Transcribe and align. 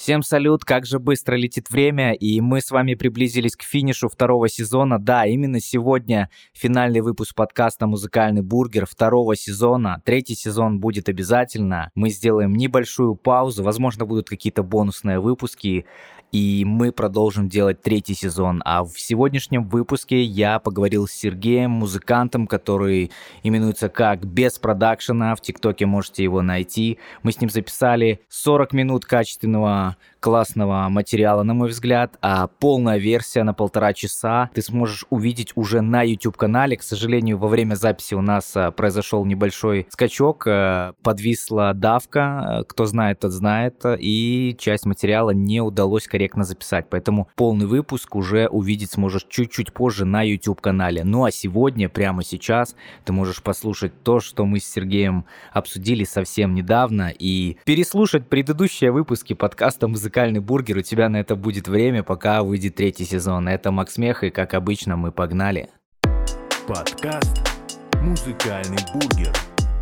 Всем 0.00 0.22
салют, 0.22 0.64
как 0.64 0.86
же 0.86 0.98
быстро 0.98 1.36
летит 1.36 1.68
время, 1.68 2.14
и 2.14 2.40
мы 2.40 2.62
с 2.62 2.70
вами 2.70 2.94
приблизились 2.94 3.54
к 3.54 3.62
финишу 3.62 4.08
второго 4.08 4.48
сезона. 4.48 4.98
Да, 4.98 5.26
именно 5.26 5.60
сегодня 5.60 6.30
финальный 6.54 7.02
выпуск 7.02 7.34
подкаста 7.34 7.86
«Музыкальный 7.86 8.40
бургер» 8.40 8.86
второго 8.86 9.36
сезона. 9.36 10.00
Третий 10.06 10.34
сезон 10.34 10.80
будет 10.80 11.10
обязательно. 11.10 11.90
Мы 11.94 12.08
сделаем 12.08 12.54
небольшую 12.54 13.14
паузу, 13.14 13.62
возможно, 13.62 14.06
будут 14.06 14.30
какие-то 14.30 14.62
бонусные 14.62 15.20
выпуски, 15.20 15.84
и 16.32 16.64
мы 16.66 16.92
продолжим 16.92 17.48
делать 17.48 17.82
третий 17.82 18.14
сезон. 18.14 18.62
А 18.64 18.84
в 18.84 18.98
сегодняшнем 18.98 19.64
выпуске 19.64 20.22
я 20.22 20.58
поговорил 20.58 21.06
с 21.06 21.12
Сергеем, 21.12 21.70
музыкантом, 21.70 22.46
который 22.46 23.10
именуется 23.42 23.88
как 23.88 24.24
«Без 24.24 24.58
продакшена», 24.58 25.34
в 25.34 25.40
ТикТоке 25.40 25.86
можете 25.86 26.22
его 26.22 26.42
найти. 26.42 26.98
Мы 27.22 27.32
с 27.32 27.40
ним 27.40 27.50
записали 27.50 28.20
40 28.28 28.72
минут 28.72 29.04
качественного 29.04 29.96
классного 30.20 30.88
материала, 30.88 31.42
на 31.42 31.54
мой 31.54 31.70
взгляд, 31.70 32.16
а 32.20 32.46
полная 32.46 32.98
версия 32.98 33.42
на 33.42 33.54
полтора 33.54 33.92
часа 33.94 34.50
ты 34.54 34.62
сможешь 34.62 35.06
увидеть 35.10 35.52
уже 35.54 35.80
на 35.80 36.02
YouTube-канале. 36.02 36.76
К 36.76 36.82
сожалению, 36.82 37.38
во 37.38 37.48
время 37.48 37.74
записи 37.74 38.14
у 38.14 38.20
нас 38.20 38.52
а, 38.54 38.70
произошел 38.70 39.24
небольшой 39.24 39.86
скачок, 39.90 40.44
а, 40.46 40.92
подвисла 41.02 41.72
давка, 41.74 42.64
кто 42.68 42.84
знает, 42.84 43.20
тот 43.20 43.32
знает, 43.32 43.82
и 43.98 44.54
часть 44.58 44.84
материала 44.84 45.30
не 45.30 45.60
удалось 45.60 46.06
корректно 46.06 46.44
записать, 46.44 46.86
поэтому 46.90 47.28
полный 47.34 47.66
выпуск 47.66 48.14
уже 48.14 48.46
увидеть 48.48 48.92
сможешь 48.92 49.26
чуть-чуть 49.28 49.72
позже 49.72 50.04
на 50.04 50.22
YouTube-канале. 50.22 51.02
Ну 51.02 51.24
а 51.24 51.30
сегодня, 51.30 51.88
прямо 51.88 52.22
сейчас, 52.22 52.76
ты 53.04 53.12
можешь 53.12 53.42
послушать 53.42 54.02
то, 54.02 54.20
что 54.20 54.44
мы 54.44 54.60
с 54.60 54.70
Сергеем 54.70 55.24
обсудили 55.52 56.04
совсем 56.04 56.54
недавно, 56.54 57.12
и 57.18 57.56
переслушать 57.64 58.28
предыдущие 58.28 58.92
выпуски 58.92 59.32
подкаста 59.32 59.88
«Музыкальный 59.88 60.09
музыкальный 60.10 60.40
бургер, 60.40 60.78
у 60.78 60.82
тебя 60.82 61.08
на 61.08 61.18
это 61.18 61.36
будет 61.36 61.68
время, 61.68 62.02
пока 62.02 62.42
выйдет 62.42 62.74
третий 62.74 63.04
сезон. 63.04 63.46
Это 63.46 63.70
Макс 63.70 63.96
Мех, 63.96 64.24
и 64.24 64.30
как 64.30 64.54
обычно 64.54 64.96
мы 64.96 65.12
погнали. 65.12 65.68
Подкаст 66.66 67.38
«Музыкальный 68.02 68.78
бургер» 68.92 69.32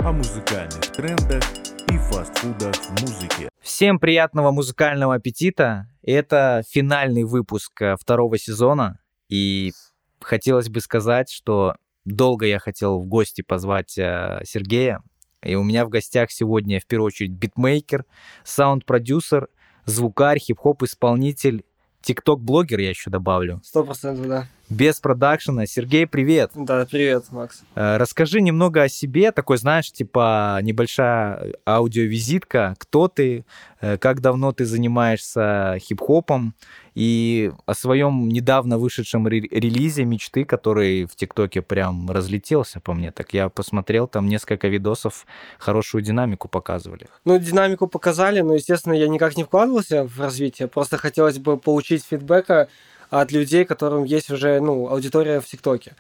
о 0.01 0.13
музыкальных 0.13 0.83
трендах 0.93 1.43
и 1.91 1.97
фастфудах 1.97 2.75
в 2.75 2.91
музыке. 3.01 3.49
Всем 3.63 3.99
приятного 3.99 4.51
музыкального 4.51 5.15
аппетита. 5.15 5.87
Это 6.03 6.63
финальный 6.69 7.25
выпуск 7.25 7.81
э, 7.81 7.97
второго 7.99 8.37
сезона, 8.37 8.99
и 9.31 9.73
хотелось 10.21 10.69
бы 10.69 10.83
сказать, 10.83 11.31
что 11.31 11.75
долго 12.05 12.45
я 12.45 12.59
хотел 12.59 13.01
в 13.01 13.07
гости 13.07 13.41
позвать 13.41 13.97
э, 13.97 14.43
Сергея, 14.45 15.01
и 15.43 15.55
у 15.55 15.63
меня 15.63 15.87
в 15.87 15.89
гостях 15.89 16.31
сегодня 16.31 16.81
в 16.81 16.87
первую 16.87 17.07
очередь 17.07 17.33
битмейкер, 17.33 18.05
саунд-продюсер, 18.45 19.49
звукарь, 19.89 20.39
хип-хоп-исполнитель, 20.39 21.65
тикток-блогер 22.03 22.79
я 22.81 22.91
еще 22.91 23.11
добавлю. 23.11 23.61
Сто 23.65 23.85
процентов, 23.85 24.27
да. 24.29 24.47
Без 24.71 25.01
продакшена. 25.01 25.67
Сергей, 25.67 26.07
привет. 26.07 26.51
Да, 26.55 26.87
привет, 26.91 27.25
Макс. 27.31 27.63
Э, 27.75 27.97
расскажи 27.97 28.41
немного 28.41 28.83
о 28.83 28.89
себе, 28.89 29.33
такой, 29.33 29.57
знаешь, 29.57 29.91
типа 29.91 30.59
небольшая 30.63 31.55
аудиовизитка. 31.67 32.77
Кто 32.79 33.09
ты, 33.09 33.47
э, 33.81 33.97
как 33.97 34.21
давно 34.21 34.53
ты 34.53 34.67
занимаешься 34.67 35.79
хип-хопом 35.81 36.55
и 36.99 37.53
о 37.65 37.75
своем 37.75 38.29
недавно 38.29 38.77
вышедшем 38.77 39.29
релизе 39.29 40.05
«Мечты», 40.05 40.45
который 40.45 41.05
в 41.05 41.15
ТикТоке 41.15 41.63
прям 41.63 42.11
разлетелся 42.11 42.81
по 42.81 42.93
мне. 42.93 43.13
Так 43.13 43.33
я 43.35 43.49
посмотрел, 43.49 44.09
там 44.09 44.27
несколько 44.27 44.67
видосов 44.67 45.25
хорошую 45.61 46.03
динамику 46.03 46.49
показывали. 46.49 47.07
Ну, 47.25 47.39
динамику 47.39 47.87
показали, 47.87 48.41
но, 48.41 48.55
естественно, 48.55 48.95
я 48.95 49.07
никак 49.07 49.37
не 49.37 49.45
вкладывался 49.45 50.09
в 50.09 50.19
развитие. 50.19 50.67
Просто 50.67 50.97
хотелось 50.97 51.39
бы 51.39 51.57
получить 51.57 52.05
фидбэка 52.05 52.67
от 53.11 53.31
людей, 53.31 53.65
которым 53.65 54.03
есть 54.03 54.29
уже 54.33 54.59
ну, 54.59 54.89
аудитория 54.89 55.41
в 55.41 55.47
ТикТоке. 55.47 55.95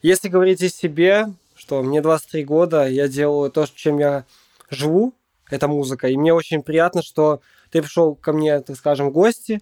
Если 0.00 0.30
говорить 0.30 0.62
о 0.62 0.70
себе, 0.70 1.26
что 1.56 1.82
мне 1.82 2.00
23 2.00 2.44
года, 2.44 2.88
я 2.88 3.06
делаю 3.06 3.50
то, 3.50 3.66
чем 3.74 3.98
я 3.98 4.24
живу, 4.70 5.12
это 5.50 5.68
музыка. 5.68 6.08
И 6.08 6.16
мне 6.16 6.32
очень 6.32 6.62
приятно, 6.62 7.02
что 7.02 7.42
ты 7.70 7.82
пришел 7.82 8.14
ко 8.14 8.32
мне, 8.32 8.60
так 8.60 8.76
скажем, 8.76 9.10
в 9.10 9.12
гости, 9.12 9.60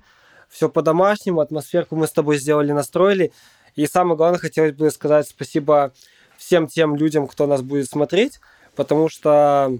все 0.48 0.68
по-домашнему, 0.68 1.40
атмосферку 1.40 1.96
мы 1.96 2.06
с 2.06 2.12
тобой 2.12 2.38
сделали, 2.38 2.72
настроили. 2.72 3.32
И 3.74 3.86
самое 3.86 4.16
главное, 4.16 4.38
хотелось 4.38 4.74
бы 4.74 4.90
сказать 4.90 5.28
спасибо 5.28 5.92
всем 6.36 6.66
тем 6.66 6.96
людям, 6.96 7.26
кто 7.26 7.46
нас 7.46 7.62
будет 7.62 7.88
смотреть, 7.88 8.40
потому 8.74 9.08
что 9.08 9.78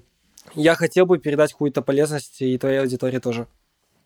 я 0.55 0.75
хотел 0.75 1.07
бы 1.07 1.19
передать 1.19 1.53
какую-то 1.53 1.83
полезность 1.83 2.41
и 2.41 2.59
твоей 2.59 2.81
аудитории 2.81 3.19
тоже. 3.19 3.47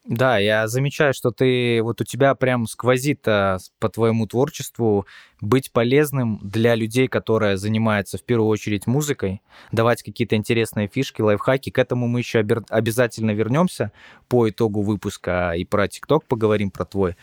Да, 0.07 0.39
я 0.39 0.67
замечаю, 0.67 1.13
что 1.13 1.31
ты 1.31 1.83
вот 1.83 2.01
у 2.01 2.05
тебя 2.05 2.35
прям 2.35 2.67
сквозит 2.67 3.29
а, 3.29 3.59
по 3.79 3.91
твоему 3.91 4.27
творчеству 4.27 5.07
быть 5.43 5.73
полезным 5.73 6.41
для 6.43 6.75
людей, 6.75 7.07
которые 7.07 7.59
занимаются 7.59 8.17
в 8.17 8.23
первую 8.23 8.49
очередь 8.49 8.87
музыкой, 8.87 9.43
давать 9.73 10.03
какие-то 10.03 10.37
интересные 10.37 10.89
фишки, 10.89 11.21
лайфхаки. 11.21 11.71
К 11.71 11.79
этому 11.79 12.09
мы 12.09 12.21
еще 12.21 12.39
обязательно 12.39 13.33
вернемся 13.33 13.93
по 14.29 14.49
итогу 14.49 14.81
выпуска 14.81 15.53
и 15.53 15.67
про 15.67 15.87
ТикТок 15.87 16.25
поговорим 16.25 16.71
про 16.71 16.87
твой. 16.87 17.17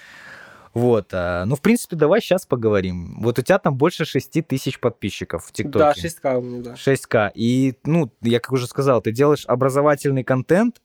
Вот, 0.77 1.07
а, 1.11 1.45
ну, 1.45 1.55
в 1.55 1.61
принципе, 1.61 1.95
давай 1.95 2.21
сейчас 2.21 2.45
поговорим. 2.45 3.17
Вот 3.19 3.39
у 3.39 3.41
тебя 3.41 3.57
там 3.57 3.75
больше 3.75 4.05
6 4.05 4.43
тысяч 4.47 4.79
подписчиков 4.79 5.45
в 5.45 5.51
ТикТоке. 5.51 5.79
Да, 5.79 5.93
6К 5.93 6.37
у 6.37 6.41
меня, 6.43 6.61
да. 6.61 6.73
6К. 6.75 7.31
И, 7.33 7.73
ну, 7.85 8.11
я 8.21 8.39
как 8.39 8.51
уже 8.51 8.67
сказал, 8.67 9.01
ты 9.01 9.11
делаешь 9.11 9.45
образовательный 9.47 10.23
контент, 10.23 10.79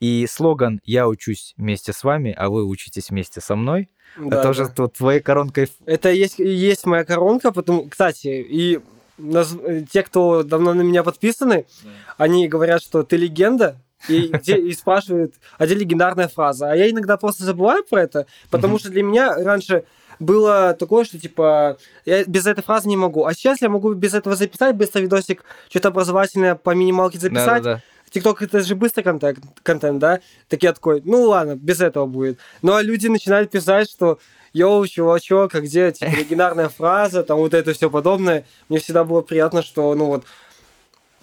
и 0.00 0.26
слоган 0.30 0.80
«Я 0.84 1.08
учусь 1.08 1.54
вместе 1.56 1.92
с 1.92 2.04
вами, 2.04 2.34
а 2.36 2.48
вы 2.48 2.64
учитесь 2.64 3.10
вместе 3.10 3.40
со 3.40 3.56
мной» 3.56 3.88
да, 4.16 4.40
это 4.40 4.50
уже 4.50 4.68
да. 4.68 4.88
твоей 4.88 5.20
коронкой. 5.20 5.70
Это 5.86 6.10
есть, 6.10 6.38
есть 6.38 6.86
моя 6.86 7.04
коронка, 7.04 7.52
потому, 7.52 7.88
кстати, 7.88 8.28
и 8.28 8.80
нас, 9.16 9.54
те, 9.90 10.02
кто 10.02 10.42
давно 10.42 10.74
на 10.74 10.82
меня 10.82 11.02
подписаны, 11.02 11.66
да. 11.82 11.90
они 12.18 12.48
говорят, 12.48 12.82
что 12.82 13.02
ты 13.02 13.16
легенда, 13.16 13.76
и, 14.08 14.32
и 14.46 14.72
спрашивают, 14.74 15.34
а 15.58 15.66
где 15.66 15.74
легендарная 15.74 16.28
фраза? 16.28 16.70
А 16.70 16.76
я 16.76 16.88
иногда 16.90 17.16
просто 17.16 17.44
забываю 17.44 17.84
про 17.84 18.02
это, 18.02 18.26
потому 18.50 18.78
что 18.78 18.90
для 18.90 19.02
меня 19.02 19.34
раньше 19.34 19.84
было 20.20 20.74
такое, 20.74 21.04
что 21.04 21.18
типа 21.18 21.78
я 22.04 22.24
без 22.24 22.46
этой 22.46 22.62
фразы 22.62 22.88
не 22.88 22.96
могу. 22.96 23.24
А 23.24 23.34
сейчас 23.34 23.60
я 23.60 23.68
могу 23.68 23.92
без 23.94 24.14
этого 24.14 24.36
записать 24.36 24.76
быстро 24.76 25.00
видосик, 25.00 25.44
что-то 25.68 25.88
образовательное 25.88 26.54
по 26.54 26.74
минималке 26.74 27.18
записать. 27.18 27.62
Да, 27.62 27.74
да, 27.74 27.74
да. 27.74 27.82
ТикТок 28.10 28.42
это 28.42 28.60
же 28.60 28.74
быстрый 28.74 29.02
контент, 29.02 29.38
контент, 29.62 29.98
да? 29.98 30.20
Так 30.48 30.62
я 30.62 30.72
такой, 30.72 31.02
ну 31.04 31.22
ладно, 31.22 31.56
без 31.56 31.80
этого 31.80 32.06
будет. 32.06 32.38
Ну 32.62 32.74
а 32.74 32.82
люди 32.82 33.06
начинают 33.06 33.50
писать, 33.50 33.90
что 33.90 34.18
йоу, 34.52 34.86
чувачок, 34.86 35.54
а 35.54 35.60
где 35.60 35.92
типа, 35.92 36.10
легендарная 36.10 36.68
фраза, 36.76 37.22
там 37.22 37.38
вот 37.38 37.54
это 37.54 37.72
все 37.72 37.90
подобное. 37.90 38.44
Мне 38.68 38.78
всегда 38.78 39.04
было 39.04 39.20
приятно, 39.20 39.62
что, 39.62 39.94
ну 39.94 40.06
вот, 40.06 40.24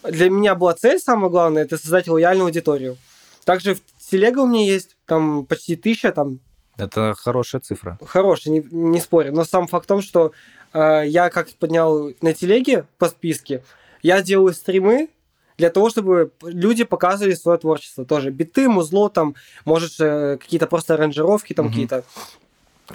для 0.03 0.29
меня 0.29 0.55
была 0.55 0.73
цель, 0.73 0.99
самое 0.99 1.29
главное, 1.29 1.63
это 1.63 1.77
создать 1.77 2.07
лояльную 2.07 2.47
аудиторию. 2.47 2.97
Также 3.43 3.75
в 3.75 3.81
телега 4.09 4.39
у 4.39 4.47
меня 4.47 4.65
есть, 4.65 4.95
там 5.05 5.45
почти 5.45 5.75
тысяча, 5.75 6.11
там... 6.11 6.39
Это 6.77 7.15
хорошая 7.17 7.61
цифра. 7.61 7.97
Хорошая, 8.05 8.53
не, 8.53 8.67
не 8.71 8.99
спорю. 8.99 9.31
Но 9.31 9.45
сам 9.45 9.67
факт 9.67 9.85
в 9.85 9.87
том, 9.87 10.01
что 10.01 10.33
э, 10.73 11.03
я 11.07 11.29
как 11.29 11.49
поднял 11.53 12.11
на 12.21 12.33
телеге 12.33 12.85
по 12.97 13.07
списке, 13.07 13.63
я 14.01 14.21
делаю 14.21 14.53
стримы, 14.53 15.09
для 15.57 15.69
того, 15.69 15.89
чтобы 15.89 16.31
люди 16.41 16.83
показывали 16.83 17.33
свое 17.33 17.57
творчество 17.57 18.05
тоже. 18.05 18.29
Биты, 18.29 18.67
музло, 18.67 19.09
там, 19.09 19.35
может, 19.63 19.95
какие-то 19.97 20.67
просто 20.67 20.95
аранжировки 20.95 21.53
там 21.53 21.67
угу. 21.67 21.73
какие-то, 21.73 22.03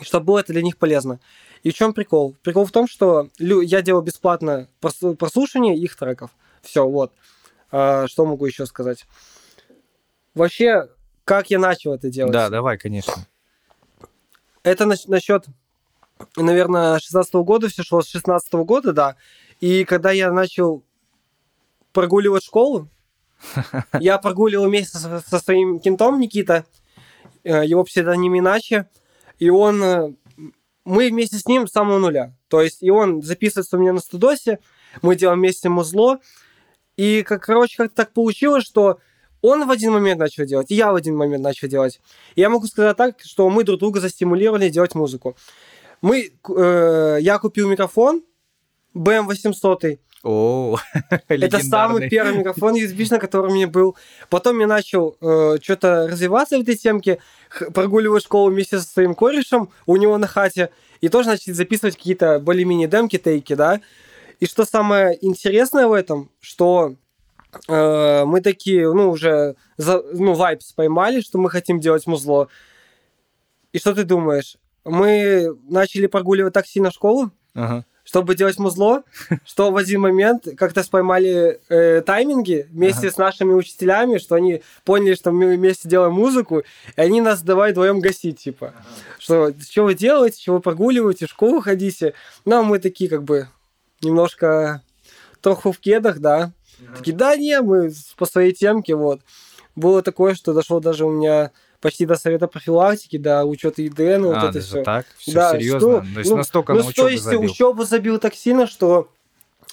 чтобы 0.02 0.26
было 0.26 0.38
это 0.40 0.52
для 0.52 0.62
них 0.62 0.76
полезно. 0.76 1.20
И 1.62 1.70
в 1.70 1.74
чем 1.74 1.92
прикол? 1.92 2.36
Прикол 2.42 2.64
в 2.64 2.70
том, 2.72 2.88
что 2.88 3.28
я 3.38 3.82
делал 3.82 4.02
бесплатно 4.02 4.68
прослушивание 4.80 5.76
их 5.76 5.96
треков. 5.96 6.30
Все, 6.62 6.86
вот. 6.86 7.12
А, 7.70 8.06
что 8.08 8.24
могу 8.24 8.46
еще 8.46 8.66
сказать? 8.66 9.06
Вообще, 10.34 10.88
как 11.24 11.50
я 11.50 11.58
начал 11.58 11.94
это 11.94 12.08
делать? 12.08 12.32
Да, 12.32 12.48
давай, 12.48 12.78
конечно. 12.78 13.14
Это 14.62 14.86
насчет, 14.86 15.46
наверное, 16.36 16.98
16 16.98 17.34
-го 17.34 17.44
года, 17.44 17.68
все 17.68 17.82
шло 17.82 18.02
с 18.02 18.08
16 18.08 18.54
-го 18.54 18.64
года, 18.64 18.92
да. 18.92 19.16
И 19.60 19.84
когда 19.84 20.10
я 20.10 20.32
начал 20.32 20.82
прогуливать 21.92 22.44
школу. 22.44 22.88
Я 24.00 24.18
прогуливал 24.18 24.66
вместе 24.66 24.98
со, 24.98 25.20
со 25.20 25.38
своим 25.38 25.80
кентом 25.80 26.20
Никита, 26.20 26.64
э, 27.44 27.64
его 27.66 27.84
псевдоним 27.84 28.38
иначе, 28.38 28.88
и 29.38 29.50
он, 29.50 29.82
э, 29.82 30.12
мы 30.84 31.08
вместе 31.08 31.38
с 31.38 31.46
ним 31.46 31.66
с 31.66 31.72
самого 31.72 31.98
нуля. 31.98 32.34
То 32.48 32.60
есть, 32.60 32.82
и 32.82 32.90
он 32.90 33.22
записывается 33.22 33.76
у 33.76 33.80
меня 33.80 33.92
на 33.92 34.00
студосе, 34.00 34.58
мы 35.02 35.16
делаем 35.16 35.38
вместе 35.38 35.68
музло, 35.68 36.20
и, 36.96 37.22
как, 37.22 37.44
короче, 37.44 37.76
как-то 37.76 37.96
так 37.96 38.12
получилось, 38.12 38.64
что 38.64 38.98
он 39.42 39.66
в 39.66 39.70
один 39.70 39.92
момент 39.92 40.20
начал 40.20 40.44
делать, 40.44 40.70
и 40.70 40.74
я 40.74 40.92
в 40.92 40.94
один 40.94 41.16
момент 41.16 41.42
начал 41.42 41.68
делать. 41.68 42.00
И 42.34 42.40
я 42.40 42.50
могу 42.50 42.66
сказать 42.66 42.96
так, 42.96 43.20
что 43.24 43.48
мы 43.48 43.64
друг 43.64 43.80
друга 43.80 44.00
застимулировали 44.00 44.68
делать 44.68 44.94
музыку. 44.94 45.36
Мы, 46.02 46.32
э, 46.48 47.18
я 47.20 47.38
купил 47.38 47.68
микрофон 47.68 48.22
BM800, 48.94 49.98
О, 50.22 50.76
Это 51.28 51.60
самый 51.60 52.10
первый 52.10 52.38
микрофон 52.38 52.74
USB, 52.74 53.18
который 53.18 53.50
у 53.50 53.54
меня 53.54 53.66
был. 53.66 53.96
Потом 54.28 54.58
я 54.60 54.66
начал 54.66 55.16
э, 55.20 55.56
что-то 55.62 56.08
развиваться 56.08 56.58
в 56.58 56.62
этой 56.62 56.76
темке, 56.76 57.20
прогуливаю 57.72 58.20
школу 58.20 58.50
вместе 58.50 58.78
со 58.78 58.86
своим 58.86 59.14
корешем 59.14 59.70
у 59.86 59.96
него 59.96 60.18
на 60.18 60.26
хате, 60.26 60.70
и 61.00 61.08
тоже 61.08 61.30
начали 61.30 61.54
записывать 61.54 61.96
какие-то 61.96 62.38
более-менее 62.38 62.86
демки, 62.86 63.16
тейки, 63.16 63.54
да. 63.54 63.80
И 64.40 64.46
что 64.46 64.66
самое 64.66 65.18
интересное 65.24 65.86
в 65.86 65.92
этом, 65.92 66.30
что 66.40 66.96
э, 67.68 68.24
мы 68.26 68.42
такие, 68.42 68.92
ну, 68.92 69.10
уже, 69.10 69.56
за, 69.78 70.02
ну, 70.12 70.34
vibes 70.34 70.72
поймали, 70.72 71.22
что 71.22 71.38
мы 71.38 71.48
хотим 71.48 71.80
делать 71.80 72.06
музло. 72.06 72.48
И 73.72 73.78
что 73.78 73.94
ты 73.94 74.04
думаешь? 74.04 74.58
Мы 74.84 75.56
начали 75.68 76.06
прогуливать 76.06 76.52
так 76.52 76.66
сильно 76.66 76.90
школу, 76.90 77.30
Ага. 77.54 77.84
Чтобы 78.10 78.34
делать 78.34 78.58
музло, 78.58 79.04
что 79.46 79.70
в 79.70 79.76
один 79.76 80.00
момент 80.00 80.48
как-то 80.56 80.82
споймали 80.82 81.60
э, 81.68 82.02
тайминги 82.02 82.66
вместе 82.68 83.08
с 83.08 83.16
нашими 83.16 83.52
учителями, 83.52 84.18
что 84.18 84.34
они 84.34 84.62
поняли, 84.84 85.14
что 85.14 85.30
мы 85.30 85.54
вместе 85.54 85.88
делаем 85.88 86.14
музыку, 86.14 86.58
и 86.58 86.64
они 87.00 87.20
нас 87.20 87.42
давай 87.42 87.70
вдвоем 87.70 88.00
гасить, 88.00 88.40
типа. 88.40 88.74
Что, 89.20 89.52
что 89.60 89.84
вы 89.84 89.94
делаете, 89.94 90.42
что 90.42 90.54
вы 90.54 90.60
прогуливаете, 90.60 91.26
в 91.26 91.30
школу 91.30 91.60
ходите. 91.60 92.14
Ну, 92.44 92.56
а 92.56 92.62
мы 92.64 92.80
такие, 92.80 93.08
как 93.08 93.22
бы, 93.22 93.46
немножко 94.02 94.82
троху 95.40 95.70
в 95.70 95.78
кедах, 95.78 96.18
да. 96.18 96.50
Такие, 96.96 97.16
да 97.16 97.36
не, 97.36 97.60
мы 97.60 97.92
по 98.16 98.26
своей 98.26 98.52
темке, 98.52 98.96
вот. 98.96 99.20
Было 99.76 100.02
такое, 100.02 100.34
что 100.34 100.52
дошло 100.52 100.80
даже 100.80 101.06
у 101.06 101.12
меня 101.12 101.52
почти 101.80 102.06
до 102.06 102.16
совета 102.16 102.46
профилактики, 102.46 103.16
до 103.16 103.44
учета 103.44 103.86
ИДН, 103.86 104.24
вот 104.24 104.36
а, 104.36 104.44
это 104.44 104.52
даже 104.52 104.66
все. 104.66 104.82
так? 104.82 105.06
Все 105.18 105.32
Да, 105.32 105.52
серьезно? 105.52 105.78
что- 105.80 106.14
То 106.14 106.18
есть 106.20 106.30
ну, 106.30 106.36
настолько 106.36 106.72
ну, 106.74 106.80
на 106.80 106.86
учебу 106.86 107.08
если 107.08 107.24
забил? 107.24 107.42
учебу 107.42 107.84
забил 107.84 108.18
так 108.18 108.34
сильно, 108.34 108.66
что 108.66 109.08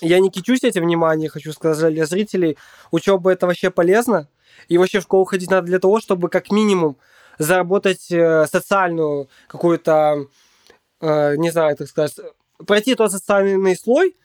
я 0.02 0.20
не 0.20 0.30
кичусь 0.30 0.64
этим 0.64 0.84
вниманием, 0.84 1.30
хочу 1.32 1.52
сказать 1.54 1.94
для 1.94 2.06
зрителей. 2.06 2.58
Учеба 2.92 3.32
это 3.32 3.48
вообще 3.48 3.72
полезно. 3.72 4.28
И 4.68 4.78
вообще 4.78 5.00
в 5.00 5.04
школу 5.04 5.26
ходить 5.26 5.50
надо 5.50 5.68
для 5.68 5.80
того, 5.80 6.00
чтобы 6.00 6.30
как 6.30 6.52
минимум 6.52 6.98
заработать 7.40 8.12
э, 8.12 8.46
социальную 8.48 9.30
какую-то, 9.48 10.28
э, 11.02 11.36
не 11.38 11.52
знаю, 11.52 11.76
так 11.76 11.88
сказать, 11.88 12.16
пройти 12.66 12.96
тот 12.96 13.12
социальный 13.12 13.76
слой, 13.76 14.16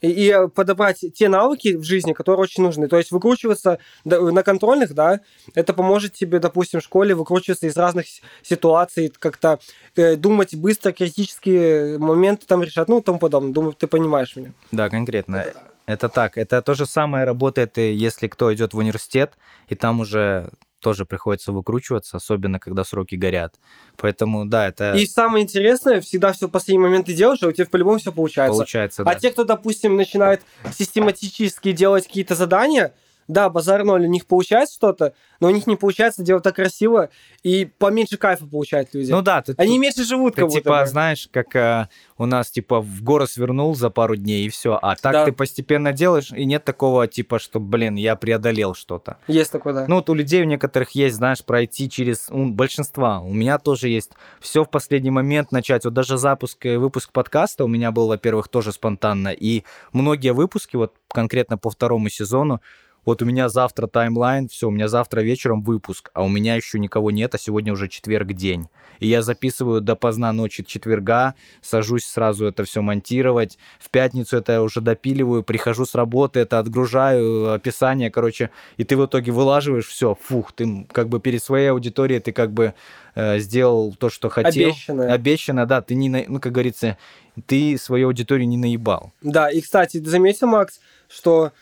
и, 0.00 0.08
и 0.08 0.48
подобрать 0.54 1.04
те 1.14 1.28
навыки 1.28 1.74
в 1.74 1.82
жизни, 1.84 2.12
которые 2.12 2.42
очень 2.42 2.62
нужны. 2.62 2.88
То 2.88 2.98
есть 2.98 3.10
выкручиваться 3.10 3.78
на 4.04 4.42
контрольных, 4.42 4.94
да, 4.94 5.20
это 5.54 5.72
поможет 5.72 6.14
тебе, 6.14 6.38
допустим, 6.38 6.80
в 6.80 6.84
школе 6.84 7.14
выкручиваться 7.14 7.66
из 7.66 7.76
разных 7.76 8.06
ситуаций, 8.42 9.12
как-то 9.18 9.58
э, 9.96 10.16
думать 10.16 10.54
быстро, 10.54 10.92
критические 10.92 11.98
моменты 11.98 12.46
там 12.46 12.62
решать, 12.62 12.88
ну, 12.88 13.00
и 13.00 13.02
тому 13.02 13.18
подобное. 13.18 13.52
Думаю, 13.52 13.72
ты 13.72 13.86
понимаешь 13.86 14.36
меня. 14.36 14.52
Да, 14.72 14.88
конкретно. 14.88 15.44
Это 15.86 16.08
так. 16.08 16.36
Это 16.36 16.62
то 16.62 16.74
же 16.74 16.84
самое 16.84 17.24
работает, 17.24 17.78
и 17.78 17.92
если 17.92 18.26
кто 18.26 18.52
идет 18.52 18.74
в 18.74 18.78
университет, 18.78 19.34
и 19.68 19.76
там 19.76 20.00
уже 20.00 20.50
тоже 20.86 21.04
приходится 21.04 21.50
выкручиваться, 21.50 22.18
особенно 22.18 22.60
когда 22.60 22.84
сроки 22.84 23.16
горят. 23.16 23.56
Поэтому, 23.96 24.44
да, 24.46 24.68
это 24.68 24.92
И 24.92 25.04
самое 25.06 25.42
интересное, 25.42 26.00
всегда 26.00 26.32
все 26.32 26.46
в 26.46 26.50
последний 26.52 26.78
момент 26.78 27.06
ты 27.06 27.12
делаешь, 27.12 27.42
а 27.42 27.48
у 27.48 27.52
тебя 27.52 27.66
по-любому 27.66 27.98
все 27.98 28.12
получается. 28.12 28.56
получается, 28.56 29.02
да. 29.02 29.10
А 29.10 29.14
те, 29.16 29.32
кто, 29.32 29.42
допустим, 29.42 29.96
начинает 29.96 30.42
систематически 30.72 31.72
делать 31.72 32.06
какие-то 32.06 32.36
задания, 32.36 32.94
да, 33.28 33.48
базар 33.50 33.84
ноль, 33.84 34.04
у 34.04 34.08
них 34.08 34.26
получается 34.26 34.74
что-то, 34.76 35.14
но 35.40 35.48
у 35.48 35.50
них 35.50 35.66
не 35.66 35.76
получается 35.76 36.22
делать 36.22 36.44
так 36.44 36.56
красиво, 36.56 37.10
и 37.42 37.64
поменьше 37.64 38.16
кайфа 38.16 38.46
получают 38.46 38.94
люди. 38.94 39.10
Ну 39.10 39.22
да, 39.22 39.42
ты, 39.42 39.54
Они 39.58 39.72
тут- 39.74 39.80
меньше 39.80 40.04
живут, 40.04 40.34
ты 40.34 40.42
как 40.42 40.48
будто 40.50 40.60
типа, 40.60 40.80
бы. 40.80 40.86
знаешь, 40.86 41.28
как 41.32 41.54
э, 41.56 41.88
у 42.18 42.26
нас, 42.26 42.50
типа, 42.50 42.80
в 42.80 43.02
горы 43.02 43.26
свернул 43.26 43.74
за 43.74 43.90
пару 43.90 44.16
дней, 44.16 44.46
и 44.46 44.48
все. 44.48 44.78
А 44.80 44.94
так 44.96 45.12
Да. 45.12 45.24
ты 45.24 45.32
постепенно 45.32 45.92
делаешь, 45.92 46.30
и 46.32 46.44
нет 46.44 46.64
такого, 46.64 47.06
типа, 47.06 47.38
что, 47.38 47.60
блин, 47.60 47.96
я 47.96 48.16
преодолел 48.16 48.74
что-то. 48.74 49.18
Есть 49.26 49.52
такое, 49.52 49.74
да. 49.74 49.86
Ну, 49.88 49.96
вот 49.96 50.08
у 50.10 50.14
людей 50.14 50.42
у 50.42 50.46
некоторых 50.46 50.90
есть, 50.92 51.16
знаешь, 51.16 51.44
пройти 51.44 51.90
через 51.90 52.28
у 52.30 52.46
большинства. 52.46 53.20
У 53.20 53.32
меня 53.32 53.58
тоже 53.58 53.88
есть 53.88 54.10
все 54.40 54.64
в 54.64 54.70
последний 54.70 55.10
момент 55.10 55.52
начать. 55.52 55.84
Вот 55.84 55.94
даже 55.94 56.16
запуск 56.18 56.64
и 56.66 56.76
выпуск 56.76 57.12
подкаста 57.12 57.64
у 57.64 57.68
меня 57.68 57.90
был, 57.92 58.06
во-первых, 58.08 58.48
тоже 58.48 58.72
спонтанно. 58.72 59.28
И 59.28 59.64
многие 59.92 60.32
выпуски, 60.32 60.76
вот 60.76 60.94
конкретно 61.08 61.58
по 61.58 61.70
второму 61.70 62.08
сезону, 62.08 62.60
вот 63.06 63.22
у 63.22 63.24
меня 63.24 63.48
завтра 63.48 63.86
таймлайн, 63.86 64.48
все, 64.48 64.68
у 64.68 64.70
меня 64.70 64.88
завтра 64.88 65.20
вечером 65.20 65.62
выпуск, 65.62 66.10
а 66.12 66.24
у 66.24 66.28
меня 66.28 66.56
еще 66.56 66.78
никого 66.78 67.10
нет, 67.10 67.34
а 67.34 67.38
сегодня 67.38 67.72
уже 67.72 67.88
четверг 67.88 68.32
день. 68.32 68.66
И 68.98 69.06
я 69.06 69.22
записываю 69.22 69.80
допоздна 69.80 70.32
ночи 70.32 70.64
четверга, 70.64 71.34
сажусь 71.62 72.04
сразу 72.04 72.46
это 72.46 72.64
все 72.64 72.82
монтировать. 72.82 73.58
В 73.78 73.90
пятницу 73.90 74.36
это 74.36 74.52
я 74.52 74.62
уже 74.62 74.80
допиливаю, 74.80 75.42
прихожу 75.42 75.86
с 75.86 75.94
работы, 75.94 76.40
это 76.40 76.58
отгружаю, 76.58 77.52
описание, 77.52 78.10
короче. 78.10 78.50
И 78.76 78.84
ты 78.84 78.96
в 78.96 79.06
итоге 79.06 79.32
вылаживаешь 79.32 79.86
все, 79.86 80.16
фух, 80.20 80.52
ты 80.52 80.86
как 80.90 81.08
бы 81.08 81.20
перед 81.20 81.42
своей 81.42 81.68
аудиторией 81.68 82.20
ты 82.20 82.32
как 82.32 82.52
бы 82.52 82.74
э, 83.14 83.38
сделал 83.38 83.94
то, 83.94 84.10
что 84.10 84.28
хотел. 84.28 84.70
Обещанное. 84.70 85.12
Обещано, 85.12 85.66
да. 85.66 85.80
Ты 85.80 85.94
не, 85.94 86.08
ну, 86.08 86.40
как 86.40 86.52
говорится, 86.52 86.98
ты 87.46 87.78
свою 87.78 88.08
аудиторию 88.08 88.48
не 88.48 88.56
наебал. 88.56 89.12
Да, 89.22 89.50
и, 89.50 89.60
кстати, 89.60 90.00
ты 90.00 90.08
заметил, 90.08 90.48
Макс, 90.48 90.80
что 91.08 91.52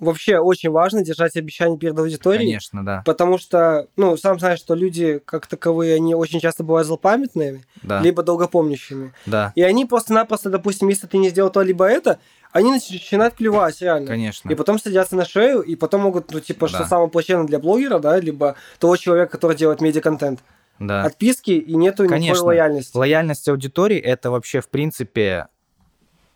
вообще 0.00 0.38
очень 0.38 0.70
важно 0.70 1.04
держать 1.04 1.36
обещания 1.36 1.76
перед 1.78 1.98
аудиторией. 1.98 2.46
Конечно, 2.46 2.84
да. 2.84 3.02
Потому 3.06 3.38
что, 3.38 3.86
ну, 3.96 4.16
сам 4.16 4.38
знаешь, 4.38 4.58
что 4.58 4.74
люди, 4.74 5.20
как 5.24 5.46
таковые, 5.46 5.94
они 5.96 6.14
очень 6.14 6.40
часто 6.40 6.64
бывают 6.64 6.86
злопамятными, 6.86 7.64
Да, 7.82 8.00
либо 8.00 8.22
долгопомнящими. 8.22 9.12
да, 9.26 9.52
И 9.54 9.62
они 9.62 9.84
просто-напросто, 9.86 10.50
допустим, 10.50 10.88
если 10.88 11.06
ты 11.06 11.18
не 11.18 11.28
сделал 11.28 11.50
то, 11.50 11.62
либо 11.62 11.84
это, 11.84 12.18
они 12.52 12.72
начинают 12.72 13.34
клевать, 13.34 13.80
реально. 13.80 14.06
конечно. 14.08 14.50
И 14.50 14.54
потом 14.54 14.78
садятся 14.80 15.14
на 15.14 15.24
шею, 15.24 15.60
и 15.60 15.76
потом 15.76 16.00
могут, 16.00 16.32
ну, 16.32 16.40
типа, 16.40 16.66
что 16.68 16.78
Да. 16.80 16.86
самое 16.86 17.08
плачевное 17.10 17.46
для 17.46 17.58
блогера, 17.60 17.98
да, 18.00 18.18
либо 18.18 18.56
того 18.78 18.96
человека, 18.96 19.30
который 19.32 19.56
делает 19.56 19.80
медиа-контент. 19.80 20.40
Да. 20.80 21.02
Отписки, 21.04 21.50
и 21.50 21.74
нету 21.76 22.04
никакой 22.04 22.18
Конечно. 22.20 22.44
лояльности. 22.46 22.96
Лояльность 22.96 23.46
аудитории 23.48 23.98
это 23.98 24.30
вообще, 24.30 24.60
в 24.62 24.68
принципе, 24.70 25.46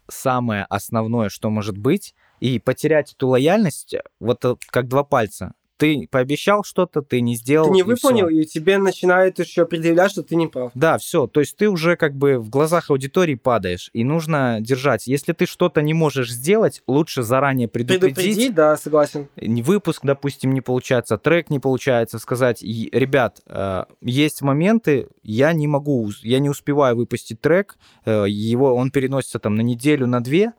самое 0.08 0.67
основное, 0.69 1.28
что 1.31 1.50
может 1.50 1.78
быть. 1.78 2.14
И 2.40 2.58
потерять 2.58 3.12
эту 3.12 3.28
лояльность, 3.28 3.94
вот 4.20 4.44
э, 4.44 4.56
как 4.70 4.88
два 4.88 5.04
пальца. 5.04 5.54
Ты 5.76 6.06
пообещал 6.08 6.62
что-то, 6.62 7.02
ты 7.02 7.20
не 7.20 7.34
сделал. 7.34 7.66
Ты 7.66 7.72
не 7.72 7.81
и 7.81 7.82
выполнил, 7.82 8.28
и 8.28 8.44
тебе 8.44 8.78
начинают 8.78 9.40
еще 9.40 9.66
предъявлять, 9.66 10.12
что 10.12 10.22
ты 10.22 10.36
не 10.36 10.46
прав. 10.46 10.70
Да, 10.75 10.98
все. 10.98 11.26
То 11.26 11.40
есть 11.40 11.56
ты 11.56 11.69
уже 11.69 11.96
как 11.96 12.14
бы 12.14 12.38
в 12.38 12.48
глазах 12.48 12.90
аудитории 12.90 13.34
падаешь, 13.34 13.90
и 13.92 14.04
нужно 14.04 14.58
держать. 14.60 15.08
Если 15.08 15.32
ты 15.32 15.46
что-то 15.46 15.82
не 15.82 15.92
можешь 15.92 16.31
сделать, 16.31 16.82
лучше 16.86 17.22
заранее 17.22 17.66
предупредить. 17.66 18.16
Предупредить, 18.16 18.54
да, 18.54 18.76
согласен. 18.76 19.28
выпуск, 19.62 20.02
допустим, 20.04 20.54
не 20.54 20.60
получается, 20.60 21.19
трек 21.19 21.50
не 21.50 21.58
получается, 21.58 22.19
сказать, 22.19 22.62
«И, 22.62 22.88
ребят, 22.92 23.40
э, 23.46 23.84
есть 24.00 24.42
моменты, 24.42 25.08
я 25.22 25.53
не 25.53 25.67
могу, 25.67 26.10
я 26.22 26.38
не 26.38 26.50
успеваю 26.50 26.96
выпустить 26.96 27.41
трек, 27.41 27.76
э, 28.05 28.26
его, 28.29 28.74
он 28.74 28.91
переносится 28.93 29.41
там 29.41 29.56
на 29.56 29.62
неделю, 29.62 30.06
на 30.06 30.22
две, 30.22 30.53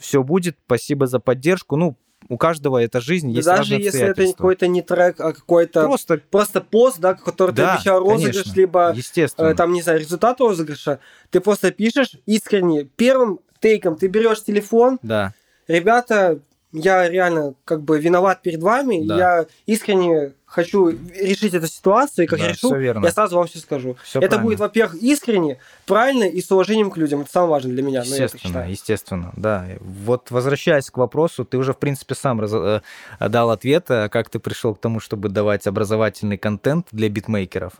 все 0.00 0.22
будет, 0.22 0.56
спасибо 0.66 1.06
за 1.06 1.20
поддержку, 1.20 1.76
ну, 1.76 1.96
у 2.28 2.36
каждого 2.36 2.78
это 2.78 3.00
жизнь, 3.00 3.30
есть 3.30 3.46
Даже 3.46 3.74
если 3.74 4.00
это 4.02 4.26
какой-то 4.26 4.66
не 4.66 4.82
трек, 4.82 5.20
а 5.20 5.32
какой-то 5.32 5.84
просто, 5.84 6.20
Просто, 6.30 6.60
пост, 6.60 6.98
да, 7.00 7.14
который 7.14 7.52
Да, 7.52 7.72
ты 7.72 7.76
обещал 7.76 8.00
розыгрыш, 8.00 8.42
конечно. 8.42 8.60
либо 8.60 8.92
естественно, 8.94 9.48
э, 9.48 9.54
там, 9.54 9.72
не 9.72 9.82
знаю, 9.82 10.00
результат 10.00 10.40
розыгрыша, 10.40 11.00
ты 11.30 11.40
просто 11.40 11.70
пишешь 11.70 12.12
искренне. 12.26 12.84
Первым 12.84 13.40
тейком 13.60 13.96
ты 13.96 14.06
берешь 14.06 14.42
телефон, 14.44 14.98
да, 15.02 15.34
ребята, 15.66 16.40
я 16.72 17.08
реально 17.08 17.54
как 17.64 17.82
бы 17.82 17.98
виноват 17.98 18.42
перед 18.42 18.60
вами, 18.62 19.04
Да. 19.06 19.16
я 19.18 19.46
искренне 19.66 20.32
хочу 20.46 20.88
решить 20.88 21.54
эту 21.54 21.66
ситуацию, 21.68 22.24
и 22.24 22.28
как 22.28 22.38
Да, 22.40 22.46
я 22.46 22.50
решу, 22.52 22.74
верно. 22.74 23.04
я 23.06 23.12
сразу 23.12 23.36
вам 23.36 23.46
все 23.46 23.58
скажу. 23.60 23.96
Всё 24.02 24.18
это 24.18 24.28
правильно. 24.30 24.44
будет, 24.44 24.58
во-первых, 24.60 24.96
искренне, 25.00 25.58
правильно 25.86 26.24
и 26.24 26.40
с 26.42 26.50
уважением 26.50 26.90
к 26.90 26.96
людям. 26.96 27.20
Это 27.20 27.30
самое 27.30 27.50
важное 27.50 27.72
для 27.72 27.82
меня. 27.82 28.00
ну, 28.04 28.10
естественно, 28.10 28.68
естественно, 28.68 29.32
да. 29.36 29.66
Вот 29.80 30.30
возвращаясь 30.30 30.90
к 30.90 30.96
вопросу, 30.96 31.44
ты 31.44 31.56
уже, 31.56 31.72
в 31.72 31.78
принципе, 31.78 32.14
сам 32.16 32.40
раз- 32.40 32.52
э, 32.52 32.80
дал 33.28 33.50
ответ, 33.50 33.86
э, 33.90 34.08
как 34.08 34.28
ты 34.28 34.38
пришел 34.40 34.74
к 34.74 34.80
тому, 34.80 34.98
чтобы 35.00 35.28
давать 35.28 35.66
образовательный 35.68 36.36
контент 36.38 36.88
для 36.90 37.08
битмейкеров, 37.08 37.74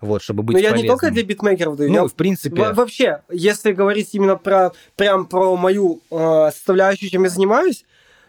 вот, 0.00 0.22
чтобы 0.22 0.44
быть 0.44 0.54
Но 0.54 0.58
я 0.60 0.68
не 0.70 0.74
полезным. 0.78 0.90
только 0.98 1.10
для 1.12 1.24
битмейкеров 1.24 1.76
даю, 1.76 1.90
Ну, 1.90 1.96
я 2.02 2.06
в 2.06 2.14
принципе, 2.14 2.62
Во- 2.62 2.72
Вообще, 2.72 3.22
если 3.32 3.72
говорить 3.72 4.10
именно 4.12 4.36
про 4.36 4.70
прям 4.96 5.26
про 5.26 5.56
мою 5.56 6.00
э, 6.12 6.50
составляющую, 6.52 7.10
чем 7.10 7.24
я 7.24 7.30
занимаюсь, 7.30 7.84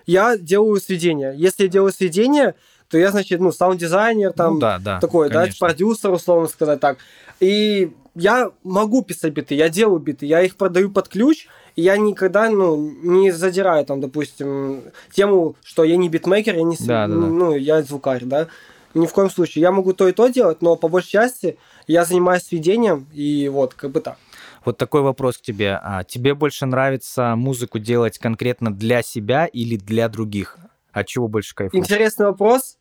я 0.06 0.38
делаю 0.38 0.80
сведения. 0.80 1.34
Если 1.34 1.64
я 1.64 1.70
делаю 1.70 1.92
сведения, 1.92 2.56
то 2.90 2.98
я, 2.98 3.12
значит, 3.12 3.40
ну, 3.40 3.52
саунд-дизайнер, 3.52 4.34
там, 4.34 4.56
ну, 4.56 4.60
да, 4.60 4.80
да, 4.80 5.00
такой, 5.00 5.30
да, 5.30 5.42
конечно. 5.42 5.68
продюсер, 5.68 6.12
условно 6.12 6.48
сказать 6.48 6.80
так. 6.80 6.98
И 7.40 7.92
я 8.16 8.52
могу 8.64 9.02
писать 9.02 9.34
биты, 9.34 9.56
я 9.56 9.70
делаю 9.70 10.00
биты, 10.00 10.26
я 10.26 10.42
их 10.42 10.56
продаю 10.56 10.92
под 10.92 11.08
ключ, 11.08 11.48
и 11.76 11.82
я 11.82 11.98
никогда, 11.98 12.50
ну, 12.50 12.78
не 13.02 13.32
задираю 13.32 13.86
там, 13.86 14.00
допустим, 14.00 14.84
тему, 15.12 15.56
что 15.64 15.84
я 15.84 15.98
не 15.98 16.10
битмейкер, 16.10 16.56
я 16.56 16.64
не, 16.64 16.76
Да, 16.80 17.08
да, 17.08 17.16
да. 17.16 17.20
ну, 17.20 17.56
я 17.56 17.82
звукарь, 17.82 18.26
да. 18.26 18.48
Ни 18.94 19.08
в 19.08 19.12
коем 19.12 19.32
случае. 19.32 19.64
Я 19.64 19.72
могу 19.72 19.94
то 19.94 20.08
и 20.08 20.12
то 20.12 20.28
делать, 20.28 20.62
но 20.62 20.76
по 20.76 20.88
большей 20.88 21.10
части 21.10 21.58
я 21.88 22.06
занимаюсь 22.06 22.44
сведением, 22.44 23.08
и 23.12 23.50
вот, 23.50 23.74
как 23.74 23.90
бы 23.90 24.02
так. 24.02 24.18
Вот 24.65 24.77
такой 24.77 25.01
вопрос 25.01 25.38
к 25.38 25.41
тебе. 25.41 25.79
А 25.82 26.03
тебе 26.03 26.34
больше 26.34 26.65
нравится 26.65 27.36
музыку 27.36 27.79
делать 27.79 28.17
конкретно 28.17 28.74
для 28.74 29.01
себя 29.01 29.46
или 29.46 29.75
для 29.77 30.08
других? 30.10 30.58
От 30.91 31.08
чего 31.08 31.27
больше 31.27 31.55
кайфуешь? 31.55 31.84
Интересный 31.84 32.27
вопрос, 32.27 32.77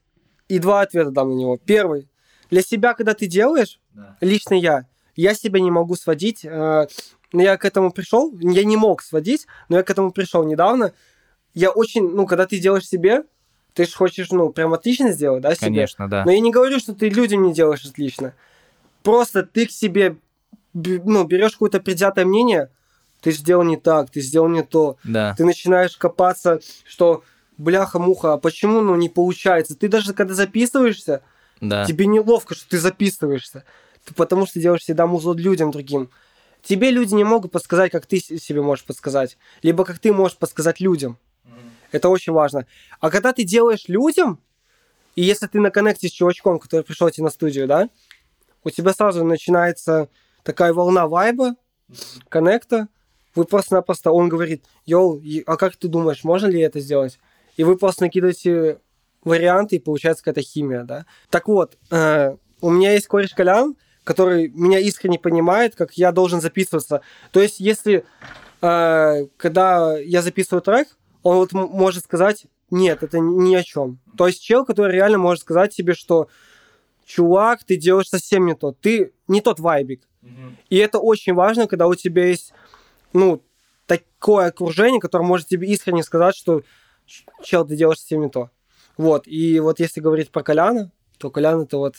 и 0.49 0.59
два 0.59 0.83
ответа 0.83 1.11
дам 1.11 1.31
на 1.31 1.41
него. 1.41 1.57
Первый. 1.57 2.09
Для 2.51 2.63
себя, 2.63 2.95
когда 2.95 3.15
ты 3.15 3.27
делаешь, 3.27 3.81
Да. 3.95 4.17
лично 4.21 4.55
я, 4.55 4.87
я 5.17 5.35
себя 5.35 5.61
не 5.61 5.71
могу 5.71 5.97
сводить. 5.97 6.45
э, 6.45 6.87
Но 7.35 7.41
я 7.43 7.57
к 7.57 7.65
этому 7.65 7.91
пришел, 7.91 8.31
я 8.41 8.63
не 8.65 8.77
мог 8.77 9.01
сводить, 9.03 9.47
но 9.71 9.79
я 9.79 9.83
к 9.83 9.89
этому 9.89 10.13
пришел 10.13 10.45
недавно. 10.45 10.93
Я 11.55 11.71
очень, 11.71 12.07
ну, 12.11 12.27
когда 12.27 12.47
ты 12.47 12.59
делаешь 12.59 12.87
себе, 12.87 13.23
ты 13.73 13.87
же 13.87 13.93
хочешь, 13.97 14.31
ну, 14.31 14.53
прям 14.53 14.75
отлично 14.75 15.13
сделать, 15.13 15.41
да, 15.43 15.55
себе? 15.55 15.65
Конечно, 15.69 16.09
да. 16.11 16.25
Но 16.27 16.31
я 16.31 16.41
не 16.41 16.51
говорю, 16.51 16.79
что 16.79 16.95
ты 16.95 17.09
людям 17.09 17.43
не 17.43 17.55
делаешь 17.55 17.87
отлично. 17.87 18.35
Просто 19.03 19.43
ты 19.45 19.65
к 19.67 19.71
себе, 19.71 20.17
ну, 20.75 21.25
берешь 21.25 21.53
какое-то 21.53 21.81
предвзятое 21.81 22.25
мнение, 22.25 22.71
ты 23.21 23.31
сделал 23.33 23.63
не 23.63 23.77
так, 23.77 24.11
ты 24.11 24.21
сделал 24.21 24.49
не 24.49 24.63
то. 24.63 24.97
Да. 25.05 25.35
Ты 25.37 25.45
начинаешь 25.45 25.97
копаться, 25.97 26.61
что 26.85 27.23
бляха-муха, 27.57 28.35
а 28.35 28.39
почему, 28.39 28.81
ну, 28.81 28.97
не 28.97 29.09
получается? 29.09 29.77
Ты 29.77 29.89
даже 29.89 30.13
когда 30.15 30.35
записываешься, 30.35 31.23
Да. 31.61 31.85
тебе 31.85 32.07
неловко, 32.07 32.55
что 32.55 32.69
ты 32.69 32.79
записываешься. 32.79 33.65
Ты 34.05 34.15
потому 34.15 34.47
что 34.47 34.59
делаешь 34.61 34.83
всегда 34.83 35.07
музло 35.07 35.35
людям 35.35 35.71
другим. 35.71 36.11
Тебе 36.63 36.91
люди 36.91 37.15
не 37.15 37.25
могут 37.25 37.53
подсказать, 37.53 37.93
как 37.93 38.07
ты 38.07 38.19
себе 38.19 38.63
можешь 38.63 38.85
подсказать. 38.85 39.37
Либо 39.63 39.85
как 39.85 39.99
ты 39.99 40.13
можешь 40.13 40.37
подсказать 40.37 40.81
людям. 40.81 41.19
Это 41.93 42.09
очень 42.09 42.33
важно. 42.33 42.67
А 43.01 43.11
когда 43.11 43.33
ты 43.33 43.45
делаешь 43.45 43.85
людям, 43.89 44.41
и 45.15 45.23
если 45.23 45.47
ты 45.47 45.61
на 45.61 45.71
коннекте 45.71 46.09
с 46.09 46.13
чувачком, 46.13 46.59
который 46.59 46.83
пришел 46.83 47.11
тебе 47.11 47.25
на 47.25 47.31
студию, 47.31 47.67
да, 47.69 47.89
у 48.65 48.71
тебя 48.71 48.93
сразу 48.95 49.25
начинается 49.25 50.09
такая 50.43 50.73
волна 50.73 51.07
вайба, 51.07 51.55
коннекта, 52.29 52.89
вы 53.35 53.45
просто-напросто, 53.45 54.13
он 54.13 54.29
говорит, 54.29 54.65
йоу, 54.85 55.21
а 55.47 55.57
как 55.57 55.77
ты 55.77 55.89
думаешь, 55.89 56.25
можно 56.25 56.47
ли 56.47 56.61
это 56.61 56.81
сделать? 56.81 57.19
И 57.57 57.65
вы 57.65 57.77
просто 57.77 58.05
накидываете 58.05 58.79
варианты, 59.25 59.77
и 59.77 59.81
получается 59.81 60.25
какая-то 60.25 60.43
химия, 60.43 60.85
да. 60.85 61.07
Так 61.31 61.49
вот, 61.49 61.79
э, 61.91 62.37
у 62.61 62.71
меня 62.71 62.93
есть 62.93 63.07
кореш 63.07 63.35
Колян, 63.35 63.77
который 64.05 64.49
меня 64.49 64.79
искренне 64.79 65.19
понимает, 65.19 65.77
как 65.77 65.95
я 65.95 66.13
должен 66.13 66.41
записываться. 66.41 67.03
То 67.31 67.41
есть, 67.41 67.61
если 67.61 68.05
э, 68.61 69.27
когда 69.37 69.99
я 69.99 70.23
записываю 70.23 70.63
трек, 70.63 70.89
он 71.23 71.37
вот 71.37 71.53
может 71.53 72.05
сказать, 72.05 72.47
нет, 72.71 73.03
это 73.03 73.21
ни 73.21 73.55
о 73.55 73.63
чем. 73.63 74.01
То 74.17 74.27
есть 74.27 74.43
чел, 74.43 74.65
который 74.65 74.93
реально 74.93 75.19
может 75.19 75.43
сказать 75.43 75.75
тебе, 75.75 75.95
что 75.95 76.29
чувак, 77.05 77.65
ты 77.65 77.77
делаешь 77.77 78.09
совсем 78.09 78.47
не 78.47 78.55
то, 78.55 78.73
ты 78.73 79.13
не 79.29 79.41
тот 79.41 79.61
вайбик. 79.61 80.09
И 80.71 80.77
это 80.77 80.99
очень 80.99 81.35
важно, 81.35 81.67
когда 81.67 81.87
у 81.87 81.95
тебя 81.95 82.27
есть, 82.27 82.53
ну, 83.13 83.43
такое 83.87 84.47
окружение, 84.47 85.01
которое 85.01 85.25
может 85.25 85.49
тебе 85.49 85.69
искренне 85.69 86.03
сказать, 86.03 86.37
что 86.37 86.63
«Ч- 87.07 87.25
чел, 87.43 87.67
ты 87.67 87.77
делаешь 87.77 87.99
совсем 87.99 88.23
не 88.23 88.31
то. 88.31 88.51
Вот, 88.97 89.27
и 89.27 89.59
вот 89.61 89.81
если 89.81 90.01
говорить 90.01 90.31
про 90.31 90.43
Коляна, 90.43 90.93
то 91.19 91.31
Колян 91.31 91.63
это 91.63 91.77
вот 91.79 91.97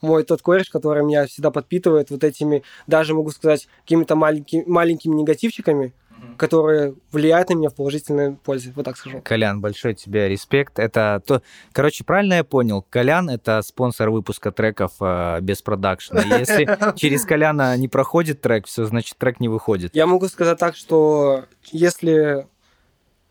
мой 0.00 0.22
тот 0.24 0.42
кореш, 0.42 0.68
который 0.68 1.04
меня 1.04 1.26
всегда 1.26 1.50
подпитывает 1.50 2.10
вот 2.10 2.22
этими, 2.24 2.62
даже 2.86 3.14
могу 3.14 3.30
сказать, 3.30 3.68
какими-то 3.82 4.16
маленькими, 4.16 4.64
маленькими 4.66 5.14
негативчиками, 5.14 5.94
которые 6.36 6.94
влияют 7.12 7.48
на 7.50 7.54
меня 7.54 7.68
в 7.70 7.74
положительной 7.74 8.36
пользе, 8.36 8.72
вот 8.74 8.84
так 8.84 8.96
скажу. 8.96 9.20
Колян, 9.22 9.60
большой 9.60 9.94
тебе 9.94 10.28
респект. 10.28 10.78
Это 10.78 11.22
то, 11.26 11.42
короче, 11.72 12.04
правильно 12.04 12.34
я 12.34 12.44
понял? 12.44 12.82
Колян 12.90 13.30
это 13.30 13.62
спонсор 13.62 14.10
выпуска 14.10 14.52
треков 14.52 14.92
э, 15.00 15.40
без 15.40 15.62
продакшена. 15.62 16.22
Если 16.38 16.66
через 16.96 17.24
Коляна 17.24 17.76
не 17.76 17.88
проходит 17.88 18.40
трек, 18.40 18.66
все, 18.66 18.84
значит 18.84 19.16
трек 19.18 19.40
не 19.40 19.48
выходит. 19.48 19.94
Я 19.94 20.06
могу 20.06 20.26
сказать 20.28 20.58
так, 20.58 20.76
что 20.76 21.44
если 21.70 22.46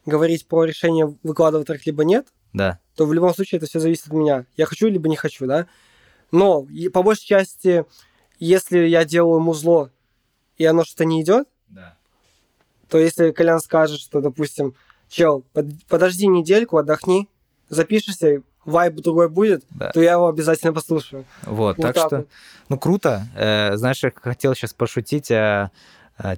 говорить 0.05 0.47
про 0.47 0.65
решение 0.65 1.15
выкладывать 1.23 1.67
трек 1.67 1.85
либо 1.85 2.03
нет, 2.03 2.27
Да. 2.53 2.79
то 2.95 3.05
в 3.05 3.13
любом 3.13 3.33
случае 3.33 3.57
это 3.57 3.67
все 3.67 3.79
зависит 3.79 4.07
от 4.07 4.13
меня. 4.13 4.45
Я 4.57 4.65
хочу 4.65 4.87
либо 4.87 5.07
не 5.09 5.15
хочу, 5.15 5.45
да. 5.45 5.67
Но 6.31 6.65
и 6.69 6.89
по 6.89 7.03
большей 7.03 7.25
части, 7.25 7.85
если 8.39 8.79
я 8.79 9.05
делаю 9.05 9.39
музло 9.39 9.91
и 10.57 10.65
оно 10.65 10.83
что-то 10.83 11.05
не 11.05 11.21
идет, 11.21 11.47
Да. 11.69 11.97
То 12.93 12.99
если 12.99 13.31
Колян 13.31 13.59
скажет, 13.59 13.99
что, 13.99 14.21
допустим, 14.21 14.75
чел, 15.09 15.43
под- 15.51 15.83
подожди 15.87 16.27
недельку, 16.27 16.77
отдохни, 16.77 17.27
запишешься, 17.67 18.43
вайб 18.65 18.93
другой 19.01 19.29
будет, 19.29 19.63
Да. 19.71 19.89
то 19.91 19.99
я 19.99 20.11
его 20.11 20.27
обязательно 20.27 20.73
послушаю. 20.73 21.25
Вот, 21.41 21.77
Вот 21.77 21.83
так, 21.87 21.95
так 21.95 22.05
что, 22.07 22.17
вот. 22.17 22.27
ну 22.69 22.77
круто. 22.77 23.23
Э, 23.35 23.75
знаешь, 23.77 24.03
я 24.03 24.11
хотел 24.13 24.53
сейчас 24.53 24.73
пошутить, 24.75 25.31
а, 25.31 25.35
а, 25.35 25.71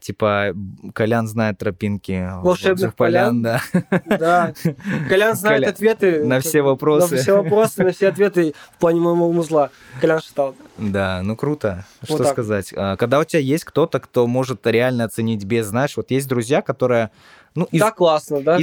типа 0.02 0.54
Колян 0.94 1.28
знает 1.28 1.58
тропинки 1.58 2.12
Волшебных 2.12 2.44
волшебных 2.44 2.96
полян, 2.96 3.42
да. 3.44 3.62
Да. 4.06 4.54
Колян 5.10 5.36
знает 5.36 5.62
Коля- 5.64 5.70
ответы. 5.70 6.24
на 6.26 6.40
все 6.40 6.62
вопросы. 6.62 7.16
На 7.16 7.22
все 7.22 7.34
вопросы, 7.42 7.84
на 7.84 7.92
все 7.92 8.08
ответы 8.08 8.54
в 8.76 8.80
плане 8.80 9.02
моего 9.02 9.32
музла. 9.32 9.70
Колян 10.00 10.22
шатал. 10.22 10.56
Да, 10.78 11.22
ну 11.24 11.36
круто. 11.36 11.86
Что 12.04 12.18
Вот 12.18 12.28
сказать? 12.28 12.74
А, 12.76 12.96
Когда 12.96 13.20
у 13.20 13.24
тебя 13.26 13.42
есть 13.42 13.66
кто-то, 13.66 14.00
кто 14.00 14.28
может 14.28 14.66
реально 14.66 15.04
оценить 15.04 15.44
без, 15.44 15.68
знаешь, 15.68 15.98
вот 15.98 16.10
есть 16.12 16.28
друзья, 16.28 16.62
которые, 16.62 17.12
ну, 17.54 17.66
из, 17.72 17.80
Да, 17.82 17.92
классно, 17.92 18.42
да? 18.42 18.58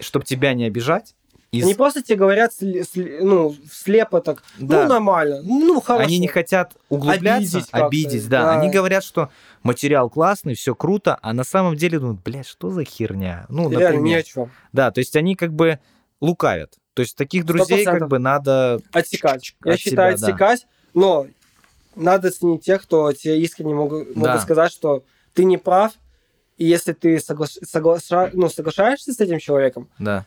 чтобы 0.00 0.24
тебя 0.24 0.54
не 0.54 0.64
обижать, 0.64 1.14
из- 1.52 1.64
Они 1.64 1.74
просто 1.74 2.02
тебе 2.02 2.16
говорят, 2.16 2.52
сли- 2.52 2.82
сли- 2.82 3.18
ну, 3.22 3.54
слепо 3.70 4.20
так, 4.20 4.42
Да. 4.58 4.82
ну, 4.82 4.88
нормально, 4.88 5.40
ну, 5.42 5.80
хорошо. 5.80 6.04
Они 6.04 6.18
не 6.18 6.26
хотят 6.28 6.74
углубляться, 6.88 7.58
Обидеть 7.58 7.68
обидеть, 7.72 8.28
да. 8.28 8.42
да. 8.42 8.60
Они 8.60 8.70
говорят, 8.70 9.04
что 9.04 9.30
материал 9.62 10.10
классный, 10.10 10.54
все 10.54 10.74
круто, 10.74 11.18
а 11.22 11.32
на 11.32 11.44
самом 11.44 11.76
деле 11.76 11.98
думают, 11.98 12.22
блядь, 12.22 12.46
что 12.46 12.70
за 12.70 12.84
херня? 12.84 13.46
Ну, 13.48 13.70
Реально, 13.70 13.96
ни 13.96 13.98
например. 14.00 14.18
о 14.18 14.22
чем. 14.22 14.50
Да, 14.72 14.90
то 14.90 14.98
есть 15.00 15.14
они 15.16 15.34
как 15.36 15.52
бы 15.52 15.78
лукавят. 16.20 16.74
То 16.94 17.02
есть 17.02 17.16
таких 17.16 17.44
друзей 17.44 17.84
как 17.84 18.02
100%. 18.02 18.08
бы 18.08 18.18
надо... 18.18 18.80
Отсекать. 18.92 19.54
Я 19.64 19.72
от 19.74 19.78
считаю, 19.80 20.16
себя, 20.16 20.26
да. 20.26 20.32
отсекать, 20.32 20.66
но 20.94 21.26
надо 21.94 22.30
ценить 22.30 22.64
тех, 22.64 22.82
кто 22.82 23.12
тебе 23.12 23.40
искренне 23.40 23.74
могут, 23.74 24.14
Да. 24.14 24.20
могут 24.20 24.42
сказать, 24.42 24.72
что 24.72 25.04
ты 25.34 25.44
не 25.44 25.58
прав, 25.58 25.92
и 26.56 26.64
если 26.64 26.92
ты 26.94 27.16
соглаш- 27.16 27.58
соглаша- 27.64 28.30
ну, 28.32 28.48
соглашаешься 28.48 29.12
с 29.12 29.20
этим 29.20 29.38
человеком, 29.38 29.88
Да, 29.98 30.24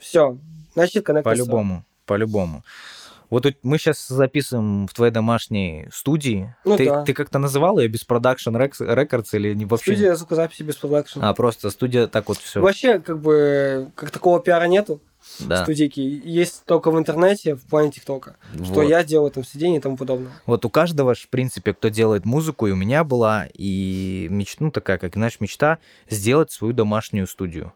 все, 0.00 0.38
значит, 0.74 1.04
connect 1.04 1.24
по-любому, 1.24 1.84
по-любому. 2.06 2.64
Вот 3.30 3.44
тут 3.44 3.58
мы 3.62 3.78
сейчас 3.78 4.08
записываем 4.08 4.88
в 4.88 4.92
твоей 4.92 5.12
домашней 5.12 5.86
студии. 5.92 6.52
Ну 6.64 6.76
ты, 6.76 6.86
да. 6.86 7.04
ты 7.04 7.14
как-то 7.14 7.38
называл 7.38 7.78
ее 7.78 7.86
без 7.86 8.02
продакшн 8.02 8.56
records 8.56 9.34
или 9.34 9.54
не 9.54 9.66
вообще? 9.66 9.92
Студия 9.92 10.14
звукозаписи 10.16 10.64
без 10.64 10.74
продакшн. 10.76 11.20
А, 11.22 11.32
просто 11.32 11.70
студия 11.70 12.08
так 12.08 12.26
вот 12.28 12.38
все. 12.38 12.60
Вообще, 12.60 12.98
как 12.98 13.20
бы, 13.20 13.92
как 13.94 14.10
такого 14.10 14.40
пиара 14.40 14.64
нету 14.64 15.00
Да. 15.38 15.62
студийки. 15.62 16.00
Есть 16.00 16.64
только 16.64 16.90
в 16.90 16.98
интернете, 16.98 17.54
в 17.54 17.64
плане 17.66 17.92
ТикТока. 17.92 18.34
Что 18.64 18.74
Вот. 18.74 18.82
я 18.82 19.04
делаю 19.04 19.30
там 19.30 19.44
сиденье 19.44 19.78
и 19.78 19.80
тому 19.80 19.96
подобное. 19.96 20.32
Вот 20.46 20.64
у 20.64 20.70
каждого, 20.70 21.14
в 21.14 21.28
принципе, 21.28 21.72
кто 21.72 21.88
делает 21.88 22.24
музыку, 22.24 22.66
и 22.66 22.72
у 22.72 22.76
меня 22.76 23.04
была, 23.04 23.46
и 23.54 24.26
меч... 24.28 24.56
ну, 24.58 24.72
такая, 24.72 24.98
как, 24.98 25.14
знаешь, 25.14 25.38
мечта 25.38 25.78
сделать 26.08 26.50
свою 26.50 26.72
домашнюю 26.72 27.28
студию. 27.28 27.74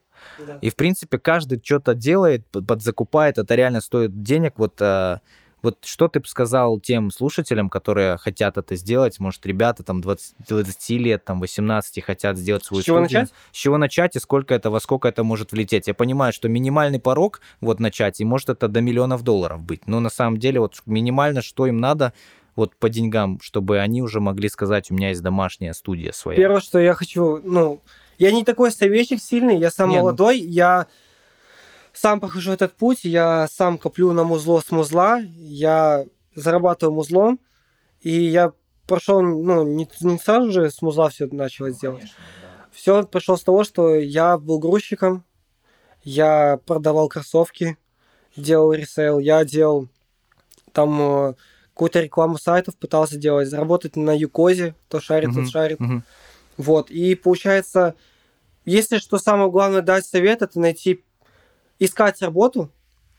И, 0.60 0.70
в 0.70 0.76
принципе, 0.76 1.18
каждый 1.18 1.60
что-то 1.62 1.94
делает, 1.94 2.46
под- 2.46 2.66
подзакупает, 2.66 3.38
это 3.38 3.54
реально 3.54 3.80
стоит 3.80 4.22
денег. 4.22 4.54
Вот, 4.58 4.80
э, 4.80 5.18
вот 5.62 5.78
что 5.82 6.08
ты 6.08 6.20
бы 6.20 6.26
сказал 6.26 6.78
тем 6.78 7.10
слушателям, 7.10 7.70
которые 7.70 8.18
хотят 8.18 8.58
это 8.58 8.76
сделать? 8.76 9.18
Может, 9.18 9.46
ребята 9.46 9.82
там 9.82 10.02
20, 10.02 10.34
20 10.46 10.98
лет, 10.98 11.24
там 11.24 11.40
18 11.40 12.02
хотят 12.02 12.36
сделать 12.36 12.64
свою 12.64 12.82
С 12.82 12.84
чего 12.86 12.98
студию. 12.98 13.20
начать? 13.22 13.34
С 13.50 13.56
чего 13.56 13.78
начать 13.78 14.16
и 14.16 14.18
сколько 14.18 14.54
это, 14.54 14.70
во 14.70 14.78
сколько 14.80 15.08
это 15.08 15.24
может 15.24 15.52
влететь? 15.52 15.86
Я 15.86 15.94
понимаю, 15.94 16.32
что 16.34 16.48
минимальный 16.48 17.00
порог 17.00 17.40
вот 17.62 17.80
начать, 17.80 18.20
и 18.20 18.24
может 18.24 18.50
это 18.50 18.68
до 18.68 18.80
миллионов 18.82 19.22
долларов 19.22 19.62
быть. 19.62 19.86
Но 19.86 20.00
на 20.00 20.10
самом 20.10 20.38
деле 20.38 20.60
вот 20.60 20.82
минимально, 20.84 21.40
что 21.40 21.66
им 21.66 21.78
надо 21.78 22.12
вот 22.56 22.76
по 22.76 22.88
деньгам, 22.88 23.40
чтобы 23.42 23.80
они 23.80 24.02
уже 24.02 24.20
могли 24.20 24.48
сказать, 24.48 24.90
у 24.90 24.94
меня 24.94 25.08
есть 25.08 25.22
домашняя 25.22 25.72
студия 25.72 26.12
своя. 26.12 26.36
Первое, 26.36 26.60
что 26.60 26.78
я 26.78 26.94
хочу, 26.94 27.40
ну, 27.42 27.80
я 28.18 28.32
не 28.32 28.44
такой 28.44 28.70
советчик 28.70 29.20
сильный, 29.20 29.58
я 29.58 29.70
сам 29.70 29.90
Не, 29.90 29.96
ну- 29.96 30.02
молодой, 30.02 30.38
я 30.38 30.86
сам 31.92 32.20
прохожу 32.20 32.52
этот 32.52 32.72
путь, 32.74 33.04
я 33.04 33.46
сам 33.50 33.78
коплю 33.78 34.12
на 34.12 34.24
музло 34.24 34.60
с 34.60 34.70
музла, 34.70 35.20
я 35.36 36.04
зарабатываю 36.34 36.94
музлом, 36.94 37.38
и 38.00 38.10
я 38.10 38.52
прошел, 38.86 39.22
ну, 39.22 39.64
не, 39.64 39.88
не 40.00 40.18
сразу 40.18 40.50
же 40.50 40.70
с 40.70 40.82
музла 40.82 41.08
все 41.08 41.26
начал 41.26 41.68
делать. 41.70 42.12
Все 42.72 43.04
пошло 43.04 43.36
с 43.36 43.42
того, 43.42 43.62
что 43.64 43.94
я 43.94 44.36
был 44.36 44.58
грузчиком, 44.58 45.24
я 46.02 46.58
продавал 46.66 47.08
кроссовки, 47.08 47.78
делал 48.36 48.72
ресейл, 48.72 49.20
я 49.20 49.44
делал 49.44 49.88
там 50.72 51.00
э, 51.00 51.34
какую-то 51.72 52.00
рекламу 52.00 52.36
сайтов, 52.36 52.76
пытался 52.76 53.16
делать, 53.16 53.48
заработать 53.48 53.96
на 53.96 54.16
Юкозе, 54.16 54.74
кто 54.88 55.00
шарит, 55.00 55.30
Мгм. 55.30 55.44
тот 55.44 55.52
шарит. 55.52 55.80
Мгм. 55.80 56.04
Вот, 56.56 56.90
и 56.90 57.14
получается, 57.14 57.94
если 58.64 58.98
что 58.98 59.18
самое 59.18 59.50
главное 59.50 59.82
дать 59.82 60.06
совет, 60.06 60.42
это 60.42 60.58
найти, 60.60 61.02
искать 61.78 62.22
работу, 62.22 62.70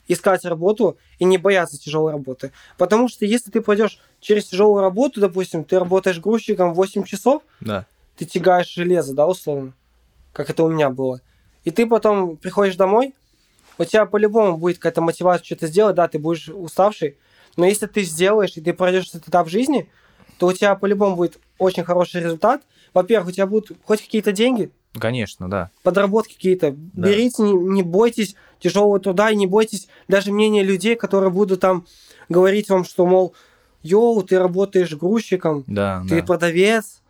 искать 0.08 0.46
работу 0.46 0.98
и 1.20 1.26
не 1.26 1.38
бояться 1.38 1.78
тяжелой 1.80 2.14
работы. 2.14 2.52
Потому 2.78 3.10
что 3.10 3.26
если 3.26 3.52
ты 3.52 3.62
пойдешь 3.62 4.00
через 4.20 4.46
тяжелую 4.46 4.82
работу, 4.82 5.20
допустим, 5.20 5.64
ты 5.64 5.80
работаешь 5.80 6.20
грузчиком 6.20 6.74
8 6.74 7.04
часов, 7.04 7.44
Да. 7.60 7.86
ты 8.18 8.26
тягаешь 8.26 8.72
железо, 8.74 9.14
да, 9.14 9.28
условно, 9.28 9.74
как 10.32 10.50
это 10.50 10.64
у 10.64 10.70
меня 10.70 10.90
было. 10.90 11.22
И 11.64 11.72
ты 11.72 11.88
потом 11.88 12.38
приходишь 12.38 12.76
домой, 12.76 13.14
у 13.78 13.84
тебя 13.84 14.06
по-любому 14.06 14.58
будет 14.58 14.78
какая-то 14.78 15.02
мотивация 15.02 15.44
что-то 15.44 15.68
сделать, 15.68 15.96
да, 15.96 16.08
ты 16.08 16.20
будешь 16.20 16.48
уставший, 16.50 17.18
но 17.58 17.66
если 17.66 17.88
ты 17.88 18.04
сделаешь 18.04 18.56
и 18.56 18.62
ты 18.62 18.74
пройдешь 18.74 19.10
этот 19.10 19.28
этап 19.28 19.50
жизни, 19.50 19.90
то 20.38 20.48
у 20.48 20.54
тебя 20.54 20.76
по-любому 20.76 21.16
будет 21.16 21.40
очень 21.58 21.84
хороший 21.84 22.22
результат. 22.22 22.62
Во-первых, 22.96 23.30
у 23.30 23.32
тебя 23.34 23.46
будут 23.46 23.78
хоть 23.84 24.02
какие-то 24.02 24.32
деньги, 24.32 24.72
Конечно, 24.98 25.50
да. 25.50 25.70
подработки 25.84 26.34
какие-то. 26.34 26.72
Да. 26.94 27.10
Берите, 27.10 27.44
не, 27.44 27.52
не 27.54 27.84
бойтесь 27.84 28.36
тяжелого 28.60 29.00
труда 29.02 29.30
и 29.30 29.36
не 29.36 29.46
бойтесь 29.48 29.90
даже 30.08 30.32
мнения 30.32 30.64
людей, 30.64 30.96
которые 30.96 31.30
будут 31.30 31.60
там 31.60 31.86
говорить 32.30 32.70
вам, 32.70 32.86
что, 32.86 33.06
мол, 33.06 33.36
йоу, 33.84 34.24
ты 34.24 34.40
работаешь 34.40 34.96
грузчиком, 34.96 35.66
Да, 35.68 36.04
ты 36.08 36.22
да. 36.22 36.26
продавец. 36.26 37.02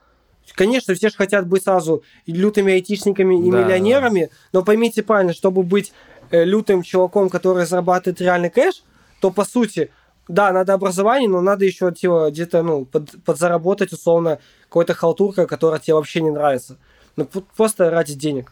Конечно, 0.53 0.95
все 0.95 1.09
же 1.09 1.15
хотят 1.15 1.47
быть 1.47 1.63
сразу 1.63 2.03
лютыми 2.25 2.73
айтишниками 2.73 3.47
и 3.47 3.51
Да, 3.51 3.63
миллионерами, 3.63 4.29
но 4.53 4.63
поймите 4.63 5.03
правильно, 5.03 5.33
чтобы 5.33 5.61
быть 5.61 5.93
э, 6.31 6.43
лютым 6.43 6.81
чуваком, 6.81 7.29
который 7.29 7.67
зарабатывает 7.67 8.19
реальный 8.21 8.49
кэш, 8.49 8.83
то 9.21 9.29
по 9.29 9.45
сути, 9.45 9.91
да, 10.27 10.51
надо 10.51 10.73
образование, 10.73 11.29
но 11.29 11.41
надо 11.41 11.65
еще 11.65 11.91
типа, 11.91 12.29
где-то 12.31 12.63
ну, 12.63 12.85
под, 12.85 13.11
подзаработать 13.23 13.91
условно 13.93 14.39
какой-то 14.75 14.93
халтуркой, 14.93 15.47
которая 15.47 15.79
тебе 15.79 15.93
вообще 15.93 16.19
не 16.19 16.31
нравится. 16.31 16.77
Ну, 17.15 17.25
просто 17.55 17.89
ради 17.89 18.13
денег. 18.13 18.51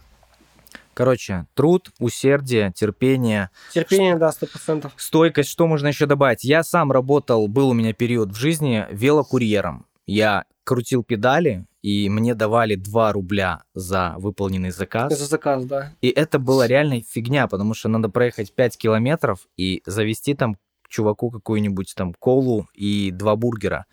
Короче, 0.94 1.48
труд, 1.54 1.92
усердие, 2.00 2.72
терпение, 2.74 3.50
Терпение, 3.74 4.16
да, 4.16 4.32
сто 4.32 4.48
процентов. 4.48 4.94
стойкость, 4.96 5.50
что 5.50 5.68
можно 5.68 5.88
еще 5.88 6.06
добавить? 6.06 6.46
Я 6.46 6.64
сам 6.64 6.94
работал, 6.94 7.50
был 7.50 7.72
у 7.72 7.74
меня 7.74 7.92
период 7.92 8.30
в 8.30 8.36
жизни 8.36 8.86
велокурьером. 8.90 9.86
Я 10.06 10.46
крутил 10.64 11.04
педали, 11.04 11.66
и 11.82 12.08
мне 12.10 12.36
давали 12.36 12.76
2 12.76 13.12
рубля 13.12 13.64
за 13.74 14.16
выполненный 14.18 14.72
заказ. 14.72 15.18
За 15.18 15.26
заказ, 15.26 15.66
да. 15.66 15.92
И 16.00 16.08
это 16.08 16.40
была 16.40 16.68
реально 16.68 17.02
фигня, 17.02 17.48
потому 17.50 17.74
что 17.74 17.90
надо 17.90 18.08
проехать 18.08 18.54
5 18.54 18.78
километров 18.78 19.40
и 19.58 19.82
завести 19.86 20.36
там 20.36 20.56
чуваку 20.88 21.32
какую-нибудь 21.32 21.94
там 21.98 22.14
колу 22.14 22.70
и 22.74 23.12
два 23.12 23.36
бургера. 23.36 23.88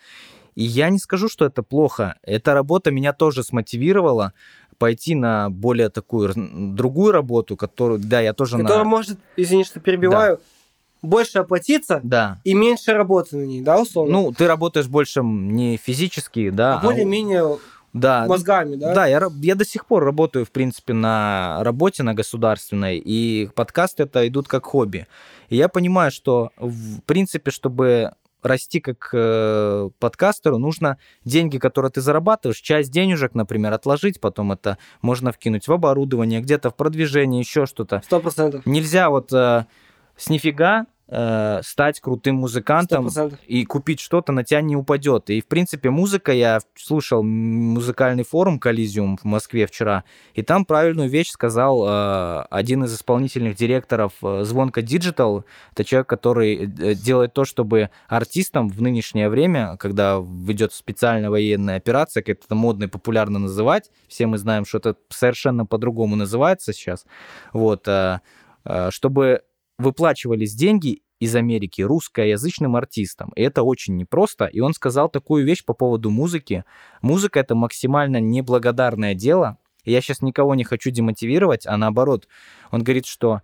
И 0.54 0.64
я 0.64 0.90
не 0.90 0.98
скажу, 0.98 1.28
что 1.28 1.44
это 1.44 1.62
плохо. 1.62 2.16
Эта 2.22 2.54
работа 2.54 2.90
меня 2.90 3.12
тоже 3.12 3.42
смотивировала 3.42 4.32
пойти 4.78 5.14
на 5.14 5.50
более 5.50 5.90
такую 5.90 6.32
другую 6.34 7.12
работу, 7.12 7.56
которую, 7.56 8.00
да, 8.00 8.20
я 8.20 8.32
тоже 8.32 8.56
Которая 8.56 8.78
на... 8.78 8.84
может, 8.84 9.18
извини, 9.36 9.64
что 9.64 9.78
перебиваю, 9.78 10.40
больше 11.02 11.38
оплатиться 11.38 12.00
Да. 12.02 12.40
и 12.44 12.54
меньше 12.54 12.92
работы 12.92 13.36
на 13.36 13.44
ней, 13.44 13.60
да, 13.60 13.78
условно? 13.80 14.12
Ну, 14.12 14.32
ты 14.32 14.46
работаешь 14.46 14.86
больше 14.86 15.22
не 15.22 15.76
физически, 15.76 16.50
да, 16.50 16.78
А 16.78 16.82
более-менее 16.82 17.58
да, 17.92 18.26
мозгами, 18.26 18.76
да? 18.76 18.94
Да, 18.94 19.06
я, 19.06 19.20
я 19.42 19.54
до 19.54 19.64
сих 19.64 19.84
пор 19.86 20.04
работаю, 20.04 20.46
в 20.46 20.50
принципе, 20.50 20.92
на 20.92 21.58
работе, 21.62 22.02
на 22.02 22.14
государственной, 22.14 22.98
и 22.98 23.50
подкасты 23.54 24.04
это 24.04 24.26
идут 24.28 24.48
как 24.48 24.64
хобби. 24.66 25.06
И 25.48 25.56
я 25.56 25.68
понимаю, 25.68 26.10
что, 26.10 26.50
в 26.56 27.00
принципе, 27.02 27.50
чтобы 27.50 28.12
расти 28.46 28.80
как 28.80 29.10
э, 29.12 29.90
подкастеру, 29.98 30.58
нужно 30.58 30.98
деньги, 31.24 31.58
которые 31.58 31.90
ты 31.90 32.00
зарабатываешь, 32.00 32.58
часть 32.60 32.90
денежек, 32.90 33.34
например, 33.34 33.72
отложить, 33.72 34.20
потом 34.20 34.52
это 34.52 34.78
можно 35.02 35.32
вкинуть 35.32 35.68
в 35.68 35.72
оборудование, 35.72 36.40
где-то 36.40 36.70
в 36.70 36.76
продвижение, 36.76 37.40
еще 37.40 37.66
что-то. 37.66 38.02
Сто 38.04 38.20
процентов. 38.20 38.66
Нельзя 38.66 39.10
вот 39.10 39.32
э, 39.32 39.66
с 40.16 40.28
нифига 40.28 40.86
э, 41.10 41.60
стать 41.62 42.00
крутым 42.00 42.36
музыкантом, 42.36 43.04
процентов. 43.04 43.38
и 43.46 43.64
купить 43.64 44.00
что-то 44.00 44.32
на 44.32 44.44
тебя 44.44 44.60
не 44.62 44.76
упадет. 44.76 45.28
И, 45.30 45.40
в 45.40 45.46
принципе, 45.46 45.90
музыка, 45.90 46.32
я 46.32 46.60
слушал 46.76 47.22
музыкальный 47.22 48.24
форум 48.24 48.58
Коллизиум 48.58 49.16
в 49.16 49.24
Москве 49.24 49.66
вчера, 49.66 50.04
и 50.34 50.42
там 50.42 50.64
правильную 50.64 51.08
вещь 51.08 51.30
сказал 51.30 51.84
э, 51.86 52.42
один 52.50 52.84
из 52.84 52.94
исполнительных 52.94 53.56
директоров 53.56 54.12
э, 54.22 54.44
Звонка 54.44 54.80
Digital. 54.80 55.44
Это 55.72 55.84
человек, 55.84 56.08
который 56.08 56.54
э, 56.56 56.94
делает 56.94 57.34
то, 57.34 57.44
чтобы 57.44 57.90
артистам 58.08 58.68
в 58.68 58.80
нынешнее 58.80 59.28
время, 59.28 59.76
когда 59.78 60.20
ведет 60.20 60.72
специальная 60.72 61.30
военная 61.30 61.76
операция, 61.76 62.22
как 62.22 62.38
это 62.44 62.54
модно 62.54 62.84
и 62.84 62.88
популярно 62.88 63.38
называть, 63.38 63.90
все 64.08 64.26
мы 64.26 64.38
знаем, 64.38 64.64
что 64.64 64.78
это 64.78 64.96
совершенно 65.08 65.66
по-другому 65.66 66.16
называется 66.16 66.72
сейчас, 66.72 67.04
вот, 67.52 67.88
э, 67.88 68.20
э, 68.64 68.90
чтобы 68.90 69.42
выплачивались 69.80 70.54
деньги 70.54 71.02
из 71.18 71.34
Америки 71.36 71.82
русскоязычным 71.82 72.76
артистам. 72.76 73.30
И 73.36 73.42
это 73.42 73.62
очень 73.62 73.96
непросто. 73.96 74.46
И 74.46 74.60
он 74.60 74.72
сказал 74.72 75.08
такую 75.08 75.44
вещь 75.44 75.64
по 75.64 75.74
поводу 75.74 76.10
музыки. 76.10 76.64
Музыка— 77.02 77.40
это 77.40 77.54
максимально 77.54 78.20
неблагодарное 78.20 79.14
дело. 79.14 79.58
Я 79.84 80.00
сейчас 80.00 80.22
никого 80.22 80.54
не 80.54 80.64
хочу 80.64 80.90
демотивировать, 80.90 81.66
а 81.66 81.76
наоборот. 81.76 82.26
Он 82.70 82.82
говорит, 82.82 83.06
что 83.06 83.42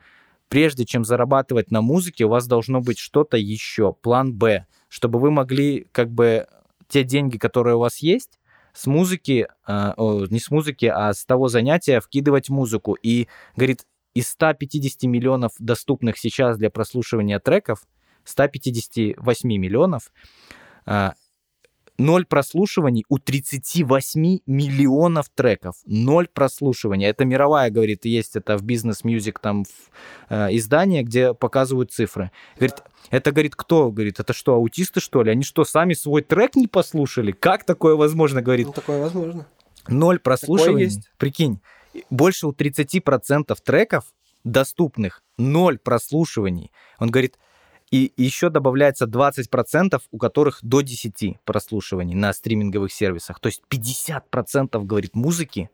прежде 0.48 0.84
чем 0.84 1.04
зарабатывать 1.04 1.70
на 1.70 1.82
музыке, 1.82 2.24
у 2.24 2.28
вас 2.30 2.46
должно 2.46 2.80
быть 2.80 2.98
что-то 2.98 3.36
еще, 3.36 3.92
план 3.92 4.32
Б, 4.34 4.66
чтобы 4.88 5.18
вы 5.18 5.30
могли 5.30 5.86
как 5.92 6.10
бы 6.10 6.46
те 6.88 7.04
деньги, 7.04 7.36
которые 7.36 7.76
у 7.76 7.80
вас 7.80 7.98
есть, 7.98 8.38
с 8.72 8.86
музыки, 8.86 9.48
э, 9.66 9.92
о, 9.96 10.26
не 10.26 10.38
с 10.38 10.50
музыки, 10.50 10.86
а 10.86 11.12
с 11.12 11.24
того 11.24 11.48
занятия 11.48 12.00
вкидывать 12.00 12.50
музыку. 12.50 12.94
И, 12.94 13.26
говорит, 13.56 13.86
из 14.16 14.28
150 14.28 15.02
миллионов 15.02 15.52
доступных 15.58 16.16
сейчас 16.16 16.56
для 16.56 16.70
прослушивания 16.70 17.38
треков, 17.38 17.80
158 18.24 19.58
миллионов, 19.58 20.10
а, 20.86 21.12
ноль 21.98 22.24
прослушиваний 22.24 23.04
у 23.10 23.18
38 23.18 24.38
миллионов 24.46 25.26
треков. 25.34 25.76
Ноль 25.84 26.28
прослушивания. 26.28 27.10
Это 27.10 27.26
мировая, 27.26 27.70
говорит, 27.70 28.06
есть 28.06 28.36
это 28.36 28.56
в 28.56 28.62
Music 28.62 29.34
там 29.40 29.64
в, 29.64 29.68
э, 30.30 30.56
издание, 30.56 31.02
где 31.02 31.34
показывают 31.34 31.92
цифры. 31.92 32.30
Говорит, 32.56 32.76
это, 33.10 33.32
говорит, 33.32 33.54
кто? 33.54 33.90
Говорит, 33.90 34.18
это 34.18 34.32
что, 34.32 34.54
аутисты, 34.54 35.00
что 35.00 35.24
ли? 35.24 35.30
Они 35.30 35.42
что, 35.42 35.64
сами 35.66 35.92
свой 35.92 36.22
трек 36.22 36.56
не 36.56 36.68
послушали? 36.68 37.32
Как 37.32 37.64
такое 37.64 37.94
возможно? 37.96 38.40
Говорит, 38.40 38.68
Ну, 38.68 38.72
такое 38.72 38.98
возможно. 38.98 39.46
Ноль 39.88 40.18
прослушиваний. 40.18 40.84
есть. 40.84 41.10
Прикинь, 41.18 41.60
больше 42.10 42.46
у 42.46 42.52
30% 42.52 43.56
треков 43.64 44.04
доступных, 44.44 45.22
ноль 45.38 45.78
прослушиваний. 45.78 46.70
Он 46.98 47.10
говорит, 47.10 47.38
и 47.90 48.12
еще 48.16 48.50
добавляется 48.50 49.06
20%, 49.06 50.00
у 50.10 50.18
которых 50.18 50.58
до 50.62 50.80
10 50.80 51.38
прослушиваний 51.44 52.14
на 52.14 52.32
стриминговых 52.32 52.92
сервисах. 52.92 53.40
То 53.40 53.46
есть 53.48 53.62
50% 53.68 54.84
говорит 54.84 55.14
музыки 55.14 55.70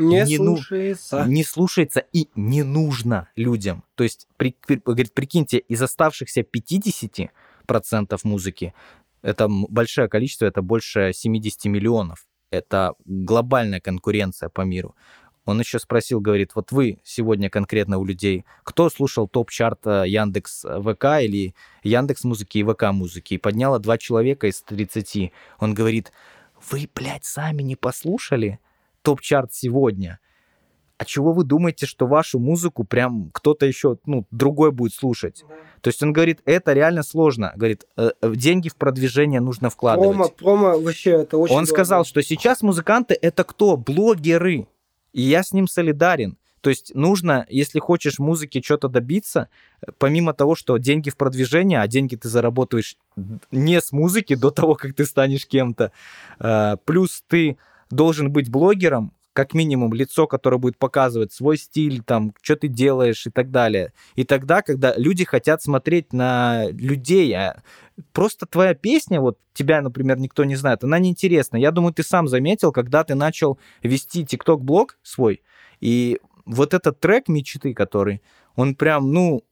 Не, 0.00 0.22
Не 0.24 0.38
ну- 0.38 0.56
слушается. 0.56 1.24
не 1.26 1.42
слушается 1.42 2.04
и 2.12 2.28
не 2.36 2.62
нужно 2.62 3.28
людям. 3.34 3.82
То 3.96 4.04
есть, 4.04 4.28
при- 4.36 4.54
при- 4.64 4.76
говорит, 4.84 5.12
прикиньте, 5.12 5.58
из 5.58 5.82
оставшихся 5.82 6.44
50% 6.44 8.20
музыки, 8.22 8.74
это 9.22 9.48
большое 9.48 10.08
количество, 10.08 10.46
это 10.46 10.62
больше 10.62 11.12
70 11.12 11.68
миллионов. 11.68 12.26
Это 12.50 12.94
глобальная 13.04 13.80
конкуренция 13.80 14.48
по 14.48 14.60
миру. 14.62 14.94
Он 15.48 15.58
еще 15.60 15.78
спросил, 15.78 16.20
говорит, 16.20 16.50
вот 16.54 16.72
вы 16.72 16.98
сегодня 17.04 17.48
конкретно 17.48 17.96
у 17.96 18.04
людей, 18.04 18.44
кто 18.64 18.90
слушал 18.90 19.26
топ-чарта 19.26 20.04
Яндекс 20.04 20.62
ВК 20.62 21.22
или 21.22 21.54
Яндекс 21.82 22.24
музыки 22.24 22.58
и 22.58 22.64
ВК 22.64 22.92
музыки? 22.92 23.32
И 23.32 23.38
подняло 23.38 23.78
два 23.78 23.96
человека 23.96 24.46
из 24.46 24.60
30. 24.60 25.32
Он 25.58 25.72
говорит, 25.72 26.12
вы, 26.70 26.86
блядь, 26.94 27.24
сами 27.24 27.62
не 27.62 27.76
послушали 27.76 28.58
топ-чарт 29.00 29.54
сегодня? 29.54 30.20
А 30.98 31.06
чего 31.06 31.32
вы 31.32 31.44
думаете, 31.44 31.86
что 31.86 32.06
вашу 32.06 32.38
музыку 32.38 32.84
прям 32.84 33.30
кто-то 33.32 33.64
еще, 33.64 33.96
ну, 34.04 34.26
другой 34.30 34.70
будет 34.70 34.92
слушать? 34.92 35.46
То 35.80 35.88
есть 35.88 36.02
он 36.02 36.12
говорит, 36.12 36.40
это 36.44 36.74
реально 36.74 37.02
сложно. 37.02 37.54
Говорит, 37.56 37.86
«Э, 37.96 38.10
э, 38.20 38.34
деньги 38.34 38.68
в 38.68 38.76
продвижение 38.76 39.40
нужно 39.40 39.70
вкладывать. 39.70 40.10
Промо, 40.10 40.28
промо 40.28 40.78
вообще 40.78 41.12
это 41.12 41.38
очень 41.38 41.54
Он 41.54 41.64
дорого. 41.64 41.74
сказал, 41.74 42.04
что 42.04 42.20
сейчас 42.20 42.60
музыканты 42.60 43.16
это 43.18 43.44
кто? 43.44 43.78
Блогеры. 43.78 44.66
И 45.12 45.22
я 45.22 45.42
с 45.42 45.52
ним 45.52 45.68
солидарен. 45.68 46.36
То 46.60 46.70
есть 46.70 46.94
нужно, 46.94 47.46
если 47.48 47.78
хочешь 47.78 48.18
музыке 48.18 48.60
что-то 48.62 48.88
добиться, 48.88 49.48
э, 49.80 49.90
помимо 49.98 50.32
того, 50.34 50.54
что 50.54 50.76
деньги 50.78 51.10
в 51.10 51.16
продвижение, 51.16 51.80
а 51.80 51.88
деньги 51.88 52.16
ты 52.16 52.28
заработаешь 52.28 52.96
не 53.50 53.80
с 53.80 53.92
музыки 53.92 54.34
до 54.34 54.50
того, 54.50 54.74
как 54.74 54.94
ты 54.94 55.04
станешь 55.04 55.46
кем-то, 55.46 55.92
э, 56.40 56.76
плюс 56.84 57.22
ты 57.28 57.58
должен 57.90 58.32
быть 58.32 58.50
блогером, 58.50 59.12
как 59.38 59.54
минимум 59.54 59.94
лицо, 59.94 60.26
которое 60.26 60.58
будет 60.58 60.78
показывать 60.78 61.32
свой 61.32 61.58
стиль, 61.58 62.02
там, 62.02 62.34
что 62.42 62.56
ты 62.56 62.66
делаешь 62.66 63.24
и 63.24 63.30
так 63.30 63.52
далее. 63.52 63.92
И 64.16 64.24
тогда, 64.24 64.62
когда 64.62 64.94
люди 64.96 65.24
хотят 65.24 65.62
смотреть 65.62 66.12
на 66.12 66.66
людей, 66.72 67.32
а 67.36 67.62
просто 68.12 68.46
твоя 68.46 68.74
песня, 68.74 69.20
вот 69.20 69.38
тебя, 69.54 69.80
например, 69.80 70.18
никто 70.18 70.42
не 70.42 70.56
знает, 70.56 70.82
она 70.82 70.98
неинтересна. 70.98 71.56
Я 71.56 71.70
думаю, 71.70 71.94
ты 71.94 72.02
сам 72.02 72.26
заметил, 72.26 72.72
когда 72.72 73.04
ты 73.04 73.14
начал 73.14 73.60
вести 73.80 74.26
ТикТок-блог 74.26 74.98
свой, 75.04 75.44
и 75.78 76.18
вот 76.44 76.74
этот 76.74 76.98
трек 76.98 77.28
мечты, 77.28 77.74
который, 77.74 78.22
он 78.56 78.74
прям, 78.74 79.12
ну, 79.12 79.44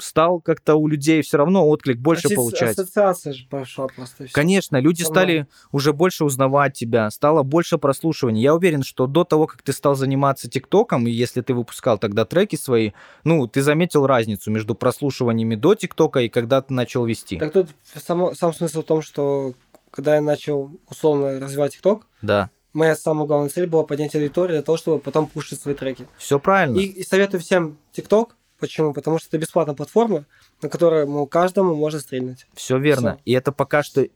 стал 0.00 0.40
как-то 0.40 0.74
у 0.76 0.88
людей 0.88 1.22
все 1.22 1.36
равно 1.38 1.68
отклик 1.68 1.98
больше 1.98 2.28
Асоци- 2.28 2.34
получать. 2.34 2.70
Ассоциация 2.78 3.32
же 3.32 3.46
пошла 3.48 3.86
просто. 3.88 4.24
и 4.24 4.26
всё. 4.26 4.34
Конечно, 4.34 4.76
люди 4.80 5.02
Сама. 5.02 5.14
стали 5.14 5.46
уже 5.72 5.92
больше 5.92 6.24
узнавать 6.24 6.74
тебя, 6.74 7.10
стало 7.10 7.42
больше 7.42 7.78
прослушиваний. 7.78 8.42
Я 8.42 8.54
уверен, 8.54 8.82
что 8.82 9.06
до 9.06 9.24
того, 9.24 9.46
как 9.46 9.62
ты 9.62 9.72
стал 9.72 9.94
заниматься 9.94 10.48
ТикТоком, 10.50 11.06
и 11.06 11.10
если 11.10 11.40
ты 11.40 11.54
выпускал 11.54 11.98
тогда 11.98 12.24
треки 12.24 12.56
свои, 12.56 12.92
ну, 13.24 13.46
ты 13.46 13.62
заметил 13.62 14.06
разницу 14.06 14.50
между 14.50 14.74
прослушиваниями 14.74 15.54
до 15.54 15.74
ТикТока 15.74 16.20
и 16.20 16.28
когда 16.28 16.62
ты 16.62 16.72
начал 16.74 17.04
вести. 17.06 17.38
Так 17.38 17.52
тут 17.52 17.68
само- 17.94 18.34
сам 18.34 18.52
смысл 18.52 18.82
в 18.82 18.84
том, 18.86 19.02
что 19.02 19.54
когда 19.90 20.14
я 20.16 20.20
начал 20.20 20.70
условно 20.88 21.40
развивать 21.40 21.72
ТикТок, 21.72 22.06
Да, 22.22 22.50
моя 22.72 22.94
самая 22.94 23.26
главная 23.26 23.48
цель 23.48 23.66
была 23.66 23.82
поднять 23.82 24.14
аудиторию 24.14 24.56
для 24.58 24.62
того, 24.62 24.76
чтобы 24.78 25.00
потом 25.00 25.26
пушить 25.26 25.60
свои 25.60 25.74
треки. 25.74 26.06
все 26.16 26.38
правильно. 26.38 26.78
И, 26.78 26.84
и 26.84 27.02
советую 27.04 27.40
всем 27.40 27.76
ТикТок. 27.92 28.36
Почему? 28.60 28.92
Потому 28.92 29.18
что 29.18 29.28
это 29.28 29.38
бесплатная 29.38 29.74
платформа, 29.74 30.24
на 30.62 30.68
которой 30.68 31.06
ну, 31.06 31.26
каждому 31.26 31.74
можно 31.74 31.98
стрельнуть. 32.00 32.46
Все 32.54 32.78
верно. 32.78 33.14
Всё. 33.14 33.22
И 33.24 33.32
это 33.32 33.52
пока 33.52 33.82
что, 33.82 34.06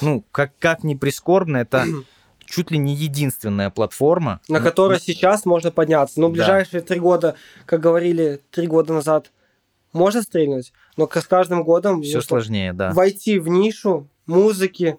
ну, 0.00 0.24
как, 0.32 0.52
как 0.58 0.84
ни 0.84 0.94
прискорбно, 0.94 1.58
это 1.58 1.84
чуть 2.46 2.70
ли 2.70 2.78
не 2.78 2.94
единственная 2.94 3.70
платформа. 3.70 4.40
На 4.48 4.60
которой 4.60 5.00
сейчас 5.00 5.44
можно 5.44 5.70
подняться. 5.70 6.20
Но 6.20 6.28
Да. 6.28 6.32
ближайшие 6.34 6.80
три 6.80 7.00
года, 7.00 7.34
как 7.66 7.80
говорили 7.80 8.40
три 8.50 8.66
года 8.66 8.92
назад, 8.94 9.32
можно 9.92 10.22
стрельнуть, 10.22 10.72
но 10.96 11.08
с 11.12 11.26
каждым 11.26 11.64
годом 11.64 12.02
Все 12.02 12.20
сложнее, 12.20 12.72
да. 12.72 12.92
войти 12.92 13.38
в 13.38 13.48
нишу 13.48 14.06
музыки, 14.26 14.98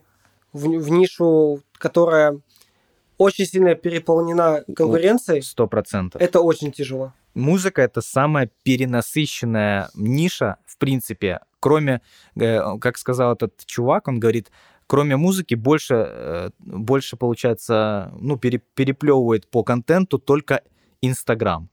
в, 0.51 0.63
в 0.67 0.89
нишу, 0.89 1.62
которая 1.77 2.39
очень 3.19 3.45
сильно 3.45 3.75
переполнена 3.75 4.63
конкуренцией, 4.75 5.41
Сто 5.43 5.67
процентов. 5.67 6.19
это 6.21 6.41
очень 6.41 6.71
тяжело. 6.71 7.13
Музыка 7.34 7.82
это 7.82 8.02
самая 8.02 8.50
перенасыщенная 8.63 9.89
ниша, 9.96 10.58
в 10.65 10.78
принципе. 10.78 11.39
Кроме, 11.60 12.02
э, 12.36 12.78
как 12.80 12.98
сказал 12.98 13.34
этот 13.34 13.65
чувак, 13.65 14.08
он 14.08 14.20
говорит, 14.20 14.52
кроме 14.88 15.15
музыки 15.18 15.56
больше, 15.56 15.94
э, 15.96 16.50
больше 16.60 17.18
получается, 17.18 18.12
ну, 18.20 18.38
пере- 18.38 18.62
переплевывает 18.76 19.50
по 19.50 19.63
контенту 19.63 20.18
только 20.20 20.62
Инстаграм. 21.02 21.70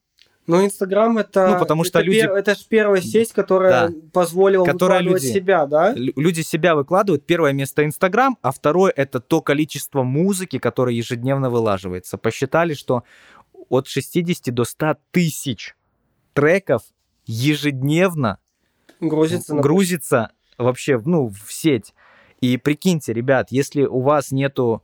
Но 0.49 0.65
Инстаграм 0.65 1.19
это, 1.19 1.49
Ну, 1.55 1.59
потому 1.59 1.83
что 1.83 1.99
это, 1.99 2.07
люди- 2.07 2.21
пер- 2.21 2.35
это 2.37 2.55
же 2.55 2.65
первая 2.69 3.01
сеть, 3.03 3.33
которая 3.33 3.89
Да. 3.89 3.95
позволила 4.13 4.65
Которая 4.65 5.01
выкладывать 5.01 5.25
люди- 5.25 5.33
себя, 5.33 5.67
да? 5.67 5.93
Лю- 5.93 6.13
Люди 6.15 6.43
себя 6.43 6.77
выкладывают. 6.77 7.27
Первое 7.27 7.53
место 7.53 7.85
Инстаграм, 7.85 8.39
а 8.43 8.53
второе 8.53 8.93
это 8.95 9.19
то 9.19 9.41
количество 9.41 10.05
музыки, 10.05 10.59
которое 10.61 10.95
ежедневно 10.95 11.51
вылаживается. 11.51 12.17
Посчитали, 12.17 12.75
что 12.75 13.03
от 13.69 13.87
60 13.87 14.55
до 14.55 14.65
100 14.65 14.97
тысяч 15.11 15.75
треков 16.33 16.83
ежедневно 17.25 18.39
Грузится 19.01 19.55
на 19.55 19.63
грузится 19.63 20.31
вообще 20.59 20.99
ну, 21.05 21.29
в 21.29 21.53
сеть. 21.53 21.95
И 22.41 22.57
прикиньте, 22.57 23.13
ребят, 23.13 23.49
если 23.51 23.85
у 23.85 24.01
вас 24.01 24.31
нету 24.31 24.83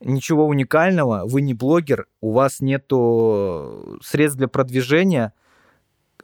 ничего 0.00 0.46
уникального, 0.46 1.24
вы 1.26 1.42
не 1.42 1.54
блогер, 1.54 2.06
у 2.20 2.32
вас 2.32 2.60
нету 2.60 3.98
средств 4.02 4.38
для 4.38 4.48
продвижения, 4.48 5.32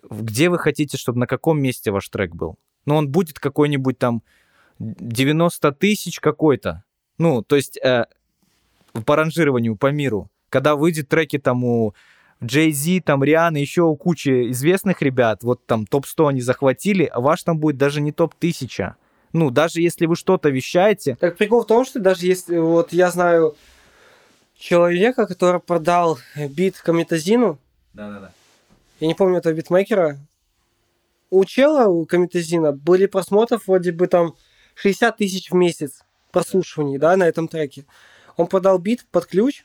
где 0.09 0.49
вы 0.49 0.59
хотите, 0.59 0.97
чтобы 0.97 1.19
на 1.19 1.27
каком 1.27 1.61
месте 1.61 1.91
ваш 1.91 2.09
трек 2.09 2.35
был? 2.35 2.59
Ну, 2.87 2.97
он 2.97 3.11
будет 3.11 3.39
какой-нибудь 3.39 3.99
там 3.99 4.23
90 4.79 5.73
тысяч 5.73 6.21
какой-то. 6.21 6.85
Ну, 7.19 7.43
то 7.43 7.57
есть 7.57 7.77
э, 7.79 8.07
по 9.05 9.17
ранжированию 9.17 9.77
по 9.77 9.91
миру. 9.91 10.31
Когда 10.51 10.77
выйдет 10.77 11.09
треки 11.09 11.39
там 11.39 11.65
у 11.65 11.95
Джей 12.43 12.73
Зи, 12.73 13.01
там 13.01 13.23
Рианы, 13.25 13.59
еще 13.59 13.83
у 13.83 13.97
кучи 13.97 14.51
известных 14.51 15.01
ребят, 15.03 15.43
вот 15.43 15.65
там 15.67 15.87
топ-100 15.87 16.29
они 16.29 16.41
захватили, 16.41 17.05
а 17.05 17.21
ваш 17.21 17.43
там 17.43 17.59
будет 17.59 17.77
даже 17.77 18.01
не 18.01 18.13
топ-1000. 18.13 18.95
Ну, 19.33 19.51
даже 19.51 19.81
если 19.81 20.07
вы 20.07 20.17
что-то 20.17 20.49
вещаете, 20.49 21.17
Так 21.17 21.37
прикол 21.37 21.63
в 21.63 21.67
том, 21.67 21.85
что 21.85 22.01
даже 22.01 22.27
если 22.27 22.59
вот 22.59 22.93
я 22.93 23.11
знаю 23.11 23.55
человека, 24.59 25.27
который 25.27 25.61
продал 25.61 26.19
бит 26.35 26.79
Камитазину, 26.79 27.59
да-да-да. 27.93 28.33
я 28.99 29.07
не 29.07 29.15
помню 29.15 29.39
этого 29.39 29.55
битмейкера, 29.55 30.19
у 31.31 31.45
чела, 31.45 31.89
у 31.89 32.05
Камитазина 32.07 32.73
были 32.73 33.07
просмотров 33.07 33.69
вроде 33.69 33.93
бы 33.93 34.09
там 34.09 34.35
60 34.75 35.17
тысяч 35.17 35.51
в 35.51 35.55
месяц 35.55 36.03
прослушиваний, 36.33 36.99
да, 36.99 37.17
на 37.17 37.29
этом 37.29 37.47
треке. 37.47 37.85
Он 38.37 38.49
продал 38.49 38.79
бит 38.79 39.07
под 39.13 39.27
ключ, 39.27 39.65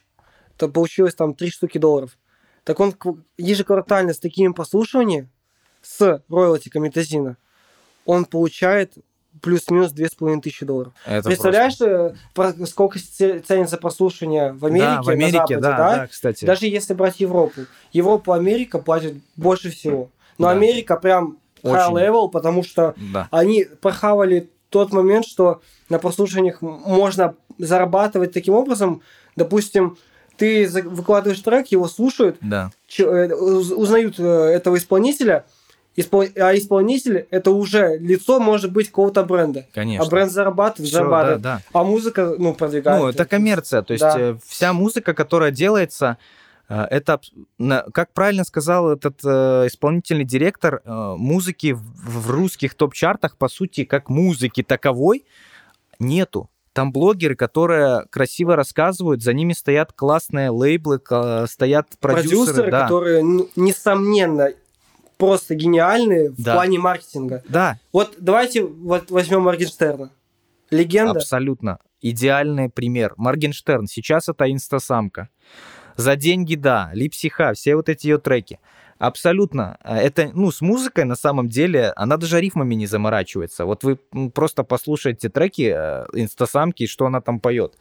то 0.56 0.68
получилось 0.68 1.14
там 1.14 1.34
3 1.34 1.50
штуки 1.50 1.78
долларов. 1.78 2.16
Так 2.64 2.80
он 2.80 2.94
ежеквартально 3.38 4.12
с 4.14 4.18
такими 4.18 4.52
прослушиваниями, 4.52 5.28
с 5.82 6.22
роялти 6.28 6.68
Камитазина, 6.68 7.36
он 8.04 8.24
получает 8.24 8.94
плюс-минус 9.42 9.92
2500 9.92 10.66
долларов. 10.66 10.92
Это 11.04 11.28
Представляешь, 11.28 11.78
э, 11.80 12.14
про- 12.34 12.54
сколько 12.66 12.98
ценится 12.98 13.76
прослушивание 13.76 14.52
в 14.52 14.60
просто- 14.60 14.66
Америке, 14.76 14.96
да, 14.96 15.02
в 15.02 15.08
Америке, 15.10 15.36
на 15.36 15.38
Западе, 15.46 15.60
да, 15.60 15.76
да? 15.76 15.96
да, 15.96 16.06
кстати. 16.06 16.44
Даже 16.44 16.66
если 16.66 16.94
брать 16.94 17.20
Европу. 17.20 17.60
Европу, 17.92 18.32
Америка 18.32 18.78
платят 18.78 19.14
больше 19.36 19.70
всего. 19.70 20.10
Но 20.38 20.46
Да. 20.46 20.52
Америка 20.52 20.96
прям 20.96 21.38
high 21.62 21.88
Очень. 21.88 21.96
level, 21.98 22.30
потому 22.30 22.62
что 22.64 22.94
Да. 23.12 23.28
они 23.30 23.64
прохавали 23.80 24.50
тот 24.70 24.92
момент, 24.92 25.26
что 25.26 25.60
на 25.90 25.98
прослушиваниях 25.98 26.62
можно 26.62 27.34
зарабатывать 27.58 28.32
таким 28.32 28.54
образом. 28.54 29.02
Допустим, 29.36 29.98
ты 30.36 30.68
выкладываешь 30.84 31.40
трек, 31.40 31.68
его 31.68 31.88
слушают, 31.88 32.36
Да. 32.40 32.70
э, 32.98 33.32
уз- 33.34 33.70
узнают 33.72 34.18
э, 34.18 34.22
этого 34.24 34.76
исполнителя, 34.76 35.44
испол- 35.96 36.32
а 36.38 36.54
исполнитель 36.56 37.26
это 37.30 37.50
уже 37.50 37.96
лицо 37.98 38.38
может 38.40 38.72
быть 38.72 38.88
какого-то 38.88 39.24
бренда. 39.24 39.66
Конечно. 39.74 40.04
А 40.06 40.08
бренд 40.08 40.30
зарабатывает, 40.32 40.88
Всё, 40.90 40.98
зарабатывает. 40.98 41.40
да, 41.42 41.56
да. 41.72 41.78
А 41.80 41.84
музыка, 41.84 42.34
ну, 42.38 42.54
продвигает. 42.54 43.02
Ну, 43.02 43.08
это 43.08 43.24
коммерция, 43.24 43.82
то 43.82 43.92
есть 43.92 44.02
Да. 44.02 44.14
э, 44.18 44.36
вся 44.44 44.72
музыка, 44.72 45.14
которая 45.14 45.50
делается, 45.50 46.18
это, 46.68 47.20
как 47.92 48.12
правильно 48.12 48.42
сказал 48.42 48.90
этот 48.90 49.20
э, 49.24 49.66
исполнительный 49.68 50.24
директор, 50.24 50.82
э, 50.84 51.14
музыки 51.16 51.70
в, 51.72 51.80
в 51.80 52.30
русских 52.30 52.74
топ-чартах, 52.74 53.36
по 53.36 53.48
сути, 53.48 53.84
как 53.84 54.08
музыки 54.08 54.64
таковой, 54.64 55.24
нету. 56.00 56.50
Там 56.76 56.92
блогеры, 56.92 57.34
которые 57.36 58.04
красиво 58.10 58.54
рассказывают, 58.54 59.22
за 59.22 59.32
ними 59.32 59.54
стоят 59.54 59.94
классные 59.94 60.50
лейблы, 60.50 61.00
стоят 61.48 61.88
продюсеры. 61.98 62.44
продюсеры, 62.44 62.70
да. 62.70 62.82
которые, 62.82 63.22
несомненно, 63.56 64.50
просто 65.16 65.54
гениальные 65.54 66.32
в 66.32 66.42
Да. 66.42 66.52
плане 66.52 66.78
маркетинга. 66.78 67.42
Да, 67.48 67.78
Вот 67.94 68.16
давайте 68.18 68.62
вот 68.62 69.10
возьмем 69.10 69.40
Моргенштерна. 69.44 70.10
Легенда. 70.70 71.12
Абсолютно. 71.12 71.78
Идеальный 72.02 72.68
пример. 72.68 73.14
Моргенштерн. 73.16 73.86
Сейчас 73.86 74.28
это 74.28 74.52
инстасамка. 74.52 75.30
За 75.96 76.14
деньги, 76.14 76.56
да. 76.56 76.90
Липсиха, 76.92 77.54
все 77.54 77.74
вот 77.74 77.88
эти 77.88 78.08
ее 78.08 78.18
треки. 78.18 78.60
Абсолютно. 78.98 79.76
Э, 79.84 79.96
Это, 79.98 80.30
ну, 80.34 80.50
с 80.50 80.60
музыкой 80.60 81.04
на 81.04 81.16
самом 81.16 81.48
деле, 81.48 81.92
она 81.96 82.16
даже 82.16 82.40
рифмами 82.40 82.74
не 82.74 82.86
заморачивается. 82.86 83.64
Вот 83.64 83.84
вы 83.84 83.96
просто 84.30 84.62
послушайте 84.64 85.28
треки 85.28 85.72
э, 85.74 86.06
инстасамки, 86.14 86.86
что 86.86 87.06
она 87.06 87.20
там 87.20 87.40
поет. 87.40 87.76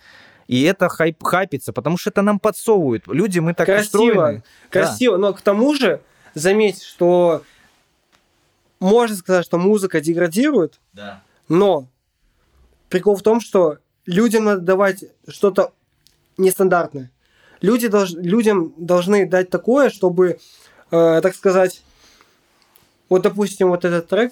И 0.47 0.62
это 0.63 0.89
хайп, 0.89 1.23
хайпится, 1.23 1.73
потому 1.73 1.97
что 1.97 2.10
это 2.12 2.21
нам 2.21 2.39
подсовывают. 2.39 3.08
Люди, 3.08 3.39
мы 3.39 3.54
так 3.54 3.65
Красиво. 3.65 4.04
устроены. 4.04 4.43
Красиво. 4.69 5.17
Но 5.17 5.34
к 5.34 5.41
тому 5.41 5.73
же, 5.73 6.01
заметь, 6.36 6.84
что 6.84 7.41
можно 8.80 9.15
сказать, 9.15 9.45
что 9.45 9.58
музыка 9.58 10.01
деградирует, 10.01 10.80
Да. 10.93 11.23
но 11.47 11.88
прикол 12.89 13.15
в 13.15 13.23
том, 13.23 13.39
что 13.39 13.78
людям 14.06 14.43
надо 14.43 14.62
давать 14.62 15.06
что-то 15.28 15.71
нестандартное. 16.38 17.10
Люди 17.62 17.88
долж... 17.88 18.12
Людям 18.12 18.73
должны 18.78 19.25
дать 19.25 19.49
такое, 19.49 19.89
чтобы, 19.89 20.38
э, 20.91 21.19
так 21.21 21.36
сказать, 21.36 21.82
вот, 23.10 23.21
допустим, 23.21 23.69
вот 23.69 23.86
этот 23.86 24.08
трек, 24.08 24.32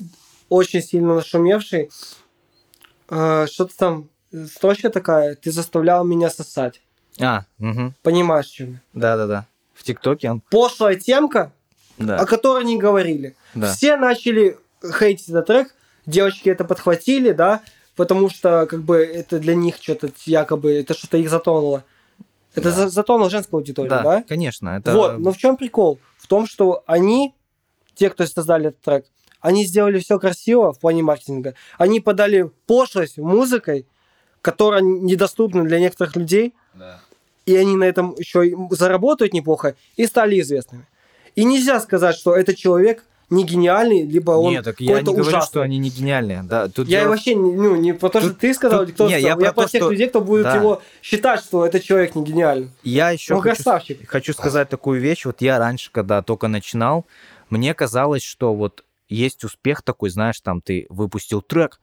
очень 0.49 0.81
сильно 0.81 1.15
нашумевший, 1.15 1.89
э, 3.09 3.47
что-то 3.51 3.75
там, 3.77 4.09
строчка 4.47 4.89
такая, 4.89 5.35
ты 5.35 5.51
заставлял 5.51 6.03
меня 6.03 6.29
сосать. 6.29 6.81
А, 7.19 7.45
мгм. 7.59 7.93
Понимаешь, 8.01 8.47
чем 8.47 8.79
да-да-да. 8.93 9.45
В 9.73 9.83
ТикТоке 9.83 10.31
он... 10.31 10.41
Пошлая 10.49 10.95
темка, 10.95 11.51
Да. 11.97 12.17
о 12.17 12.25
которой 12.25 12.63
не 12.65 12.77
говорили. 12.77 13.35
Да. 13.53 13.71
Все 13.73 13.97
начали 13.97 14.57
хейтить 14.99 15.29
этот 15.29 15.45
трек, 15.47 15.75
девочки 16.05 16.49
это 16.49 16.65
подхватили, 16.65 17.31
да, 17.31 17.61
потому 17.95 18.29
что 18.29 18.65
как 18.65 18.81
бы 18.81 18.97
это 18.97 19.39
для 19.39 19.53
них 19.55 19.75
что-то 19.79 20.09
якобы, 20.25 20.73
это 20.73 20.93
что-то 20.95 21.17
их 21.17 21.29
затонуло. 21.29 21.83
Это 22.55 22.69
Да. 22.69 22.71
за- 22.71 22.89
затонуло 22.89 23.29
женскую 23.29 23.59
аудиторию, 23.59 23.89
Да, 23.89 24.01
да? 24.03 24.23
конечно. 24.27 24.69
Это... 24.69 24.93
Вот, 24.93 25.19
но 25.19 25.31
в 25.31 25.37
чем 25.37 25.55
прикол? 25.57 25.99
В 26.23 26.27
том, 26.27 26.47
что 26.47 26.83
они, 26.87 27.35
те, 27.95 28.09
кто 28.09 28.25
создали 28.25 28.69
этот 28.69 28.79
трек, 28.79 29.05
они 29.41 29.65
сделали 29.65 29.99
все 29.99 30.17
красиво 30.19 30.71
в 30.71 30.79
плане 30.79 31.03
маркетинга. 31.03 31.53
Они 31.77 31.99
подали 31.99 32.49
пошлость 32.65 33.17
музыкой, 33.17 33.85
которая 34.41 34.81
недоступна 34.81 35.65
для 35.65 35.81
некоторых 35.81 36.15
людей, 36.15 36.53
Да. 36.75 37.01
и 37.45 37.57
они 37.57 37.75
на 37.75 37.83
этом 37.83 38.15
еще 38.17 38.47
и 38.47 38.55
заработают 38.69 39.33
неплохо 39.33 39.75
и 39.97 40.05
стали 40.07 40.39
известными. 40.39 40.87
И 41.35 41.43
нельзя 41.43 41.81
сказать, 41.81 42.15
что 42.15 42.33
этот 42.33 42.55
человек 42.55 43.03
не 43.33 43.43
гениальный, 43.43 44.03
либо 44.05 44.31
он 44.31 44.53
Нет, 44.53 44.63
так 44.65 44.79
я 44.79 44.97
не 44.99 45.03
говорю, 45.03 45.21
ужасный. 45.21 45.47
что 45.47 45.61
они 45.61 45.77
не 45.77 45.89
гениальные. 45.89 46.43
Да, 46.43 46.67
тут 46.67 46.87
Я 46.87 47.01
дело- 47.01 47.09
вообще 47.11 47.35
ну, 47.35 47.75
не 47.75 47.93
про 47.93 48.09
то, 48.09 48.19
что 48.19 48.29
Тут- 48.29 48.39
ты 48.39 48.53
сказал, 48.53 48.85
тут- 48.85 48.93
кто 48.95 49.07
не, 49.07 49.19
сказал. 49.19 49.39
я 49.39 49.51
про 49.53 49.63
то, 49.63 49.69
тех 49.71 49.81
что- 49.81 49.91
людей, 49.91 50.07
кто 50.09 50.21
будет 50.21 50.43
Да. 50.43 50.55
его 50.55 50.81
считать, 51.01 51.41
что 51.41 51.65
этот 51.65 51.83
человек 51.83 52.15
не 52.15 52.23
гениальный. 52.23 52.69
Я 52.83 53.09
еще 53.11 53.35
Ну, 53.35 53.41
хочу, 53.41 53.63
хочу 54.07 54.33
сказать 54.33 54.69
такую 54.69 55.01
вещь. 55.01 55.25
Вот 55.25 55.41
я 55.41 55.57
раньше, 55.59 55.89
когда 55.91 56.21
только 56.21 56.47
начинал, 56.47 57.05
мне 57.49 57.73
казалось, 57.73 58.23
что 58.23 58.53
вот 58.53 58.83
есть 59.09 59.43
успех 59.43 59.81
такой, 59.81 60.09
знаешь, 60.09 60.39
там 60.41 60.61
ты 60.61 60.85
выпустил 60.89 61.41
трек, 61.41 61.79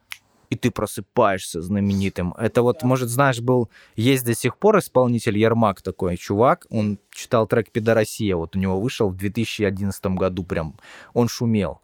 и 0.50 0.56
ты 0.56 0.70
просыпаешься 0.70 1.62
знаменитым. 1.62 2.34
Это 2.36 2.62
вот, 2.62 2.82
может, 2.82 3.08
знаешь, 3.08 3.40
был, 3.40 3.70
есть 3.96 4.24
до 4.24 4.34
сих 4.34 4.58
пор 4.58 4.78
исполнитель 4.78 5.38
Ермак 5.38 5.80
такой, 5.80 6.16
чувак, 6.16 6.66
он 6.70 6.98
читал 7.10 7.46
трек 7.46 7.70
«Пидоросия», 7.70 8.36
вот 8.36 8.56
у 8.56 8.58
него 8.58 8.80
вышел 8.80 9.08
в 9.08 9.16
2011 9.16 10.04
году 10.06 10.44
прям, 10.44 10.74
он 11.14 11.28
шумел. 11.28 11.80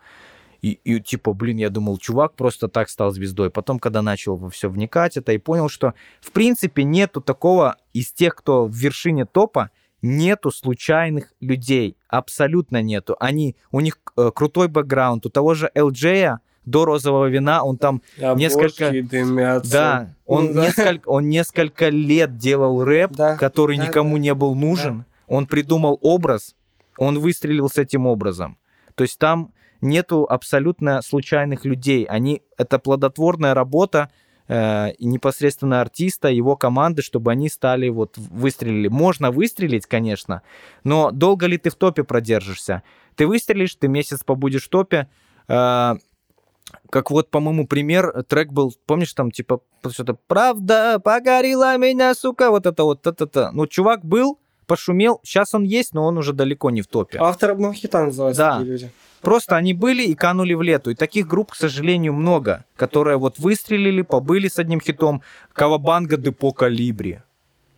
И, 0.62 0.81
и 0.83 1.00
типа, 1.00 1.33
блин, 1.33 1.59
я 1.59 1.70
думал, 1.70 1.98
чувак 1.98 2.35
просто 2.35 2.66
так 2.66 2.88
стал 2.88 3.12
звездой. 3.12 3.50
Потом, 3.50 3.79
когда 3.79 4.02
начал 4.02 4.37
во 4.37 4.50
все 4.50 4.68
вникать 4.68 5.16
это, 5.16 5.33
и 5.33 5.38
понял, 5.38 5.68
что, 5.68 5.94
в 6.20 6.33
принципе, 6.33 6.83
нету 6.83 7.20
такого 7.20 7.76
из 7.92 8.11
тех, 8.11 8.35
кто 8.35 8.64
в 8.64 8.72
вершине 8.72 9.26
топа, 9.26 9.70
нету 10.02 10.50
случайных 10.50 11.33
людей. 11.40 11.96
Абсолютно 12.09 12.83
нету. 12.83 13.16
Они, 13.20 13.55
у 13.70 13.81
них 13.81 13.98
э, 14.16 14.31
крутой 14.35 14.68
бэкграунд. 14.68 15.26
У 15.26 15.31
того 15.31 15.55
же 15.55 15.70
LJ 15.74 16.38
до 16.66 16.85
розового 16.85 17.26
вина, 17.29 17.64
он 17.64 17.79
там 17.79 18.02
Несколько- 18.18 18.87
Обложки 18.87 19.00
дымятся. 19.02 19.72
да, 19.72 20.14
он, 20.26 20.52
да. 20.52 20.66
Несколько, 20.66 21.09
он 21.09 21.29
несколько 21.29 21.88
лет 21.88 22.37
делал 22.37 22.85
рэп, 22.85 23.12
Да, 23.12 23.37
который 23.37 23.79
да, 23.79 23.87
никому 23.87 24.16
да. 24.16 24.20
не 24.22 24.35
был 24.35 24.55
нужен. 24.55 25.05
Он 25.29 25.46
придумал 25.46 25.98
образ, 26.02 26.55
он 26.98 27.18
выстрелил 27.18 27.68
с 27.68 27.79
этим 27.79 28.07
образом. 28.07 28.59
То 28.94 29.02
есть 29.02 29.18
там 29.18 29.52
нету 29.81 30.26
абсолютно 30.29 31.02
случайных 31.02 31.64
людей. 31.64 32.05
Они, 32.05 32.42
это 32.59 32.79
плодотворная 32.79 33.55
работа 33.55 34.11
э, 34.48 34.92
непосредственно 35.00 35.81
артиста, 35.81 36.29
его 36.29 36.57
команды, 36.57 37.02
чтобы 37.02 37.31
они 37.33 37.48
стали 37.48 37.88
вот 37.88 38.16
выстрелили. 38.16 38.88
Можно 38.88 39.31
выстрелить, 39.31 39.87
конечно, 39.87 40.42
но 40.85 41.11
долго 41.11 41.46
ли 41.46 41.59
ты 41.59 41.70
в 41.70 41.74
топе 41.74 42.05
продержишься? 42.05 42.83
Ты 43.16 43.26
выстрелишь, 43.26 43.74
ты 43.74 43.88
месяц 43.88 44.22
побудешь 44.24 44.64
в 44.64 44.68
топе, 44.68 45.09
э, 45.48 45.94
как 46.90 47.10
вот, 47.10 47.30
по-моему, 47.30 47.66
пример, 47.66 48.24
трек 48.28 48.52
был, 48.52 48.74
помнишь, 48.86 49.12
там, 49.12 49.30
типа, 49.30 49.60
что-то 49.90 50.14
«Правда 50.26 50.98
погорела 50.98 51.76
меня, 51.76 52.14
сука», 52.14 52.50
вот 52.50 52.66
это 52.66 52.84
вот, 52.84 53.06
это-то. 53.06 53.50
Ну, 53.52 53.66
чувак 53.66 54.04
был, 54.04 54.38
пошумел, 54.66 55.20
сейчас 55.24 55.54
он 55.54 55.62
есть, 55.64 55.94
но 55.94 56.04
он 56.04 56.18
уже 56.18 56.32
далеко 56.32 56.70
не 56.70 56.82
в 56.82 56.86
топе. 56.86 57.18
Автор 57.20 57.52
одного 57.52 57.72
хита 57.72 58.04
называется 58.04 58.42
Да. 58.42 58.58
такие 58.58 58.72
люди. 58.72 58.90
Просто 59.22 59.56
они 59.56 59.74
были 59.74 60.04
и 60.04 60.14
канули 60.14 60.54
в 60.54 60.62
лету. 60.62 60.90
И 60.90 60.94
таких 60.94 61.26
групп, 61.26 61.52
к 61.52 61.56
сожалению, 61.56 62.12
много, 62.12 62.64
которые 62.76 63.16
вот 63.16 63.38
выстрелили, 63.38 64.02
побыли 64.02 64.46
с 64.48 64.58
одним 64.58 64.80
хитом. 64.80 65.22
Кавабанга 65.52 66.16
Депо 66.16 66.52
Калибри. 66.52 67.20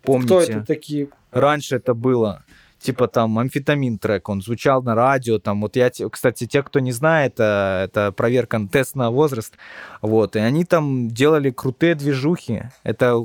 Помните? 0.03 0.27
Кто 0.27 0.41
это 0.41 0.65
такие? 0.67 1.09
Раньше 1.31 1.77
это 1.77 1.95
было 1.95 2.45
типа 2.81 3.09
там 3.09 3.39
амфетамин 3.39 3.99
трек, 3.99 4.29
он 4.29 4.43
звучал 4.43 4.83
на 4.83 4.95
радио, 4.95 5.39
там 5.39 5.61
вот 5.61 5.77
я, 5.77 5.91
кстати, 5.91 6.47
те, 6.47 6.63
кто 6.63 6.81
не 6.81 6.93
знает, 6.93 7.35
э, 7.39 7.85
это 7.85 8.13
проверка, 8.13 8.61
тест 8.71 8.95
на 8.95 9.11
возраст, 9.11 9.55
вот, 10.01 10.37
и 10.37 10.39
они 10.39 10.65
там 10.65 11.09
делали 11.09 11.51
крутые 11.51 11.95
движухи, 11.95 12.65
это 12.85 13.25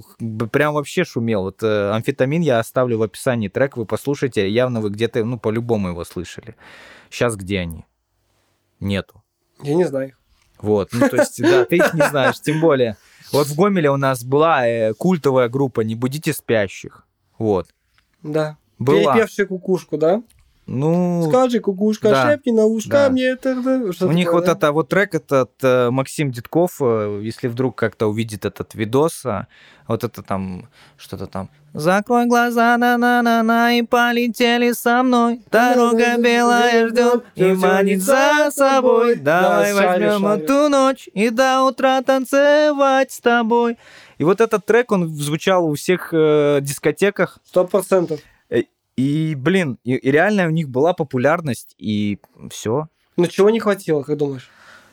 прям 0.52 0.74
вообще 0.74 1.04
шумел, 1.04 1.44
вот 1.44 1.62
э, 1.64 1.92
амфетамин 1.92 2.42
я 2.42 2.60
оставлю 2.60 2.98
в 2.98 3.04
описании 3.04 3.48
трек, 3.48 3.78
вы 3.78 3.86
послушайте, 3.86 4.50
явно 4.50 4.82
вы 4.82 4.90
где-то, 4.90 5.24
ну, 5.24 5.38
по-любому 5.38 5.90
его 5.90 6.04
слышали. 6.04 6.56
Сейчас 7.10 7.36
где 7.36 7.60
они? 7.60 7.86
Нету. 8.80 9.24
Я 9.62 9.76
не 9.76 9.86
знаю 9.86 10.10
их. 10.10 10.20
Вот, 10.58 10.90
ну 10.94 11.10
то 11.10 11.18
есть, 11.18 11.42
да, 11.42 11.66
ты 11.66 11.76
их 11.76 11.94
не 11.94 12.02
знаешь, 12.10 12.40
тем 12.40 12.62
более. 12.62 12.98
Вот 13.32 13.48
в 13.48 13.56
Гомеле 13.56 13.90
у 13.92 13.98
нас 13.98 14.24
была 14.24 14.66
э, 14.68 14.94
культовая 14.94 15.50
группа 15.50 15.82
«Не 15.82 15.96
будите 15.96 16.34
спящих». 16.34 17.06
Вот. 17.38 17.68
Да. 18.22 18.58
Была. 18.80 19.14
Перепевшие 19.14 19.46
кукушку, 19.48 19.98
да? 19.98 20.22
Ну, 20.66 21.28
Скажи, 21.30 21.60
кукушка, 21.60 22.10
да. 22.10 22.32
шепни 22.32 22.52
на 22.52 22.66
ушко 22.66 22.90
Да. 22.90 23.10
мне. 23.10 23.36
что 23.92 24.08
у 24.08 24.12
них 24.14 24.28
такое, 24.28 24.40
вот 24.40 24.46
да? 24.46 24.52
это 24.54 24.72
вот 24.72 24.88
трек 24.88 25.14
этот 25.14 25.52
э, 25.62 25.90
Максим 25.90 26.32
Дедков, 26.32 26.78
э, 26.80 27.20
если 27.22 27.50
вдруг 27.50 27.76
как-то 27.76 28.08
увидит 28.08 28.46
этот 28.46 28.74
видос, 28.74 29.26
а, 29.26 29.48
вот 29.90 30.06
это 30.06 30.24
там 30.24 30.70
что-то 30.96 31.28
там. 31.28 31.50
Закрой 31.74 32.28
глаза, 32.28 32.78
на 32.78 32.98
на 32.98 33.22
на 33.22 33.44
на 33.44 33.74
и 33.74 33.82
полетели 33.82 34.72
со 34.72 35.04
мной. 35.04 35.42
Дорога 35.52 36.18
белая 36.18 36.88
ждет 36.88 37.26
и 37.36 37.52
манит 37.52 38.02
за 38.02 38.50
собой. 38.52 39.16
Давай 39.16 39.74
возьмем 39.74 40.26
эту 40.28 40.70
ночь 40.70 41.10
и 41.14 41.30
до 41.30 41.64
утра 41.64 42.02
танцевать 42.04 43.12
с 43.12 43.20
тобой. 43.20 43.78
И 44.18 44.24
вот 44.24 44.40
этот 44.40 44.66
трек, 44.66 44.92
он 44.94 45.10
звучал 45.10 45.66
у 45.66 45.74
всех 45.74 46.10
э, 46.14 46.60
дискотеках. 46.62 47.40
Сто 47.44 47.66
процентов. 47.66 48.22
И, 48.96 49.36
блин, 49.36 49.80
и, 49.84 49.96
и 49.96 50.12
реально 50.12 50.48
у 50.48 50.52
них 50.52 50.70
была 50.70 50.94
популярность, 50.94 51.76
и 51.78 52.20
все. 52.52 52.88
Ну 53.18 53.28
чего 53.28 53.50
не 53.50 53.60
хватило, 53.60 54.04
как 54.04 54.18
думаешь? 54.18 54.50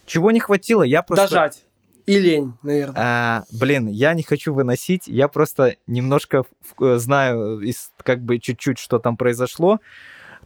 Чего 0.06 0.30
не 0.30 0.40
хватило, 0.40 0.82
я 0.82 1.02
просто... 1.02 1.28
Дожать. 1.28 1.64
И 2.06 2.18
лень, 2.18 2.54
наверное. 2.62 2.94
А, 2.96 3.44
блин, 3.52 3.86
я 3.86 4.14
не 4.14 4.22
хочу 4.22 4.52
выносить, 4.52 5.06
я 5.06 5.28
просто 5.28 5.76
немножко 5.86 6.44
э, 6.80 6.96
знаю, 6.96 7.60
из, 7.60 7.92
как 8.02 8.22
бы 8.22 8.38
чуть-чуть, 8.38 8.78
что 8.78 8.98
там 8.98 9.16
произошло. 9.16 9.80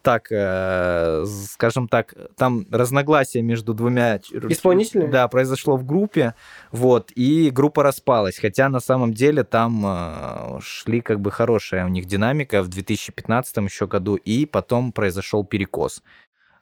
Так, 0.05 0.31
э, 0.31 1.25
скажем 1.25 1.89
так, 1.89 2.15
там 2.37 2.67
разногласия 2.71 3.41
между 3.41 3.73
двумя... 3.73 4.19
Исполнителями? 4.19 5.11
Да, 5.11 5.27
произошло 5.29 5.79
в 5.79 5.87
группе, 5.87 6.35
вот, 6.71 7.11
и 7.15 7.49
группа 7.49 7.83
распалась, 7.83 8.39
хотя 8.39 8.69
на 8.69 8.81
самом 8.81 9.15
деле 9.15 9.45
там 9.45 9.83
э, 9.87 10.61
шли 10.61 11.01
как 11.01 11.21
бы 11.21 11.31
хорошая 11.31 11.87
у 11.87 11.89
них 11.89 12.05
динамика 12.05 12.63
в 12.63 12.69
2015 12.69 13.57
еще 13.57 13.87
году, 13.87 14.17
и 14.17 14.45
потом 14.45 14.93
произошел 14.93 15.43
перекос. 15.43 16.03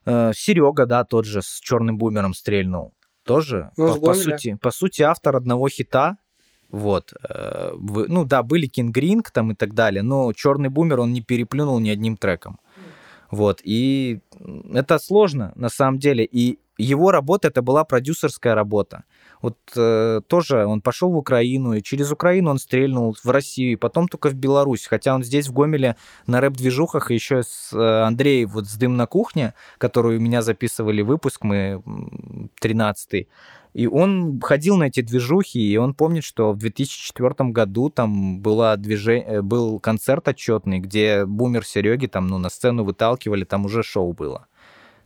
Серега, 0.04 0.86
да, 0.86 1.02
тот 1.02 1.24
же 1.24 1.42
с 1.42 1.58
черным 1.60 1.98
бумером 1.98 2.34
стрельнул. 2.34 2.94
Тоже, 3.24 3.72
Ну, 3.76 3.94
по, 3.96 4.06
по 4.06 4.14
сути, 4.14 4.56
по 4.60 4.70
сути, 4.70 5.02
автор 5.02 5.34
одного 5.34 5.68
хита. 5.68 6.16
Вот. 6.70 7.12
э, 7.28 7.72
ну 7.74 8.24
да, 8.24 8.44
были 8.44 8.66
Кинг 8.66 8.96
Ринг 8.96 9.32
там 9.32 9.50
и 9.50 9.54
так 9.56 9.74
далее, 9.74 10.02
но 10.02 10.32
черный 10.32 10.68
бумер 10.68 11.00
он 11.00 11.12
не 11.12 11.22
переплюнул 11.22 11.80
ни 11.80 11.90
одним 11.90 12.16
треком. 12.16 12.58
Вот. 13.32 13.62
И 13.64 14.20
это 14.72 14.98
сложно, 14.98 15.52
на 15.56 15.70
самом 15.70 15.98
деле. 15.98 16.28
И 16.30 16.58
его 16.78 17.10
работа 17.10 17.48
это 17.48 17.62
была 17.62 17.84
продюсерская 17.84 18.54
работа. 18.54 19.04
Вот 19.40 19.58
э, 19.76 20.20
тоже 20.26 20.64
он 20.66 20.80
пошел 20.80 21.10
в 21.10 21.16
Украину, 21.16 21.74
и 21.74 21.82
через 21.82 22.12
Украину 22.12 22.50
он 22.50 22.58
стрельнул 22.58 23.16
в 23.22 23.30
Россию, 23.30 23.72
и 23.72 23.76
потом 23.76 24.08
только 24.08 24.30
в 24.30 24.34
Беларусь. 24.34 24.86
Хотя 24.86 25.14
он 25.14 25.22
здесь, 25.22 25.48
в 25.48 25.52
Гомеле, 25.52 25.96
на 26.26 26.40
рэп-движухах 26.40 27.10
еще 27.10 27.42
с 27.42 27.72
э, 27.72 28.02
Андреем 28.02 28.48
вот 28.48 28.66
с 28.66 28.76
«Дым 28.76 28.96
на 28.96 29.06
кухне», 29.06 29.54
которую 29.78 30.18
у 30.18 30.22
меня 30.22 30.42
записывали 30.42 31.02
выпуск, 31.02 31.44
мы 31.44 31.82
13 32.60 33.28
и 33.74 33.86
он 33.86 34.40
ходил 34.40 34.76
на 34.76 34.84
эти 34.84 35.00
движухи, 35.00 35.58
и 35.58 35.76
он 35.76 35.94
помнит, 35.94 36.24
что 36.24 36.52
в 36.52 36.58
2004 36.58 37.50
году 37.50 37.88
там 37.88 38.40
была 38.40 38.76
движе... 38.76 39.18
э, 39.18 39.42
был 39.42 39.80
концерт 39.80 40.28
отчетный, 40.28 40.78
где 40.78 41.24
бумер 41.24 41.64
Сереги 41.64 42.06
там, 42.06 42.26
ну, 42.26 42.38
на 42.38 42.50
сцену 42.50 42.84
выталкивали, 42.84 43.44
там 43.44 43.64
уже 43.64 43.82
шоу 43.82 44.12
было. 44.12 44.46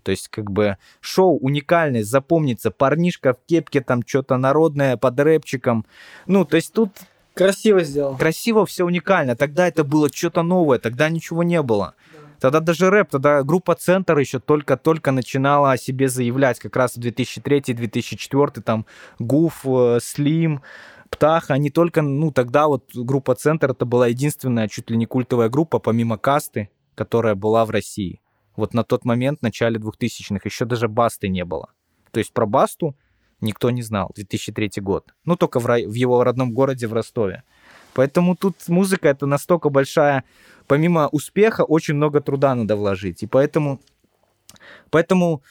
То 0.07 0.13
есть, 0.13 0.29
как 0.29 0.53
бы, 0.53 0.77
шоу, 1.01 1.37
уникальность, 1.37 2.09
запомнится, 2.09 2.71
парнишка 2.71 3.35
в 3.35 3.39
кепке, 3.45 3.81
там, 3.81 4.05
что-то 4.07 4.37
народное, 4.37 4.97
под 4.97 5.19
рэпчиком. 5.19 5.85
Ну, 6.27 6.45
то 6.45 6.55
есть, 6.55 6.73
тут 6.73 6.91
Красиво 7.35 7.83
сделал. 7.83 8.17
красиво, 8.17 8.65
все 8.67 8.85
уникально. 8.85 9.35
Тогда 9.35 9.67
это 9.67 9.83
было 9.83 10.09
что-то 10.09 10.45
новое, 10.45 10.79
тогда 10.79 11.09
ничего 11.09 11.43
не 11.43 11.61
было. 11.61 11.95
Тогда 12.39 12.61
даже 12.61 12.89
рэп, 12.89 13.11
тогда 13.11 13.43
группа 13.43 13.75
Центр 13.75 14.17
еще 14.17 14.39
только-только 14.39 15.11
начинала 15.11 15.73
о 15.73 15.77
себе 15.77 16.09
заявлять, 16.09 16.61
как 16.61 16.77
раз 16.77 16.95
в 16.97 17.01
2003-2004, 17.01 18.61
там 18.61 18.87
Гуф, 19.19 19.67
э, 19.67 19.99
Слим, 20.01 20.63
Птаха, 21.11 21.55
они 21.55 21.71
только, 21.71 22.03
ну, 22.03 22.31
тогда 22.31 22.69
вот 22.69 22.85
группа 22.95 23.35
Центр, 23.35 23.73
это 23.73 23.85
была 23.85 24.07
единственная 24.07 24.69
чуть 24.69 24.89
ли 24.89 24.97
не 24.97 25.07
культовая 25.07 25.49
группа, 25.49 25.81
помимо 25.81 26.17
Касты, 26.17 26.71
которая 26.95 27.35
была 27.35 27.65
в 27.65 27.71
России. 27.71 28.21
Вот 28.57 28.75
на 28.75 28.85
тот 28.85 29.05
момент, 29.05 29.41
в 29.41 29.43
начале 29.43 29.79
2000-х, 29.79 30.41
еще 30.45 30.65
даже 30.65 30.89
Басты 30.89 31.29
не 31.29 31.45
было. 31.45 31.71
То 32.11 32.19
есть 32.19 32.33
про 32.33 32.47
Басту 32.47 32.97
никто 33.41 33.71
не 33.71 33.83
знал, 33.83 34.11
2003 34.15 34.71
год. 34.77 35.15
Ну, 35.25 35.37
только 35.37 35.61
в, 35.61 35.67
рай- 35.67 35.87
в 35.87 35.93
его 35.93 36.25
родном 36.25 36.53
городе, 36.53 36.87
в 36.87 36.93
Ростове. 36.93 37.43
Поэтому 37.93 38.37
тут 38.37 38.57
музыка 38.69 39.09
это 39.09 39.27
настолько 39.27 39.71
большая, 39.71 40.25
помимо 40.67 41.09
успеха, 41.09 41.63
очень 41.63 41.95
много 41.95 42.21
труда 42.21 42.55
надо 42.55 42.77
вложить. 42.77 43.23
И 43.23 43.27
поэтому, 43.27 43.81
поэтому 44.91 45.43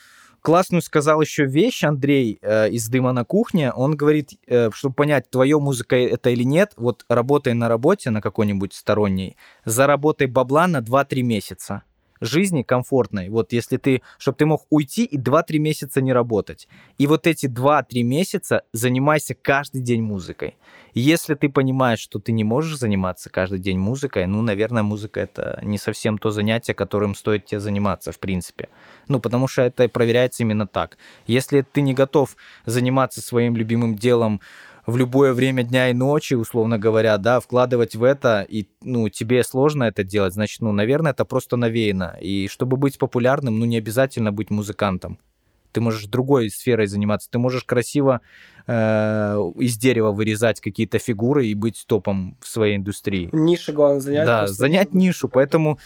классную 0.41 0.83
сказал 0.83 1.21
еще 1.21 1.45
вещь 1.45 1.83
Андрей 1.83 2.37
э, 2.41 2.69
из 2.69 2.87
«Дыма 2.87 3.13
на 3.13 3.25
кухне». 3.25 3.71
Он 3.71 3.95
говорит, 3.95 4.33
э, 4.45 4.69
чтобы 4.73 4.93
понять, 4.93 5.29
твоя 5.29 5.57
музыка 5.57 5.95
это 5.95 6.29
или 6.29 6.43
нет, 6.43 6.73
вот 6.77 7.03
работай 7.09 7.53
на 7.55 7.67
работе 7.67 8.11
на 8.11 8.21
какой-нибудь 8.21 8.73
сторонней, 8.73 9.37
заработай 9.65 10.27
бабла 10.27 10.67
на 10.67 10.81
2-3 10.81 11.23
месяца. 11.23 11.81
Жизни 12.21 12.63
комфортной, 12.63 13.29
вот 13.29 13.53
если 13.53 13.77
ты, 13.77 14.01
чтобы 14.17 14.37
ты 14.37 14.45
мог 14.45 14.65
уйти 14.69 15.05
и 15.05 15.17
2-3 15.17 15.59
месяца 15.59 16.01
не 16.01 16.13
работать. 16.13 16.67
И 16.97 17.07
вот 17.07 17.27
эти 17.27 17.47
2-3 17.47 18.03
месяца 18.03 18.63
занимайся 18.73 19.35
каждый 19.35 19.81
день 19.81 20.01
музыкой. 20.01 20.57
Если 20.93 21.35
ты 21.35 21.49
понимаешь, 21.49 21.99
что 21.99 22.19
ты 22.19 22.31
не 22.31 22.43
можешь 22.43 22.77
заниматься 22.77 23.29
каждый 23.29 23.59
день 23.59 23.77
музыкой, 23.77 24.27
ну, 24.27 24.41
наверное, 24.41 24.83
музыка 24.83 25.19
это 25.19 25.59
не 25.61 25.77
совсем 25.77 26.17
то 26.17 26.31
занятие, 26.31 26.73
которым 26.73 27.15
стоит 27.15 27.45
тебе 27.45 27.59
заниматься, 27.59 28.11
в 28.11 28.19
принципе. 28.19 28.69
Ну, 29.07 29.19
потому 29.19 29.47
что 29.47 29.63
это 29.63 29.89
проверяется 29.89 30.43
именно 30.43 30.67
так. 30.67 30.97
Если 31.27 31.61
ты 31.61 31.81
не 31.81 31.93
готов 31.93 32.37
заниматься 32.65 33.21
своим 33.21 33.57
любимым 33.57 33.95
делом 33.95 34.39
в 34.85 34.97
любое 34.97 35.33
время 35.33 35.63
дня 35.63 35.89
и 35.89 35.93
ночи, 35.93 36.35
условно 36.35 36.77
говоря, 36.77 37.17
да, 37.17 37.39
вкладывать 37.39 37.95
в 37.95 38.03
это, 38.03 38.45
и, 38.47 38.67
ну, 38.81 39.09
тебе 39.09 39.43
сложно 39.43 39.85
это 39.85 40.03
делать, 40.03 40.33
значит, 40.33 40.61
ну, 40.61 40.71
наверное, 40.71 41.11
это 41.11 41.25
просто 41.25 41.57
навеяно. 41.57 42.17
И 42.21 42.47
чтобы 42.47 42.77
быть 42.77 42.97
популярным, 42.97 43.59
ну, 43.59 43.65
не 43.65 43.77
обязательно 43.77 44.31
быть 44.31 44.49
музыкантом. 44.49 45.19
Ты 45.71 45.81
можешь 45.81 46.05
другой 46.05 46.49
сферой 46.49 46.87
заниматься. 46.87 47.29
Ты 47.29 47.37
можешь 47.37 47.65
красиво 47.65 48.21
э, 48.65 48.71
из 49.57 49.77
дерева 49.77 50.13
вырезать 50.13 50.61
какие-то 50.61 50.99
фигуры 50.99 51.47
и 51.47 51.53
быть 51.53 51.83
топом 51.85 52.37
в 52.39 52.47
своей 52.47 52.77
индустрии. 52.77 53.27
Ниша, 53.33 53.73
главное, 53.73 53.99
занять. 53.99 54.25
Да, 54.25 54.37
просто. 54.39 54.55
занять 54.55 54.93
нишу. 54.93 55.27
Поэтому 55.27 55.77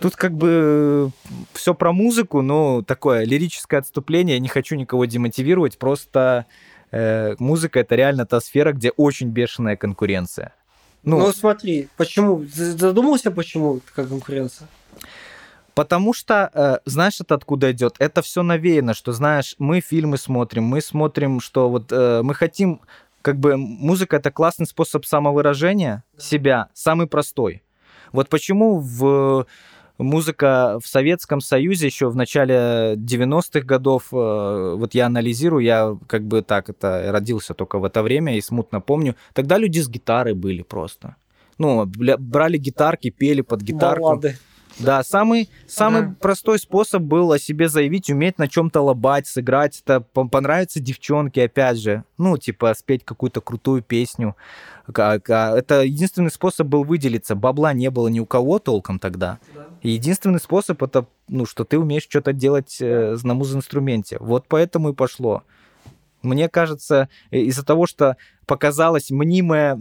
тут 0.00 0.16
как 0.16 0.34
бы 0.34 1.12
все 1.54 1.72
про 1.72 1.94
музыку, 1.94 2.42
но 2.42 2.82
такое 2.82 3.24
лирическое 3.24 3.80
отступление. 3.80 4.36
Я 4.36 4.40
не 4.40 4.48
хочу 4.48 4.76
никого 4.76 5.06
демотивировать, 5.06 5.78
просто 5.78 6.44
э, 6.90 7.34
музыка 7.38 7.80
это 7.80 7.94
реально 7.94 8.26
та 8.26 8.40
сфера, 8.40 8.72
где 8.72 8.90
очень 8.90 9.28
бешеная 9.28 9.76
конкуренция. 9.76 10.52
Ну, 11.02 11.18
ну 11.18 11.32
смотри, 11.32 11.88
почему? 11.96 12.44
Задумался, 12.44 13.30
почему 13.30 13.80
такая 13.80 14.06
конкуренция? 14.06 14.68
Потому 15.74 16.12
что, 16.12 16.50
э, 16.52 16.78
знаешь, 16.86 17.20
это 17.20 17.36
откуда 17.36 17.70
идет? 17.70 17.94
Это 18.00 18.20
все 18.20 18.42
навеяно, 18.42 18.94
что, 18.94 19.12
знаешь, 19.12 19.54
мы 19.58 19.80
фильмы 19.80 20.18
смотрим, 20.18 20.64
мы 20.64 20.80
смотрим, 20.80 21.40
что 21.40 21.70
вот 21.70 21.92
э, 21.92 22.22
мы 22.24 22.34
хотим, 22.34 22.80
как 23.22 23.38
бы, 23.38 23.56
музыка 23.56 24.16
это 24.16 24.32
классный 24.32 24.66
способ 24.66 25.06
самовыражения 25.06 26.02
себя, 26.18 26.68
самый 26.74 27.06
простой. 27.06 27.62
Вот 28.10 28.28
почему 28.28 28.80
в 28.80 29.46
музыка 29.98 30.78
в 30.82 30.86
Советском 30.86 31.40
Союзе 31.40 31.86
еще 31.86 32.08
в 32.08 32.16
начале 32.16 32.94
90-х 32.96 33.60
годов, 33.60 34.04
э, 34.12 34.74
вот 34.76 34.94
я 34.94 35.06
анализирую, 35.06 35.64
я 35.64 35.96
как 36.06 36.24
бы 36.24 36.42
так 36.42 36.70
это 36.70 37.10
родился 37.12 37.54
только 37.54 37.78
в 37.78 37.84
это 37.84 38.02
время 38.02 38.36
и 38.36 38.40
смутно 38.40 38.80
помню, 38.80 39.16
тогда 39.34 39.58
люди 39.58 39.80
с 39.80 39.88
гитарой 39.88 40.34
были 40.34 40.62
просто. 40.62 41.16
Ну, 41.58 41.86
брали 41.86 42.56
гитарки, 42.56 43.10
пели 43.10 43.40
под 43.40 43.62
гитарку. 43.62 44.02
Баллады. 44.02 44.36
Да, 44.78 45.02
самый, 45.02 45.50
самый 45.66 46.02
ага. 46.02 46.16
простой 46.20 46.58
способ 46.58 47.02
был 47.02 47.32
о 47.32 47.38
себе 47.38 47.68
заявить, 47.68 48.10
уметь 48.10 48.38
на 48.38 48.48
чем-то 48.48 48.80
лобать, 48.80 49.26
сыграть. 49.26 49.82
Это 49.84 50.00
понравится 50.00 50.80
девчонке, 50.80 51.44
опять 51.44 51.78
же. 51.78 52.04
Ну, 52.16 52.36
типа, 52.38 52.74
спеть 52.74 53.04
какую-то 53.04 53.40
крутую 53.40 53.82
песню. 53.82 54.36
Это 54.86 55.82
единственный 55.84 56.30
способ 56.30 56.66
был 56.66 56.84
выделиться. 56.84 57.34
Бабла 57.34 57.72
не 57.72 57.90
было 57.90 58.08
ни 58.08 58.20
у 58.20 58.26
кого 58.26 58.58
толком 58.58 58.98
тогда. 58.98 59.38
Да. 59.54 59.66
И 59.82 59.90
единственный 59.90 60.40
способ 60.40 60.82
это, 60.82 61.06
ну, 61.28 61.44
что 61.46 61.64
ты 61.64 61.78
умеешь 61.78 62.06
что-то 62.08 62.32
делать 62.32 62.78
э, 62.80 63.16
на 63.22 63.34
муз-инструменте. 63.34 64.16
Вот 64.20 64.46
поэтому 64.48 64.90
и 64.90 64.94
пошло. 64.94 65.42
Мне 66.22 66.48
кажется, 66.48 67.08
из-за 67.30 67.64
того, 67.64 67.86
что 67.86 68.16
показалась 68.46 69.10
мнимая 69.10 69.76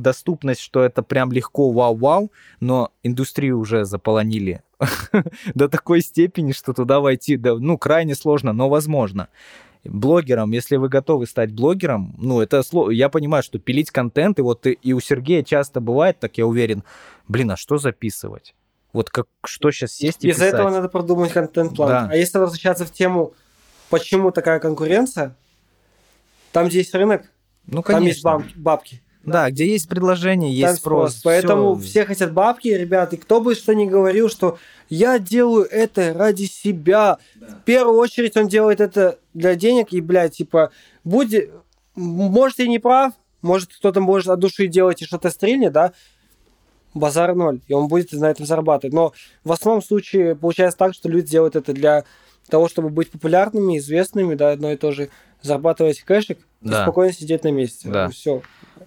доступность, 0.00 0.60
что 0.60 0.82
это 0.82 1.02
прям 1.02 1.32
легко, 1.32 1.70
вау-вау, 1.72 2.32
но 2.60 2.92
индустрию 3.02 3.58
уже 3.58 3.84
заполонили 3.84 4.62
до 5.54 5.68
такой 5.68 6.00
степени, 6.00 6.52
что 6.52 6.72
туда 6.72 7.00
войти, 7.00 7.36
да, 7.36 7.56
ну, 7.56 7.76
крайне 7.76 8.14
сложно, 8.14 8.52
но 8.52 8.68
возможно. 8.68 9.28
Блогером, 9.84 10.52
если 10.52 10.76
вы 10.76 10.88
готовы 10.88 11.26
стать 11.26 11.52
блогером, 11.52 12.14
ну, 12.18 12.40
это 12.40 12.62
слово, 12.62 12.90
я 12.90 13.10
понимаю, 13.10 13.42
что 13.42 13.58
пилить 13.58 13.90
контент, 13.90 14.38
и 14.38 14.42
вот 14.42 14.66
и 14.66 14.92
у 14.94 15.00
Сергея 15.00 15.42
часто 15.42 15.80
бывает, 15.82 16.18
так 16.18 16.38
я 16.38 16.46
уверен, 16.46 16.84
блин, 17.28 17.50
а 17.50 17.56
что 17.56 17.76
записывать? 17.76 18.54
Вот 18.94 19.10
как, 19.10 19.26
что 19.44 19.70
сейчас 19.72 19.92
сесть 19.92 20.24
и 20.24 20.28
Из-за 20.28 20.46
этого 20.46 20.70
надо 20.70 20.88
продумать 20.88 21.32
контент-план. 21.32 21.88
Да. 21.88 22.08
А 22.10 22.16
если 22.16 22.38
возвращаться 22.38 22.86
в 22.86 22.92
тему, 22.92 23.34
почему 23.90 24.30
такая 24.30 24.60
конкуренция, 24.60 25.36
там, 26.54 26.68
где 26.68 26.78
есть 26.78 26.94
рынок, 26.94 27.24
ну, 27.66 27.82
конечно. 27.82 27.92
там 27.92 28.06
есть 28.06 28.22
бабки. 28.22 28.54
бабки. 28.56 29.02
Да, 29.24 29.50
где 29.50 29.66
есть 29.66 29.88
предложение, 29.88 30.52
есть 30.52 30.66
там 30.66 30.76
спрос. 30.76 31.16
спрос. 31.16 31.22
Поэтому 31.24 31.74
все. 31.74 31.88
все 31.88 32.04
хотят 32.04 32.32
бабки, 32.32 32.68
ребята. 32.68 33.16
И 33.16 33.18
кто 33.18 33.40
бы 33.40 33.56
что 33.56 33.74
ни 33.74 33.86
говорил, 33.86 34.28
что 34.28 34.58
я 34.88 35.18
делаю 35.18 35.66
это 35.68 36.14
ради 36.14 36.44
себя. 36.44 37.18
Да. 37.34 37.46
В 37.46 37.64
первую 37.64 37.98
очередь 37.98 38.36
он 38.36 38.46
делает 38.46 38.80
это 38.80 39.18
для 39.32 39.56
денег. 39.56 39.92
И, 39.92 40.00
блядь, 40.00 40.36
типа, 40.36 40.70
будь... 41.02 41.34
Может, 41.96 42.60
и 42.60 42.68
не 42.68 42.78
прав, 42.78 43.14
может, 43.42 43.74
кто-то 43.74 44.00
может 44.00 44.28
от 44.28 44.38
души 44.38 44.68
делать 44.68 45.02
и 45.02 45.06
что-то 45.06 45.30
стрельнет, 45.30 45.72
да, 45.72 45.92
базар 46.92 47.34
ноль, 47.34 47.60
и 47.66 47.72
он 47.72 47.88
будет 47.88 48.12
на 48.12 48.30
этом 48.30 48.46
зарабатывать. 48.46 48.94
Но 48.94 49.12
в 49.42 49.52
основном 49.52 49.82
случае 49.82 50.36
получается 50.36 50.78
так, 50.78 50.94
что 50.94 51.08
люди 51.08 51.30
делают 51.30 51.56
это 51.56 51.72
для 51.72 52.04
того, 52.48 52.68
чтобы 52.68 52.90
быть 52.90 53.10
популярными, 53.10 53.78
известными, 53.78 54.34
да, 54.34 54.52
одно 54.52 54.72
и 54.72 54.76
то 54.76 54.92
же, 54.92 55.10
зарабатывать 55.42 56.00
кэшик 56.00 56.38
да. 56.60 56.80
и 56.80 56.82
спокойно 56.82 57.12
сидеть 57.12 57.44
на 57.44 57.52
месте. 57.52 57.88
Да. 57.88 58.08
Все. 58.08 58.42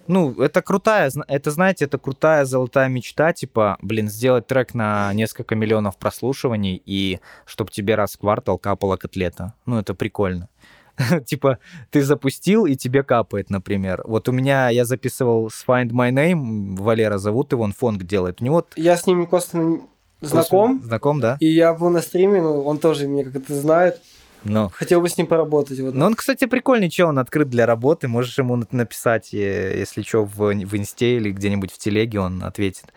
Ну, 0.06 0.32
это 0.42 0.62
крутая, 0.62 1.12
это, 1.28 1.50
знаете, 1.50 1.84
это 1.84 1.98
крутая 1.98 2.44
золотая 2.44 2.88
мечта, 2.88 3.32
типа, 3.32 3.76
блин, 3.82 4.08
сделать 4.08 4.46
трек 4.46 4.74
на 4.74 5.12
несколько 5.12 5.54
миллионов 5.54 5.98
прослушиваний, 5.98 6.82
и 6.84 7.20
чтобы 7.44 7.70
тебе 7.70 7.94
раз 7.94 8.14
в 8.14 8.18
квартал 8.18 8.58
капала 8.58 8.96
котлета. 8.96 9.54
Ну, 9.66 9.78
это 9.78 9.94
прикольно. 9.94 10.48
типа, 11.26 11.58
ты 11.90 12.02
запустил, 12.02 12.66
и 12.66 12.74
тебе 12.74 13.02
капает, 13.02 13.50
например. 13.50 14.02
Вот 14.04 14.28
у 14.28 14.32
меня, 14.32 14.68
я 14.70 14.84
записывал 14.84 15.50
с 15.50 15.64
Find 15.66 15.90
My 15.90 16.10
Name, 16.10 16.76
Валера 16.76 17.18
зовут 17.18 17.52
его, 17.52 17.64
он 17.64 17.72
фонг 17.72 18.02
делает. 18.04 18.40
У 18.40 18.44
него... 18.44 18.66
Я 18.76 18.96
с 18.96 19.06
ним 19.06 19.26
косвенно 19.26 19.82
знаком. 20.20 20.82
Знаком, 20.84 21.20
да? 21.20 21.36
И 21.40 21.46
я 21.46 21.74
был 21.74 21.90
на 21.90 22.02
стриме, 22.02 22.42
ну, 22.42 22.62
он 22.62 22.78
тоже 22.78 23.06
меня 23.06 23.24
как-то 23.30 23.54
знает. 23.54 24.00
Но. 24.44 24.68
Хотел 24.68 25.00
бы 25.00 25.08
с 25.08 25.18
ним 25.18 25.26
поработать. 25.26 25.80
Вот. 25.80 25.94
Но 25.94 26.06
он, 26.06 26.14
кстати, 26.14 26.46
прикольный 26.46 26.90
чел, 26.90 27.08
он 27.08 27.18
открыт 27.18 27.48
для 27.48 27.66
работы. 27.66 28.08
Можешь 28.08 28.38
ему 28.38 28.62
написать, 28.70 29.32
если 29.32 30.02
что, 30.02 30.24
в, 30.24 30.36
в 30.36 30.76
инсте 30.76 31.16
или 31.16 31.32
где-нибудь 31.32 31.72
в 31.72 31.78
телеге, 31.78 32.20
он 32.20 32.42
ответит. 32.44 32.92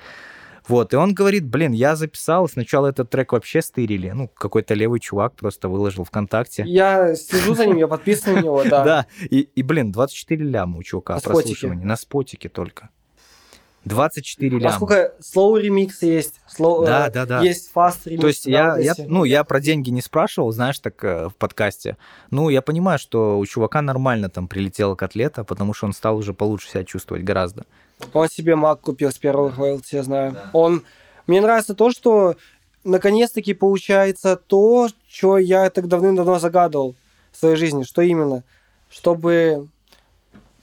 Вот, 0.68 0.94
и 0.94 0.96
он 0.96 1.14
говорит, 1.14 1.46
блин, 1.46 1.72
я 1.72 1.96
записал, 1.96 2.48
сначала 2.48 2.88
этот 2.88 3.10
трек 3.10 3.34
вообще 3.34 3.62
стырили. 3.62 4.12
Ну, 4.12 4.28
какой-то 4.28 4.74
левый 4.76 5.00
чувак 5.00 5.36
просто 5.36 5.68
выложил 5.68 6.04
ВКонтакте. 6.06 6.64
Я 6.66 7.16
слежу 7.16 7.56
за 7.56 7.66
ним, 7.66 7.78
я 7.78 7.88
подписан 7.88 8.36
на 8.36 8.42
него, 8.42 8.64
да. 8.64 8.84
Да, 8.92 9.06
и, 9.22 9.42
и 9.42 9.64
блин, 9.64 9.92
24 9.92 10.46
ляма 10.46 10.78
у 10.78 10.84
чувака 10.84 11.20
прослушивания. 11.20 11.86
На 11.86 11.98
спотике 11.98 12.48
только. 12.48 12.90
24 13.86 14.60
ляма. 14.60 14.70
А 14.70 14.74
сколько 14.74 15.14
slow 15.22 15.60
ремикс 15.60 16.02
есть? 16.04 16.40
Slow, 16.56 16.86
да, 16.86 17.08
э, 17.08 17.12
да, 17.12 17.26
да. 17.26 17.42
Есть 17.42 17.72
fast 17.74 18.02
ремикс. 18.06 18.22
То 18.22 18.28
есть 18.28 18.46
да, 18.46 18.78
я, 18.78 18.94
я, 18.98 19.06
ну, 19.08 19.24
я 19.24 19.44
про 19.44 19.60
деньги 19.60 19.90
не 19.90 20.02
спрашивал, 20.02 20.52
знаешь, 20.52 20.80
так 20.80 21.04
э, 21.04 21.30
в 21.30 21.36
подкасте. 21.36 21.98
Ну, 22.30 22.50
я 22.50 22.62
понимаю, 22.62 23.00
что 23.00 23.40
у 23.40 23.46
чувака 23.46 23.82
нормально 23.82 24.30
там 24.30 24.48
прилетела 24.48 24.96
котлета, 24.96 25.44
потому 25.44 25.74
что 25.74 25.88
он 25.88 25.94
стал 25.94 26.18
уже 26.18 26.34
получше 26.34 26.70
себя 26.70 26.84
чувствовать 26.84 27.24
гораздо. 27.24 27.66
Он 28.14 28.30
себе 28.30 28.54
Mac 28.54 28.80
купил 28.82 29.12
с 29.12 29.18
первого 29.18 29.52
роялти, 29.52 29.96
я 29.96 30.04
знаю. 30.04 30.34
Да. 30.34 30.50
Он... 30.54 30.84
Мне 31.26 31.42
нравится 31.42 31.74
то, 31.74 31.92
что 31.92 32.36
наконец-таки 32.84 33.54
получается 33.54 34.36
то, 34.36 34.90
что 35.10 35.38
я 35.38 35.70
так 35.70 35.88
давным-давно 35.88 36.40
загадывал 36.40 36.96
в 37.32 37.38
своей 37.38 37.56
жизни. 37.56 37.84
Что 37.84 38.02
именно? 38.02 38.44
Чтобы 38.90 39.70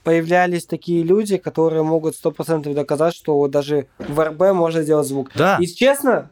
появлялись 0.08 0.64
такие 0.64 1.02
люди, 1.02 1.36
которые 1.36 1.82
могут 1.82 2.16
сто 2.16 2.30
процентов 2.30 2.72
доказать, 2.74 3.14
что 3.14 3.46
даже 3.46 3.88
в 3.98 4.24
РБ 4.24 4.54
можно 4.54 4.80
сделать 4.82 5.06
звук. 5.06 5.30
Да. 5.34 5.58
И 5.60 5.66
честно, 5.66 6.30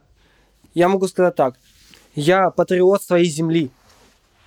я 0.73 0.89
могу 0.89 1.07
сказать 1.09 1.35
так. 1.35 1.57
Я 2.15 2.49
патриот 2.49 3.03
своей 3.03 3.27
земли. 3.27 3.71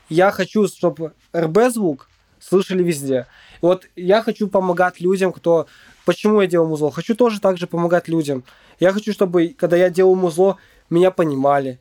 Я 0.09 0.31
хочу, 0.31 0.67
чтобы 0.67 1.13
РБ 1.31 1.71
звук 1.71 2.09
слышали 2.39 2.81
везде. 2.81 3.27
Вот 3.61 3.85
я 3.95 4.23
хочу 4.23 4.47
помогать 4.47 4.99
людям, 4.99 5.31
кто 5.31 5.67
Почему 6.05 6.41
я 6.41 6.47
делаю 6.47 6.69
музло? 6.69 6.89
Хочу 6.89 7.13
тоже 7.13 7.39
так 7.39 7.59
же 7.59 7.67
помогать 7.67 8.07
людям. 8.07 8.43
Я 8.79 8.91
хочу, 8.93 9.13
чтобы, 9.13 9.49
когда 9.49 9.77
я 9.77 9.91
делаю 9.91 10.15
музло, 10.15 10.57
меня 10.89 11.11
понимали. 11.11 11.77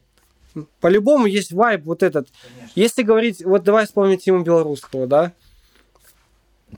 По-любому 0.81 1.25
есть 1.25 1.53
вайб 1.53 1.87
вот 1.87 2.03
этот. 2.03 2.29
Конечно. 2.29 2.73
Если 2.75 3.03
говорить, 3.05 3.43
вот 3.43 3.63
давай 3.63 3.87
вспомним 3.87 4.19
Тиму 4.19 4.43
Белорусского, 4.43 5.07
да? 5.07 5.33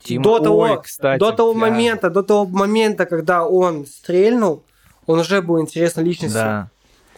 Тима, 0.03 0.23
до 0.23 0.39
того, 0.39 0.59
ой, 0.59 0.81
кстати, 0.81 1.19
до 1.19 1.31
того 1.31 1.53
да. 1.53 1.59
момента, 1.59 2.09
до 2.09 2.23
того 2.23 2.45
момента, 2.45 3.05
когда 3.05 3.45
он 3.45 3.85
стрельнул, 3.85 4.63
он 5.05 5.19
уже 5.19 5.41
был 5.41 5.59
интересной 5.59 6.03
личностью. 6.03 6.41
Да. 6.41 6.69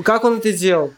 Как 0.03 0.23
он 0.23 0.37
это 0.37 0.51
делал? 0.51 0.91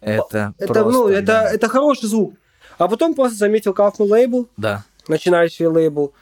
Это, 0.00 0.54
это 0.58 0.74
просто, 0.74 0.92
ну, 0.92 1.08
да. 1.08 1.14
это, 1.14 1.32
это 1.54 1.68
хороший 1.68 2.08
звук. 2.08 2.34
А 2.78 2.88
потом 2.88 3.14
просто 3.14 3.36
заметил 3.36 3.72
Kaufman 3.72 4.08
лейбл. 4.08 4.48
Да. 4.56 4.84
Начинающий 5.08 5.66
лейбл. 5.66 6.12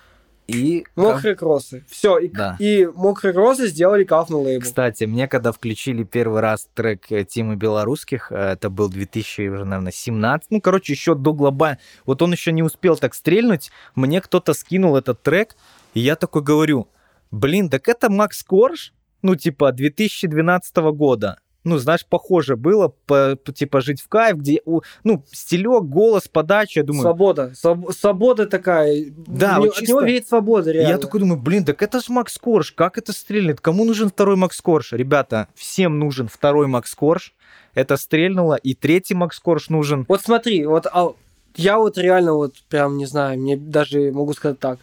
И... 0.50 0.86
Мокрые 0.96 1.36
кроссы. 1.36 1.84
Все, 1.88 2.18
и, 2.18 2.28
Да. 2.28 2.56
и 2.58 2.86
мокрые 2.86 3.32
кроссы 3.32 3.68
сделали 3.68 4.04
кафный 4.04 4.38
лейбл. 4.38 4.62
Кстати, 4.64 5.04
мне 5.04 5.28
когда 5.28 5.52
включили 5.52 6.04
первый 6.04 6.40
раз 6.40 6.68
трек 6.74 7.10
э, 7.10 7.24
Тимы 7.24 7.56
Белорусских, 7.56 8.32
э, 8.32 8.52
это 8.52 8.70
был 8.70 8.88
2000, 8.88 9.48
уже, 9.48 9.64
наверное, 9.64 9.92
17, 9.92 10.50
ну, 10.50 10.60
короче, 10.60 10.92
еще 10.92 11.14
до 11.14 11.32
глоба, 11.32 11.78
вот 12.06 12.22
он 12.22 12.32
еще 12.32 12.52
не 12.52 12.62
успел 12.62 12.96
так 12.96 13.14
стрельнуть, 13.14 13.70
мне 13.94 14.20
кто-то 14.20 14.54
скинул 14.54 14.96
этот 14.96 15.22
трек, 15.22 15.56
и 15.94 16.00
я 16.00 16.16
такой 16.16 16.42
говорю, 16.42 16.88
блин, 17.30 17.68
так 17.70 17.88
это 17.88 18.10
Макс 18.10 18.42
Корж, 18.42 18.92
ну, 19.22 19.36
типа, 19.36 19.72
2012 19.72 20.76
года. 20.94 21.38
Ну, 21.62 21.76
знаешь, 21.76 22.06
похоже 22.08 22.56
было, 22.56 22.94
по, 23.06 23.36
типа, 23.54 23.82
жить 23.82 24.00
в 24.00 24.08
кайф, 24.08 24.38
где, 24.38 24.62
у- 24.64 24.80
ну, 25.04 25.22
стилек, 25.30 25.82
голос, 25.84 26.26
подача, 26.26 26.80
я 26.80 26.84
думаю, 26.86 27.02
Свобода. 27.02 27.52
Своб- 27.54 27.92
Свобода 27.92 28.46
такая. 28.46 29.06
Да, 29.26 29.56
В 29.56 29.58
вот 29.58 29.64
него- 29.64 29.72
От 29.72 29.74
чисто- 29.74 29.86
него 29.88 30.00
веет 30.00 30.26
свобода, 30.26 30.72
реально. 30.72 30.88
Я 30.92 30.98
такой 30.98 31.20
думаю, 31.20 31.38
блин, 31.38 31.64
так 31.66 31.82
это 31.82 32.00
же 32.00 32.06
Макс 32.12 32.38
Корж, 32.38 32.72
как 32.72 32.96
это 32.96 33.12
стрельнет? 33.12 33.60
Кому 33.60 33.84
нужен 33.84 34.08
второй 34.08 34.36
Макс 34.36 34.58
Корж? 34.60 34.92
Ребята, 34.92 35.48
всем 35.54 35.98
нужен 35.98 36.28
второй 36.28 36.66
Макс 36.66 36.94
Корж. 36.94 37.34
Это 37.74 37.96
стрельнуло, 37.98 38.54
и 38.54 38.74
третий 38.74 39.14
Макс 39.14 39.38
Корж 39.38 39.68
нужен. 39.68 40.06
Вот 40.08 40.22
смотри, 40.22 40.64
вот 40.64 40.86
а, 40.90 41.12
я 41.56 41.76
вот 41.78 41.98
реально 41.98 42.32
вот 42.32 42.54
прям 42.70 42.96
не 42.96 43.04
знаю, 43.06 43.38
мне 43.38 43.56
даже 43.58 44.10
могу 44.12 44.32
сказать 44.32 44.58
так, 44.58 44.78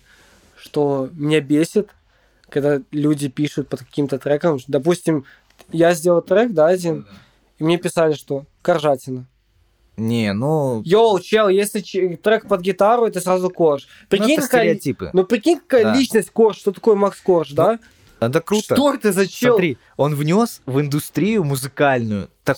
что 0.55 1.09
меня 1.13 1.41
бесит, 1.41 1.89
когда 2.49 2.79
люди 2.91 3.27
пишут 3.29 3.67
под 3.67 3.79
каким-то 3.81 4.19
треком. 4.19 4.59
Допустим, 4.67 5.25
я 5.71 5.93
сделал 5.93 6.21
трек, 6.21 6.51
да, 6.53 6.67
один, 6.67 7.07
и 7.59 7.63
мне 7.63 7.77
писали, 7.77 8.13
что 8.13 8.45
Коржатина. 8.61 9.25
Не, 9.97 10.31
ну, 10.33 10.81
Йоу, 10.85 11.19
чел, 11.19 11.47
если 11.49 11.79
ч- 11.81 12.17
трек 12.17 12.47
под 12.47 12.61
гитару, 12.61 13.07
это 13.07 13.19
сразу 13.19 13.49
Корж. 13.49 13.87
ну, 14.01 14.07
Прикинь, 14.09 14.33
это 14.33 14.41
какая, 14.43 14.61
стереотипы. 14.65 15.09
ну 15.13 15.23
прикинь, 15.25 15.59
какая 15.59 15.85
Да. 15.85 15.95
личность 15.95 16.29
Корж, 16.29 16.57
что 16.57 16.71
такое 16.71 16.93
Макс 16.95 17.19
Корж, 17.19 17.51
да? 17.53 17.79
Это 18.19 18.41
круто. 18.41 18.75
Что 18.75 18.93
это 18.93 19.11
за 19.11 19.27
чел? 19.27 19.53
Смотри, 19.53 19.77
он 19.95 20.13
внес 20.15 20.61
в 20.67 20.79
индустрию 20.79 21.43
музыкальную 21.43 22.29
так, 22.43 22.57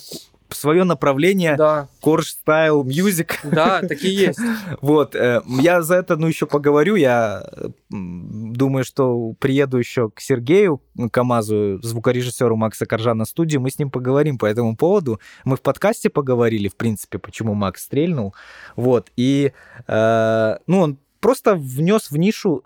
свое 0.54 0.84
направление 0.84 1.56
Да, 1.56 1.88
Корж 2.00 2.36
Style 2.46 2.82
Music. 2.82 3.32
да, 3.44 3.80
такие 3.88 4.14
есть. 4.14 4.40
Вот, 4.80 5.14
э, 5.14 5.42
я 5.60 5.82
за 5.82 5.96
это, 5.96 6.16
ну, 6.16 6.26
еще 6.26 6.46
поговорю. 6.46 6.96
Я 6.96 7.44
думаю, 7.90 8.84
что 8.84 9.34
приеду 9.38 9.78
еще 9.78 10.10
к 10.10 10.20
Сергею 10.20 10.82
Камазу, 11.10 11.80
звукорежиссеру 11.82 12.56
Макса 12.56 12.86
Коржа 12.86 13.14
на 13.14 13.24
студию, 13.24 13.60
мы 13.60 13.70
с 13.70 13.78
ним 13.78 13.90
поговорим 13.90 14.38
по 14.38 14.46
этому 14.46 14.76
поводу. 14.76 15.20
Мы 15.44 15.56
в 15.56 15.62
подкасте 15.62 16.10
поговорили, 16.10 16.68
в 16.68 16.76
принципе, 16.76 17.18
почему 17.18 17.54
Макс 17.54 17.82
стрельнул. 17.84 18.34
Вот, 18.76 19.10
и, 19.16 19.52
э, 19.86 20.56
ну, 20.66 20.80
он 20.80 20.98
просто 21.20 21.54
внес 21.54 22.10
в 22.10 22.16
нишу 22.16 22.64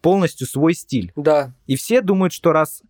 полностью 0.00 0.46
свой 0.46 0.74
стиль. 0.74 1.12
Да. 1.16 1.52
И 1.66 1.76
все 1.76 2.00
думают, 2.00 2.32
что 2.32 2.52
раз 2.52 2.82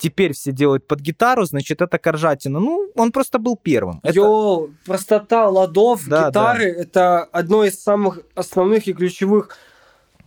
теперь 0.00 0.32
все 0.32 0.50
делают 0.52 0.86
под 0.86 1.00
гитару, 1.00 1.44
значит, 1.44 1.80
это 1.82 1.98
Коржатина. 1.98 2.58
Ну, 2.58 2.90
он 2.96 3.12
просто 3.12 3.38
был 3.38 3.56
первым. 3.56 4.00
Это- 4.02 4.14
Йоу, 4.14 4.70
простота 4.86 5.48
ладов, 5.48 6.02
Да, 6.08 6.28
гитары 6.28 6.64
это 6.70 7.22
одно 7.24 7.64
из 7.64 7.80
самых 7.80 8.20
основных 8.34 8.88
и 8.88 8.92
ключевых 8.94 9.56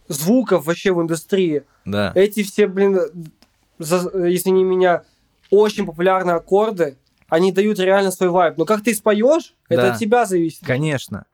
звуков 0.08 0.66
вообще 0.66 0.92
в 0.94 1.02
индустрии. 1.02 1.64
Да. 1.86 2.12
Эти 2.16 2.44
все, 2.44 2.68
блин, 2.68 3.00
за- 3.80 4.26
если 4.28 4.50
не 4.52 4.64
меня, 4.64 5.04
очень 5.50 5.86
популярные 5.86 6.36
аккорды, 6.36 6.98
они 7.30 7.52
дают 7.52 7.80
реально 7.80 8.12
свой 8.12 8.30
вайб. 8.30 8.58
Но 8.58 8.66
как 8.66 8.84
ты 8.84 8.94
споешь, 8.94 9.56
это 9.70 9.82
Да. 9.82 9.94
от 9.94 10.00
тебя 10.00 10.26
зависит. 10.26 10.66
Конечно. 10.66 11.26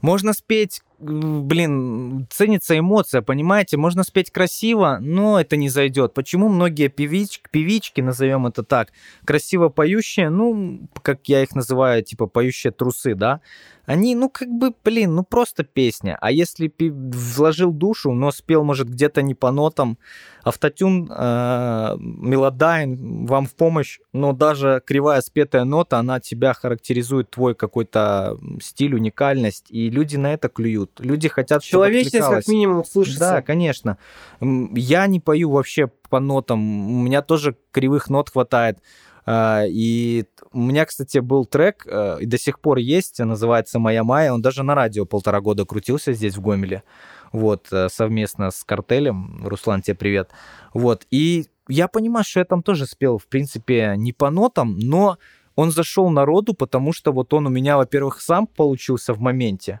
Можно 0.00 0.32
спеть, 0.32 0.82
блин, 0.98 2.26
ценится 2.30 2.78
эмоция, 2.78 3.22
понимаете? 3.22 3.76
Можно 3.76 4.02
спеть 4.02 4.30
красиво, 4.30 4.98
но 5.00 5.40
это 5.40 5.56
не 5.56 5.68
зайдет. 5.68 6.14
Почему 6.14 6.48
многие 6.48 6.88
певич, 6.88 7.40
певички, 7.50 8.00
назовем 8.00 8.46
это 8.46 8.62
так, 8.62 8.92
красиво 9.24 9.68
поющие, 9.68 10.30
ну, 10.30 10.88
как 11.02 11.28
я 11.28 11.42
их 11.42 11.54
называю, 11.54 12.02
типа 12.02 12.26
поющие 12.26 12.72
трусы, 12.72 13.14
да, 13.14 13.40
они, 13.86 14.14
ну, 14.14 14.28
как 14.28 14.48
бы, 14.48 14.74
блин, 14.84 15.14
ну, 15.14 15.24
просто 15.24 15.64
песня. 15.64 16.18
А 16.20 16.30
если 16.32 16.72
вложил 16.78 17.72
душу, 17.72 18.12
но 18.12 18.32
спел, 18.32 18.64
может, 18.64 18.88
где-то 18.88 19.22
не 19.22 19.34
по 19.34 19.50
нотам, 19.52 19.98
автотюн, 20.42 21.10
э, 21.10 21.96
Melodyne 21.98 23.26
вам 23.26 23.46
в 23.46 23.54
помощь, 23.54 24.00
но 24.12 24.32
даже 24.32 24.82
кривая 24.84 25.20
спетая 25.20 25.64
нота, 25.64 25.98
она 25.98 26.20
тебя 26.20 26.52
характеризует 26.52 27.30
твой 27.30 27.54
какой-то 27.54 28.38
стиль, 28.60 28.94
уникальность, 28.94 29.66
и 29.70 29.88
люди 29.88 30.16
на 30.16 30.34
это 30.34 30.48
клюют. 30.48 31.00
Люди 31.00 31.28
хотят, 31.28 31.62
Человечность 31.62 32.26
как 32.26 32.48
минимум 32.48 32.84
слышится. 32.84 33.20
Да, 33.20 33.42
конечно. 33.42 33.98
Я 34.40 35.06
не 35.06 35.20
пою 35.20 35.50
вообще 35.50 35.90
по 36.08 36.20
нотам. 36.20 36.60
У 36.90 37.02
меня 37.02 37.22
тоже 37.22 37.56
кривых 37.72 38.08
нот 38.08 38.30
хватает. 38.30 38.78
А, 39.26 39.64
И 39.66 40.24
у 40.52 40.60
меня, 40.60 40.86
кстати, 40.86 41.18
был 41.18 41.44
трек, 41.44 41.84
э, 41.86 42.18
и 42.20 42.26
до 42.26 42.38
сих 42.38 42.60
пор 42.60 42.78
есть, 42.78 43.18
называется 43.18 43.80
«Моя 43.80 44.04
Майя». 44.04 44.32
Он 44.32 44.40
даже 44.40 44.62
на 44.62 44.74
радио 44.74 45.04
полтора 45.04 45.40
года 45.40 45.64
крутился 45.64 46.12
здесь, 46.12 46.36
в 46.36 46.40
Гомеле. 46.40 46.84
Вот, 47.32 47.66
э, 47.72 47.88
совместно 47.88 48.52
с 48.52 48.62
картелем. 48.62 49.44
Руслан, 49.44 49.82
тебе 49.82 49.96
привет. 49.96 50.30
Вот, 50.72 51.06
и 51.10 51.46
я 51.68 51.88
понимаю, 51.88 52.24
что 52.24 52.38
я 52.38 52.44
там 52.44 52.62
тоже 52.62 52.86
спел, 52.86 53.18
в 53.18 53.26
принципе, 53.26 53.94
не 53.96 54.12
по 54.12 54.30
нотам, 54.30 54.78
но 54.78 55.18
он 55.56 55.72
зашел 55.72 56.08
народу, 56.10 56.54
потому 56.54 56.92
что 56.92 57.12
вот 57.12 57.34
он 57.34 57.46
у 57.46 57.50
меня, 57.50 57.76
во-первых, 57.76 58.20
сам 58.20 58.46
получился 58.46 59.12
в 59.12 59.20
моменте, 59.20 59.80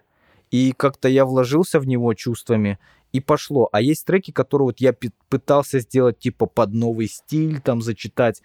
и 0.50 0.72
как-то 0.76 1.08
я 1.08 1.24
вложился 1.24 1.78
в 1.78 1.86
него 1.86 2.14
чувствами, 2.14 2.78
и 3.12 3.20
пошло. 3.20 3.68
А 3.72 3.80
есть 3.80 4.04
треки, 4.04 4.32
которые 4.32 4.66
вот 4.66 4.80
я 4.80 4.94
пытался 5.28 5.78
сделать 5.78 6.18
типа 6.18 6.46
под 6.46 6.72
новый 6.72 7.06
стиль, 7.06 7.60
там 7.60 7.80
зачитать, 7.80 8.42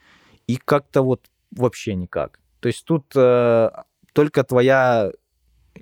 и 0.48 0.58
как-то 0.58 1.02
вот 1.02 1.30
вообще 1.52 1.96
никак. 1.96 2.39
То 2.60 2.68
есть 2.68 2.86
тут 2.86 3.06
э, 3.16 3.70
только 4.14 4.44
твоя 4.44 5.12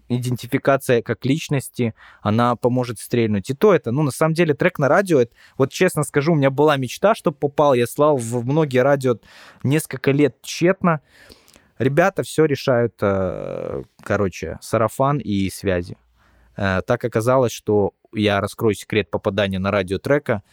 идентификация 0.08 1.02
как 1.02 1.26
личности, 1.26 1.94
она 2.22 2.56
поможет 2.56 3.00
стрельнуть. 3.00 3.50
И 3.50 3.54
то 3.54 3.74
это, 3.74 3.92
ну, 3.92 4.04
на 4.04 4.12
самом 4.12 4.34
деле, 4.34 4.54
трек 4.54 4.80
на 4.80 4.88
радио, 4.88 5.22
это, 5.22 5.36
вот 5.58 5.72
честно 5.72 6.04
скажу, 6.04 6.34
у 6.34 6.36
меня 6.36 6.50
была 6.50 6.78
мечта, 6.78 7.16
чтобы 7.16 7.38
попал, 7.38 7.74
я 7.74 7.88
слал 7.88 8.18
в 8.18 8.46
многие 8.46 8.80
радио 8.80 9.18
несколько 9.64 10.12
лет 10.12 10.42
тщетно. 10.42 11.02
Ребята 11.78 12.24
все 12.24 12.46
решают, 12.46 12.96
э, 13.02 13.84
короче, 14.04 14.58
сарафан 14.62 15.18
и 15.20 15.50
связи. 15.50 15.98
Э, 16.58 16.82
Так 16.86 17.06
оказалось, 17.06 17.52
что 17.52 17.94
я 18.14 18.42
раскрою 18.42 18.76
секрет 18.76 19.10
попадания 19.10 19.60
на 19.60 19.72
радио 19.72 19.98
трека, 19.98 20.44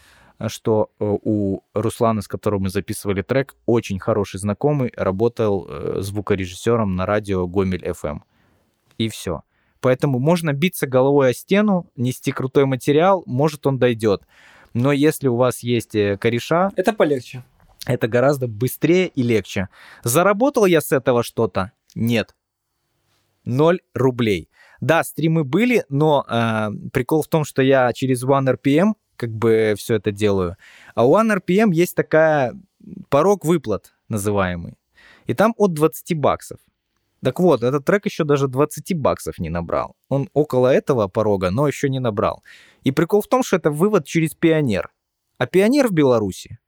что 0.49 0.91
э, 0.99 1.05
у 1.05 1.61
Руслана, 1.75 2.23
с 2.23 2.29
которым 2.29 2.63
мы 2.63 2.69
записывали 2.69 3.23
трек, 3.23 3.55
очень 3.67 3.99
хороший 3.99 4.39
знакомый, 4.39 4.93
работал 4.97 5.67
э, 5.69 5.97
звукорежиссером 6.01 6.95
на 6.97 7.07
радио 7.07 7.47
Гомель 7.47 7.85
FM. 7.87 8.21
И 8.99 9.09
все. 9.09 9.43
Поэтому 9.81 10.19
можно 10.19 10.53
биться 10.53 10.87
головой 10.87 11.31
о 11.31 11.35
стену, 11.35 11.91
нести 11.97 12.33
крутой 12.33 12.67
материал, 12.67 13.23
может 13.27 13.67
он 13.67 13.79
дойдет. 13.79 14.23
Но 14.75 14.93
если 14.93 15.29
у 15.29 15.37
вас 15.37 15.61
есть 15.61 15.95
э, 15.95 16.17
кореша, 16.19 16.71
Это 16.77 16.93
полегче. 16.93 17.43
это 17.87 18.09
гораздо 18.09 18.47
быстрее 18.49 19.09
и 19.09 19.23
легче. 19.23 19.69
Заработал 20.03 20.67
я 20.67 20.81
с 20.81 20.93
этого 20.93 21.23
что-то? 21.23 21.73
Нет. 21.95 22.35
Ноль 23.45 23.81
рублей. 23.95 24.51
Да, 24.81 25.03
стримы 25.05 25.45
были, 25.45 25.85
но 25.89 26.27
э, 26.29 26.69
прикол 26.93 27.23
в 27.23 27.29
том, 27.29 27.45
что 27.45 27.63
я 27.63 27.93
через 27.95 28.25
OneRPM 28.25 28.95
как 29.17 29.31
бы 29.31 29.75
все 29.77 29.95
это 29.97 30.13
делаю. 30.13 30.57
А 30.95 31.07
у 31.07 31.15
OneRPM 31.17 31.73
есть 31.73 31.95
такая 31.95 32.55
порог 33.09 33.45
выплат 33.45 33.95
называемый. 34.09 34.75
И 35.27 35.35
там 35.35 35.55
от 35.57 35.73
20 35.73 36.17
баксов. 36.19 36.59
Так 37.25 37.41
вот, 37.41 37.63
этот 37.63 37.85
трек 37.85 38.05
еще 38.07 38.25
даже 38.25 38.47
20 38.47 38.95
баксов 38.97 39.39
не 39.39 39.49
набрал. 39.51 39.97
Он 40.09 40.29
около 40.35 40.69
этого 40.69 41.09
порога, 41.09 41.51
но 41.51 41.67
еще 41.67 41.89
не 41.89 41.99
набрал. 41.99 42.45
И 42.85 42.93
прикол 42.93 43.21
в 43.23 43.27
том, 43.27 43.43
что 43.43 43.57
это 43.57 43.71
вывод 43.71 44.05
через 44.07 44.35
Пионер. 44.35 44.91
А 45.39 45.47
Пионер 45.47 45.89
в 45.89 45.93
Беларуси 45.93 46.59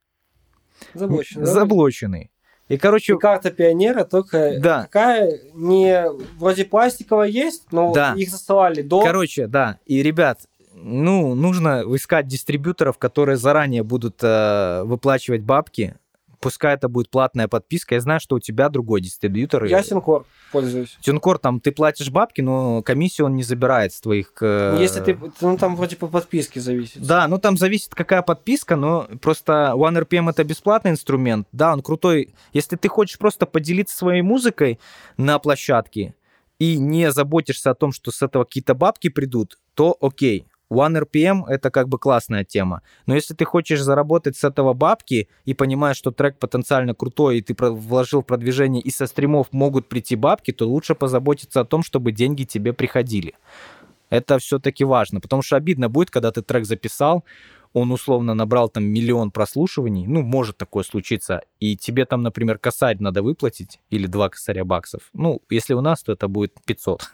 Заблочено. 0.94 1.44
да? 1.44 1.52
заблоченный. 1.52 2.30
И, 2.68 2.76
короче, 2.76 3.14
И 3.14 3.18
карта 3.18 3.50
пионера 3.50 4.04
только 4.04 4.58
Да. 4.60 4.82
такая 4.82 5.40
не 5.54 6.04
вроде 6.38 6.64
пластиковая 6.66 7.28
есть, 7.28 7.72
но 7.72 7.92
Да. 7.94 8.14
их 8.14 8.28
засылали 8.30 8.82
до. 8.82 9.00
короче, 9.02 9.46
да. 9.46 9.78
И, 9.86 10.02
ребят, 10.02 10.40
ну, 10.82 11.34
нужно 11.34 11.82
искать 11.94 12.26
дистрибьюторов, 12.26 12.98
которые 12.98 13.36
заранее 13.36 13.82
будут 13.82 14.20
э, 14.22 14.82
выплачивать 14.84 15.42
бабки. 15.42 15.96
Пускай 16.40 16.74
это 16.74 16.88
будет 16.88 17.10
платная 17.10 17.48
подписка. 17.48 17.96
Я 17.96 18.00
знаю, 18.00 18.20
что 18.20 18.36
у 18.36 18.40
тебя 18.40 18.68
другой 18.68 19.00
дистрибьютор. 19.00 19.64
Я 19.64 19.82
Синкор 19.82 20.24
пользуюсь. 20.52 20.96
Тюнкор, 21.00 21.38
там 21.38 21.58
ты 21.58 21.72
платишь 21.72 22.10
бабки, 22.10 22.40
но 22.40 22.80
комиссию 22.82 23.26
он 23.26 23.34
не 23.34 23.42
забирает 23.42 23.92
с 23.92 24.00
твоих... 24.00 24.32
э, 24.40 24.76
Если 24.78 25.00
ты, 25.00 25.18
ну 25.40 25.56
там 25.56 25.74
вроде 25.74 25.96
по 25.96 26.06
подписке 26.06 26.60
зависит. 26.60 27.04
Да, 27.04 27.26
ну 27.26 27.38
там 27.38 27.56
зависит, 27.56 27.92
какая 27.94 28.22
подписка, 28.22 28.76
но 28.76 29.08
просто 29.20 29.72
OneRPM 29.74 30.30
это 30.30 30.44
бесплатный 30.44 30.92
инструмент. 30.92 31.48
Да, 31.50 31.72
он 31.72 31.82
крутой. 31.82 32.34
Если 32.52 32.76
ты 32.76 32.88
хочешь 32.88 33.18
просто 33.18 33.44
поделиться 33.44 33.96
своей 33.96 34.22
музыкой 34.22 34.78
на 35.16 35.40
площадке 35.40 36.14
и 36.60 36.78
не 36.78 37.10
заботишься 37.10 37.70
о 37.70 37.74
том, 37.74 37.90
что 37.92 38.12
с 38.12 38.22
этого 38.22 38.44
какие-то 38.44 38.74
бабки 38.74 39.08
придут, 39.08 39.58
то 39.74 39.96
окей. 40.00 40.46
One 40.70 41.02
RPM— 41.02 41.44
это 41.48 41.70
как 41.70 41.88
бы 41.88 41.98
классная 41.98 42.44
тема. 42.44 42.82
Но 43.06 43.14
если 43.14 43.34
ты 43.34 43.44
хочешь 43.44 43.80
заработать 43.80 44.36
с 44.36 44.44
этого 44.44 44.74
бабки 44.74 45.28
и 45.44 45.54
понимаешь, 45.54 45.96
что 45.96 46.10
трек 46.10 46.38
потенциально 46.38 46.94
крутой, 46.94 47.38
и 47.38 47.42
ты 47.42 47.54
вложил 47.58 48.22
в 48.22 48.26
продвижение, 48.26 48.82
и 48.82 48.90
со 48.90 49.06
стримов 49.06 49.46
могут 49.52 49.88
прийти 49.88 50.16
бабки, 50.16 50.52
то 50.52 50.68
лучше 50.68 50.94
позаботиться 50.94 51.60
о 51.60 51.64
том, 51.64 51.82
чтобы 51.82 52.12
деньги 52.12 52.44
тебе 52.44 52.72
приходили. 52.72 53.34
Это 54.10 54.38
все-таки 54.38 54.84
важно, 54.84 55.20
потому 55.20 55.42
что 55.42 55.56
обидно 55.56 55.88
будет, 55.88 56.10
когда 56.10 56.30
ты 56.30 56.42
трек 56.42 56.64
записал, 56.64 57.24
он 57.78 57.92
условно 57.92 58.34
набрал 58.34 58.68
там 58.68 58.84
миллион 58.84 59.30
прослушиваний, 59.30 60.06
ну, 60.06 60.22
может 60.22 60.56
такое 60.56 60.84
случиться, 60.84 61.42
и 61.60 61.76
тебе 61.76 62.04
там, 62.04 62.22
например, 62.22 62.58
косарь 62.58 62.96
надо 63.00 63.22
выплатить, 63.22 63.80
или 63.90 64.06
два 64.06 64.28
косаря 64.28 64.64
баксов. 64.64 65.02
Ну, 65.12 65.40
если 65.50 65.74
у 65.74 65.80
нас, 65.80 66.02
то 66.02 66.12
это 66.12 66.28
будет 66.28 66.54
500. 66.66 67.10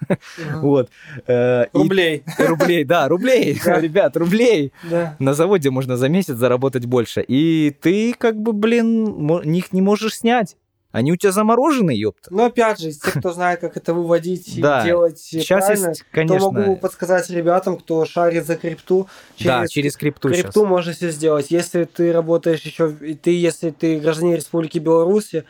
Вот. 0.57 0.91
Э, 1.27 1.67
Рублей. 1.73 2.25
Рублей, 2.39 2.85
да, 2.85 3.09
рублей, 3.09 3.55
ребят, 3.65 4.17
рублей. 4.17 4.73
Да. 4.91 5.17
На 5.19 5.35
заводе 5.35 5.71
можно 5.71 5.97
за 5.97 6.09
месяц 6.09 6.37
заработать 6.37 6.87
больше. 6.87 7.25
И 7.27 7.75
ты 7.81 8.15
как 8.15 8.41
бы, 8.41 8.53
блин, 8.53 9.27
них 9.45 9.73
не 9.73 9.83
можешь 9.83 10.17
снять. 10.17 10.57
Они 10.95 11.11
у 11.11 11.17
тебя 11.17 11.33
заморожены, 11.33 11.91
ёпта. 11.91 12.33
Но 12.33 12.45
опять 12.45 12.79
же, 12.79 12.93
те, 12.93 13.11
кто 13.19 13.33
знает, 13.33 13.59
как 13.59 13.77
это 13.77 13.93
выводить 13.93 14.57
и 14.57 14.63
Да. 14.63 14.85
делать 14.85 15.19
Сейчас 15.19 15.67
правильно, 15.67 15.89
есть, 15.89 16.01
то 16.03 16.07
конечно, 16.13 16.51
могу 16.53 16.77
подсказать 16.77 17.29
ребятам, 17.31 17.79
кто 17.79 18.05
шарит 18.05 18.47
за 18.47 18.55
крипту. 18.55 19.09
да, 19.41 19.67
через 19.67 19.97
крипту 19.97 20.29
сейчас. 20.29 20.43
крипту 20.43 20.67
можно 20.67 20.93
все 20.93 21.11
сделать. 21.11 21.51
Если 21.51 21.83
ты 21.83 22.13
работаешь 22.13 22.61
еще, 22.61 22.95
и 23.01 23.15
ты, 23.15 23.37
если 23.37 23.71
ты 23.71 23.99
гражданин 23.99 24.37
Республики 24.37 24.79
Беларуси, 24.79 25.43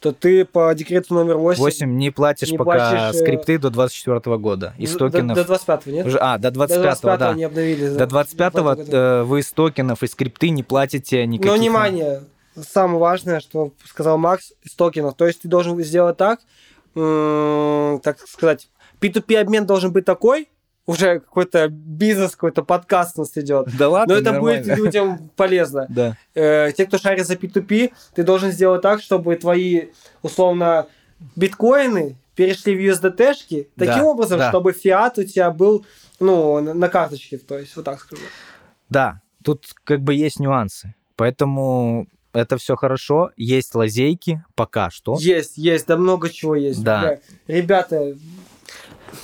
то 0.00 0.12
ты 0.12 0.44
по 0.44 0.74
декрету 0.74 1.14
номер 1.14 1.38
8, 1.38 1.58
8 1.60 1.96
не 1.96 2.10
платишь 2.10 2.50
не 2.50 2.58
пока 2.58 2.90
платишь, 2.90 3.16
э, 3.16 3.22
скрипты 3.22 3.58
до 3.58 3.70
24 3.70 4.36
года. 4.36 4.74
Из 4.76 4.92
до, 4.92 4.98
токенов... 5.10 5.34
до 5.34 5.44
25 5.44 5.86
нет? 5.86 6.06
уже- 6.06 6.18
а, 6.18 6.36
до 6.36 6.50
до 6.50 6.66
25 6.66 7.18
да. 7.18 7.32
не 7.34 7.44
обновили. 7.44 7.88
До 7.88 8.06
25 8.06 8.52
в 8.52 8.56
этом 8.56 8.66
году. 8.66 8.92
э, 8.92 9.22
вы 9.22 9.40
из 9.40 9.50
токенов 9.50 10.02
и 10.02 10.06
скрипты 10.06 10.50
не 10.50 10.62
платите 10.62 11.24
никаких... 11.26 11.52
Но 11.52 11.58
внимание, 11.58 12.22
самое 12.62 12.98
важное, 12.98 13.40
что 13.40 13.72
сказал 13.84 14.18
Макс, 14.18 14.52
из 14.62 14.74
токенов. 14.74 15.14
То 15.14 15.26
есть 15.26 15.42
ты 15.42 15.48
должен 15.48 15.80
сделать 15.82 16.16
так, 16.16 16.40
так 16.94 18.26
сказать, 18.26 18.68
P2P 19.00 19.36
обмен 19.36 19.66
должен 19.66 19.92
быть 19.92 20.04
такой, 20.04 20.48
уже 20.86 21.20
какой-то 21.20 21.68
бизнес, 21.68 22.32
какой-то 22.32 22.62
подкаст 22.62 23.16
у 23.16 23.20
нас 23.20 23.36
идет. 23.36 23.68
Да 23.78 23.88
ладно, 23.88 24.14
Но 24.14 24.20
это 24.20 24.40
будет 24.40 24.66
людям 24.66 25.30
полезно. 25.36 25.86
Да. 25.88 26.16
Э, 26.34 26.72
те, 26.72 26.86
кто 26.86 26.98
шарит 26.98 27.26
за 27.26 27.34
P2P, 27.34 27.92
ты 28.14 28.22
должен 28.24 28.50
сделать 28.50 28.82
так, 28.82 29.00
чтобы 29.00 29.36
твои, 29.36 29.88
условно, 30.22 30.86
биткоины 31.36 32.16
перешли 32.34 32.74
в 32.74 32.80
USDT-шки 32.80 33.68
таким 33.76 33.94
Да, 33.94 34.04
образом, 34.04 34.38
да. 34.38 34.48
чтобы 34.48 34.72
фиат 34.72 35.18
у 35.18 35.24
тебя 35.24 35.50
был, 35.50 35.86
ну, 36.18 36.60
на 36.60 36.88
карточке, 36.88 37.38
то 37.38 37.58
есть, 37.58 37.76
вот 37.76 37.84
так 37.84 38.00
скажу. 38.00 38.22
Да, 38.88 39.20
тут 39.44 39.66
как 39.84 40.00
бы 40.00 40.14
есть 40.14 40.40
нюансы. 40.40 40.94
Поэтому 41.16 42.06
это 42.32 42.56
все 42.58 42.76
хорошо. 42.76 43.30
Есть 43.36 43.74
лазейки 43.74 44.44
пока 44.54 44.90
что. 44.90 45.16
Есть, 45.18 45.56
есть, 45.56 45.86
да 45.86 45.96
много 45.96 46.30
чего 46.30 46.54
есть. 46.56 46.82
Да. 46.82 47.00
Бля, 47.00 47.20
Ребята, 47.46 48.16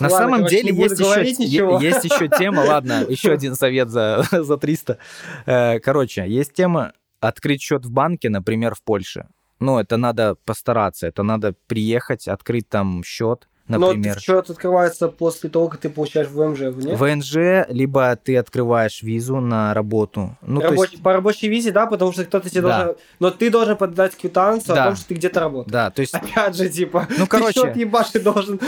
На 0.01 0.09
Ладно, 0.09 0.17
самом 0.19 0.39
короче, 0.39 0.63
деле 0.63 0.75
есть 0.77 0.99
еще, 0.99 1.45
ничего. 1.45 1.81
есть 1.81 2.05
еще 2.05 2.29
тема, 2.39 2.61
ладно, 2.61 3.05
еще 3.09 3.33
один 3.33 3.55
совет 3.55 3.89
за, 3.91 4.25
за 4.33 4.57
300. 4.57 4.99
Э, 5.47 5.79
Короче, 5.81 6.25
есть 6.29 6.53
тема 6.55 6.93
открыть 7.21 7.63
счет 7.63 7.85
в 7.87 7.91
банке, 7.91 8.29
например, 8.29 8.75
в 8.75 8.83
Польше. 8.83 9.29
Ну, 9.59 9.79
это 9.79 9.97
надо 9.97 10.35
постараться, 10.45 11.07
это 11.07 11.23
надо 11.23 11.55
приехать, 11.67 12.29
открыть 12.29 12.69
там 12.69 13.03
счет, 13.05 13.49
например. 13.69 14.15
но 14.15 14.21
счет 14.21 14.51
открывается 14.51 15.09
после 15.09 15.51
того, 15.51 15.69
как 15.69 15.81
ты 15.81 15.89
получаешь 15.91 16.29
ВМЖ, 16.29 16.61
нет? 16.85 16.99
ВНЖ, 16.99 17.67
либо 17.69 18.15
ты 18.17 18.37
открываешь 18.37 19.03
визу 19.03 19.41
на 19.41 19.75
работу. 19.75 20.37
Ну, 20.43 20.61
Рабоч- 20.61 20.91
есть, 20.93 21.03
По 21.03 21.13
рабочей 21.13 21.49
визе, 21.49 21.73
да, 21.73 21.87
потому 21.87 22.13
что 22.13 22.25
кто-то 22.25 22.49
тебе 22.49 22.63
Да. 22.63 22.77
должен... 22.85 22.97
Но 23.19 23.31
ты 23.31 23.51
должен 23.51 23.77
подать 23.77 24.17
квитанцию 24.17 24.75
Да. 24.75 24.85
о 24.85 24.87
том, 24.89 24.97
что 24.97 25.09
ты 25.09 25.15
где-то 25.15 25.41
работаешь. 25.41 25.73
да, 25.73 25.91
то 25.91 26.01
есть, 26.01 26.15
Опять 26.15 26.57
же, 26.57 26.69
типа, 26.69 27.09
Ну, 27.19 27.27
короче. 27.27 27.61
счет 27.61 27.77
ебашить 27.77 28.23
должен. 28.23 28.61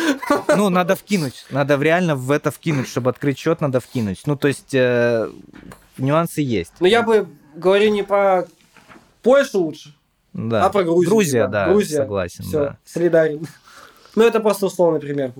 ну, 0.56 0.68
надо 0.68 0.96
вкинуть, 0.96 1.46
надо 1.50 1.78
реально 1.80 2.16
в 2.16 2.30
это 2.30 2.50
вкинуть, 2.50 2.88
чтобы 2.88 3.10
открыть 3.10 3.38
счет, 3.38 3.60
надо 3.60 3.80
вкинуть. 3.80 4.22
Ну, 4.26 4.36
то 4.36 4.48
есть, 4.48 4.74
э, 4.74 5.30
нюансы 5.96 6.40
есть. 6.40 6.72
Но 6.80 6.86
я 6.86 7.02
бы 7.02 7.28
говорю 7.54 7.90
не 7.90 8.02
про 8.02 8.46
Польшу 9.22 9.60
лучше, 9.60 9.94
Да. 10.32 10.64
а 10.66 10.70
про 10.70 10.84
Грузию. 10.84 11.08
Грузия, 11.10 11.40
типа. 11.40 11.48
да, 11.48 11.68
Грузия. 11.68 11.96
согласен, 11.96 12.44
Все, 12.44 12.58
да. 12.60 12.76
солидарен. 12.84 13.46
Ну, 14.14 14.22
это 14.24 14.40
просто 14.40 14.66
условный 14.66 15.00
пример. 15.00 15.32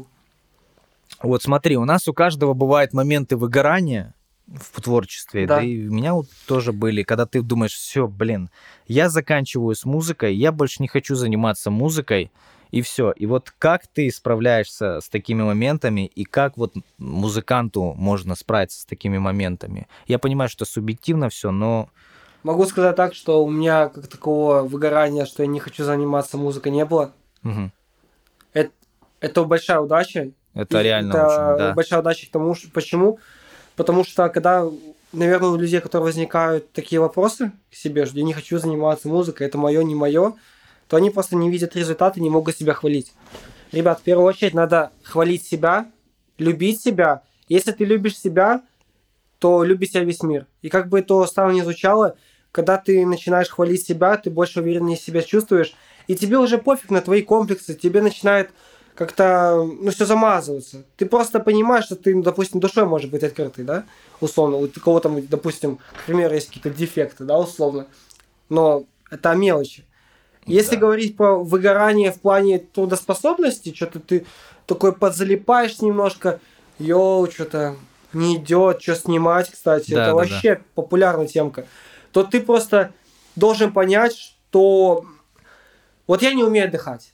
Вот 1.23 1.43
смотри, 1.43 1.77
у 1.77 1.85
нас 1.85 2.07
у 2.09 2.13
каждого 2.13 2.55
бывают 2.55 2.93
моменты 2.93 3.37
выгорания 3.37 4.15
в 4.47 4.81
творчестве, 4.81 5.47
да, 5.47 5.57
Да. 5.57 5.63
и 5.63 5.89
у 5.89 5.93
меня 5.93 6.15
вот 6.15 6.27
тоже 6.47 6.73
были, 6.73 7.03
когда 7.03 7.27
ты 7.27 7.43
думаешь, 7.43 7.75
все, 7.75 8.07
блин, 8.07 8.51
я 8.87 9.09
заканчиваю 9.11 9.75
с 9.75 9.85
музыкой, 9.85 10.35
я 10.35 10.53
больше 10.53 10.81
не 10.81 10.89
хочу 10.89 11.15
заниматься 11.17 11.71
музыкой, 11.71 12.31
и 12.71 12.83
все. 12.83 13.13
И 13.13 13.27
вот 13.27 13.53
как 13.59 13.87
ты 13.87 14.11
справляешься 14.11 15.01
с 15.01 15.09
такими 15.09 15.43
моментами, 15.43 16.07
и 16.07 16.25
как 16.25 16.57
вот 16.57 16.75
музыканту 16.99 17.95
можно 17.97 18.35
справиться 18.37 18.81
с 18.81 18.85
такими 18.85 19.19
моментами? 19.19 19.89
Я 20.07 20.19
понимаю, 20.19 20.49
что 20.49 20.65
субъективно 20.65 21.29
все, 21.31 21.51
но 21.51 21.89
Могу 22.45 22.65
сказать 22.67 22.95
так, 22.95 23.15
что 23.15 23.45
у 23.45 23.51
меня 23.51 23.89
как 23.89 24.07
такого 24.07 24.63
выгорания, 24.63 25.27
что 25.27 25.43
я 25.43 25.49
не 25.49 25.59
хочу 25.61 25.85
заниматься 25.85 26.39
музыкой, 26.39 26.71
не 26.73 26.85
было. 26.85 27.13
мгм, 27.43 27.73
Это, 29.21 29.33
это 29.33 29.45
большая 29.45 29.81
удача. 29.81 30.31
это 30.55 30.81
И 30.81 30.83
реально 30.83 31.11
это 31.11 31.27
очень, 31.27 31.59
да. 31.59 31.73
большая 31.75 32.01
удача 32.01 32.27
к 32.27 32.31
тому, 32.31 32.55
что... 32.55 32.71
Почему? 32.71 33.19
Потому 33.77 34.05
что 34.05 34.29
когда, 34.29 34.69
наверное, 35.13 35.51
у 35.51 35.57
людей, 35.57 35.81
которые 35.81 36.07
возникают 36.07 36.73
такие 36.73 37.01
вопросы 37.01 37.53
к 37.71 37.75
себе, 37.75 38.07
что 38.07 38.17
я 38.17 38.25
не 38.25 38.33
хочу 38.33 38.59
заниматься 38.59 39.09
музыкой, 39.09 39.47
это 39.47 39.59
мое, 39.59 39.83
не 39.83 39.95
мое, 39.95 40.35
то 40.89 40.97
они 40.97 41.11
просто 41.11 41.37
не 41.37 41.51
видят 41.51 41.77
результаты, 41.77 42.21
не 42.21 42.31
могут 42.31 42.57
себя 42.57 42.75
хвалить. 42.75 43.13
Ребят, 43.73 44.01
в 44.01 44.03
первую 44.03 44.27
очередь 44.27 44.55
надо 44.55 44.91
хвалить 45.03 45.47
себя, 45.47 45.87
любить 46.39 46.81
себя. 46.81 47.23
Если 47.49 47.73
ты 47.73 47.85
любишь 47.85 48.19
себя, 48.19 48.63
то 49.39 49.63
любит 49.63 49.91
тебя 49.91 50.05
весь 50.05 50.23
мир. 50.23 50.47
И 50.63 50.69
как 50.69 50.89
бы 50.89 51.03
то 51.03 51.27
странно 51.27 51.53
ни 51.53 51.61
звучало, 51.61 52.17
когда 52.53 52.79
ты 52.79 53.07
начинаешь 53.07 53.49
хвалить 53.49 53.87
себя, 53.87 54.17
ты 54.17 54.31
больше 54.31 54.61
увереннее 54.61 54.97
себя 54.97 55.23
чувствуешь, 55.23 55.75
и 56.07 56.17
тебе 56.17 56.39
уже 56.39 56.59
пофиг 56.59 56.91
на 56.91 57.01
твои 57.01 57.23
комплексы, 57.23 57.75
тебе 57.75 58.01
начинает 58.03 58.51
как-то, 58.99 59.63
ну, 59.81 59.93
все 59.93 60.07
замазываться. 60.07 60.83
Ты 60.97 61.07
просто 61.07 61.39
понимаешь, 61.39 61.85
что 61.85 61.95
ты, 61.95 62.17
ну, 62.17 62.23
допустим, 62.23 62.59
душой 62.59 62.85
может 62.85 63.13
быть 63.13 63.23
открытый, 63.23 63.63
да, 63.65 63.85
условно. 64.21 64.57
У 64.57 64.67
кого-то, 64.67 65.09
допустим, 65.29 65.77
к 65.77 66.07
примеру, 66.07 66.35
есть 66.35 66.49
какие-то 66.49 66.71
дефекты, 66.71 67.23
да, 67.23 67.39
условно. 67.39 67.87
Но 68.49 68.87
это 69.09 69.33
мелочи. 69.37 69.85
Если 70.47 70.75
Да. 70.75 70.81
говорить 70.81 71.17
про 71.17 71.37
выгорание 71.39 72.11
в 72.11 72.21
плане 72.21 72.59
трудоспособности, 72.59 73.73
что-то 73.73 74.01
ты 74.01 74.27
такой 74.67 74.93
подзалипаешь 74.93 75.81
немножко, 75.81 76.41
йоу, 76.81 77.31
что-то 77.31 77.77
не 78.13 78.35
идет, 78.35 78.83
что 78.83 78.97
снимать, 78.97 79.49
кстати, 79.49 79.93
Да, 79.93 80.03
это 80.03 80.11
да, 80.11 80.15
вообще 80.15 80.61
популярная 80.75 81.29
темка, 81.29 81.69
то 82.11 82.25
ты 82.25 82.41
просто 82.41 82.93
должен 83.37 83.73
понять, 83.73 84.17
что 84.17 85.05
вот 86.09 86.21
я 86.23 86.35
не 86.35 86.43
умею 86.43 86.67
отдыхать. 86.67 87.13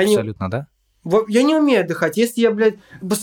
Я 0.00 0.04
не, 0.04 0.14
Абсолютно, 0.14 0.50
да? 0.50 0.66
во- 1.04 1.24
я 1.28 1.42
не 1.42 1.54
умею 1.54 1.80
отдыхать. 1.82 2.16
Если 2.16 2.40
я, 2.42 2.50
блядь, 2.50 2.76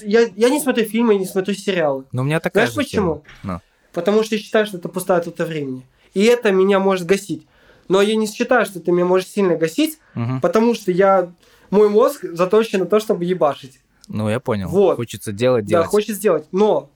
я, 0.04 0.22
я 0.36 0.50
не 0.50 0.60
смотрю 0.60 0.86
фильмы, 0.86 1.14
я 1.14 1.20
не 1.20 1.26
смотрю 1.26 1.54
сериалы. 1.54 2.06
Но 2.12 2.22
у 2.22 2.26
меня 2.26 2.40
такая 2.40 2.68
Знаешь 2.68 2.88
почему? 2.88 3.24
тема. 3.44 3.56
Ну. 3.56 3.62
Потому 3.94 4.24
что 4.24 4.36
я 4.36 4.42
считаю, 4.42 4.66
что 4.66 4.78
это 4.78 4.90
пустая 4.90 5.22
трата 5.22 5.46
времени. 5.46 5.86
И 6.14 6.24
это 6.24 6.52
меня 6.52 6.80
может 6.80 7.06
гасить. 7.06 7.46
Но 7.88 8.02
я 8.02 8.16
не 8.16 8.28
считаю, 8.28 8.66
что 8.66 8.80
это 8.80 8.92
меня 8.92 9.06
может 9.06 9.28
сильно 9.28 9.56
гасить, 9.56 10.00
Мгм. 10.16 10.40
потому 10.42 10.74
что 10.76 10.92
я 10.92 11.34
мой 11.72 11.90
мозг 11.90 12.24
заточен 12.32 12.80
на 12.80 12.86
то, 12.86 13.00
чтобы 13.00 13.26
ебашить. 13.26 13.80
Ну, 14.08 14.30
я 14.30 14.40
понял. 14.40 14.70
Вот. 14.70 14.96
Хочется 14.98 15.32
делать, 15.32 15.66
делать. 15.66 15.86
Да, 15.86 15.90
хочет 15.90 16.16
сделать. 16.16 16.46
Но, 16.52 16.90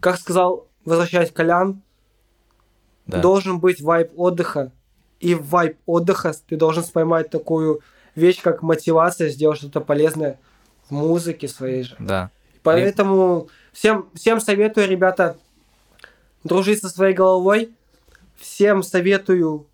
как 0.00 0.18
сказал, 0.18 0.68
возвращаясь 0.84 1.30
к 1.30 1.34
Колян, 1.34 1.82
Да. 3.06 3.20
должен 3.20 3.58
быть 3.60 3.80
вайп 3.80 4.10
отдыха. 4.16 4.72
И 5.20 5.34
в 5.34 5.46
вайп 5.48 5.76
отдыха 5.86 6.34
ты 6.48 6.56
должен 6.56 6.84
поймать 6.84 7.30
такую 7.30 7.80
вещь, 8.14 8.40
как 8.42 8.62
мотивация, 8.62 9.28
сделать 9.28 9.58
что-то 9.58 9.80
полезное 9.80 10.38
в 10.88 10.92
музыке 10.92 11.48
своей 11.48 11.84
же. 11.84 11.96
Да. 11.98 12.30
Поэтому 12.62 13.48
всем, 13.72 14.08
всем 14.14 14.40
советую, 14.40 14.88
ребята, 14.88 15.36
дружить 16.44 16.80
со 16.80 16.88
своей 16.88 17.14
головой. 17.14 17.74
Всем 18.36 18.82
советую 18.82 19.66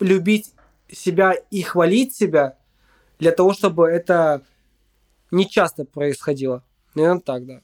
любить 0.00 0.52
себя 0.90 1.34
и 1.50 1.62
хвалить 1.62 2.14
себя 2.14 2.56
для 3.18 3.32
того, 3.32 3.52
чтобы 3.52 3.88
это 3.88 4.42
не 5.30 5.48
часто 5.48 5.84
происходило. 5.84 6.62
Наверное, 6.94 7.20
так, 7.20 7.46
да. 7.46 7.60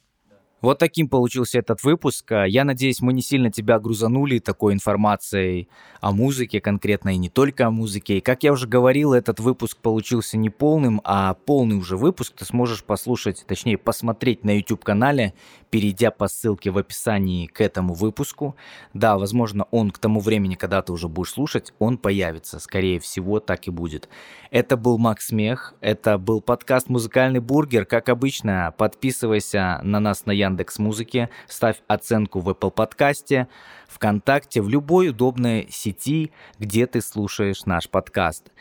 Вот 0.65 0.79
таким 0.79 1.11
получился 1.11 1.59
этот 1.59 1.83
выпуск. 1.83 2.33
Я 2.47 2.65
надеюсь, 2.65 3.03
мы 3.03 3.13
не 3.13 3.21
сильно 3.21 3.51
тебя 3.51 3.79
грузанули 3.79 4.39
такой 4.39 4.73
информацией 4.73 5.69
о 6.01 6.11
музыке 6.11 6.59
конкретно 6.59 7.11
и 7.11 7.19
не 7.19 7.29
только 7.29 7.67
о 7.67 7.71
музыке. 7.71 8.17
И 8.17 8.21
как 8.23 8.45
я 8.45 8.53
уже 8.53 8.67
говорил, 8.67 9.13
этот 9.13 9.41
выпуск 9.41 9.77
получился 9.77 10.39
не 10.39 10.49
полным, 10.49 11.03
а 11.05 11.35
полный 11.35 11.77
уже 11.77 11.99
выпуск 11.99 12.33
ты 12.39 12.47
сможешь 12.47 12.83
послушать, 12.83 13.45
точнее 13.47 13.77
посмотреть 13.77 14.43
на 14.43 14.57
YouTube-канале, 14.57 15.35
перейдя 15.69 16.11
по 16.11 16.29
ссылке 16.29 16.71
в 16.71 16.79
описании 16.79 17.47
к 17.47 17.61
этому 17.61 17.93
выпуску. 17.93 18.57
Да, 18.95 19.19
возможно, 19.19 19.67
он 19.71 19.91
к 19.91 19.99
тому 19.99 20.21
времени, 20.21 20.55
когда 20.55 20.81
ты 20.81 20.93
уже 20.93 21.09
будешь 21.09 21.33
слушать, 21.33 21.75
он 21.79 21.99
появится. 21.99 22.59
Скорее 22.59 23.01
всего, 23.01 23.39
так 23.39 23.67
и 23.67 23.71
будет. 23.71 24.09
Это 24.51 24.79
был 24.79 24.97
Макс 24.97 25.27
Смех, 25.27 25.75
это 25.83 26.17
был 26.17 26.41
подкаст 26.41 26.89
«Музыкальный 26.89 27.41
бургер». 27.41 27.85
Как 27.85 28.09
обычно, 28.09 28.73
подписывайся 28.79 29.81
на 29.83 30.01
нас 30.01 30.27
на 30.27 30.31
Яндекс 30.31 30.54
Музыке, 30.79 31.31
ставь 31.47 31.83
оценку 31.87 32.41
в 32.41 32.49
Apple 32.49 32.71
подкасте, 32.71 33.49
ВКонтакте, 33.89 34.61
в 34.63 34.69
любой 34.69 35.11
удобной 35.11 35.69
сети, 35.71 36.33
где 36.59 36.87
ты 36.87 37.01
слушаешь 37.01 37.65
наш 37.65 37.89
подкаст. 37.89 38.53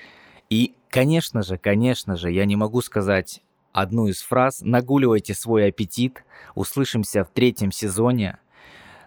И, 0.49 0.73
конечно 0.89 1.41
же, 1.43 1.57
конечно 1.57 2.15
же, 2.15 2.31
я 2.31 2.45
не 2.45 2.55
могу 2.55 2.81
сказать 2.81 3.41
одну 3.71 4.07
из 4.07 4.21
фраз 4.21 4.61
«Нагуливайте 4.61 5.33
свой 5.33 5.67
аппетит». 5.67 6.23
Услышимся 6.55 7.23
в 7.25 7.29
третьем 7.29 7.71
сезоне. 7.71 8.37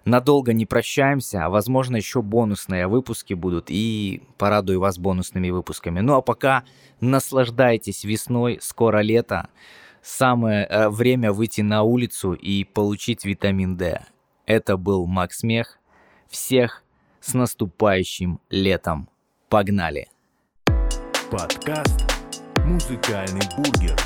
Надолго 0.04 0.52
не 0.52 0.66
прощаемся, 0.66 1.44
а 1.44 1.50
возможно 1.50 1.96
еще 1.96 2.22
бонусные 2.22 2.86
выпуски 2.86 3.34
будут 3.34 3.66
и 3.68 4.22
порадую 4.38 4.78
вас 4.78 4.98
бонусными 4.98 5.50
выпусками. 5.50 6.00
Ну 6.00 6.14
а 6.14 6.22
пока 6.22 6.64
наслаждайтесь 7.00 8.04
весной, 8.04 8.58
скоро 8.60 9.00
лето. 9.00 9.48
Самое 10.08 10.66
э, 10.66 10.88
время 10.88 11.32
выйти 11.32 11.62
на 11.62 11.82
улицу 11.82 12.32
и 12.32 12.62
получить 12.62 13.24
витамин 13.24 13.76
D. 13.76 14.02
Это 14.46 14.76
был 14.76 15.04
Макс 15.08 15.42
Мех. 15.42 15.80
Всех 16.28 16.84
с 17.20 17.34
наступающим 17.34 18.38
летом. 18.48 19.08
Погнали! 19.48 20.06
Подкаст 21.28 22.04
«Музыкальный 22.64 23.42
бургер» 23.56 23.96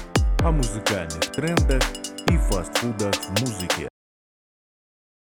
о 0.42 0.50
музыкальных 0.50 1.20
трендах 1.32 1.82
и 2.28 2.36
фастфудах 2.48 3.14
в 3.16 3.40
музыке. 3.42 3.90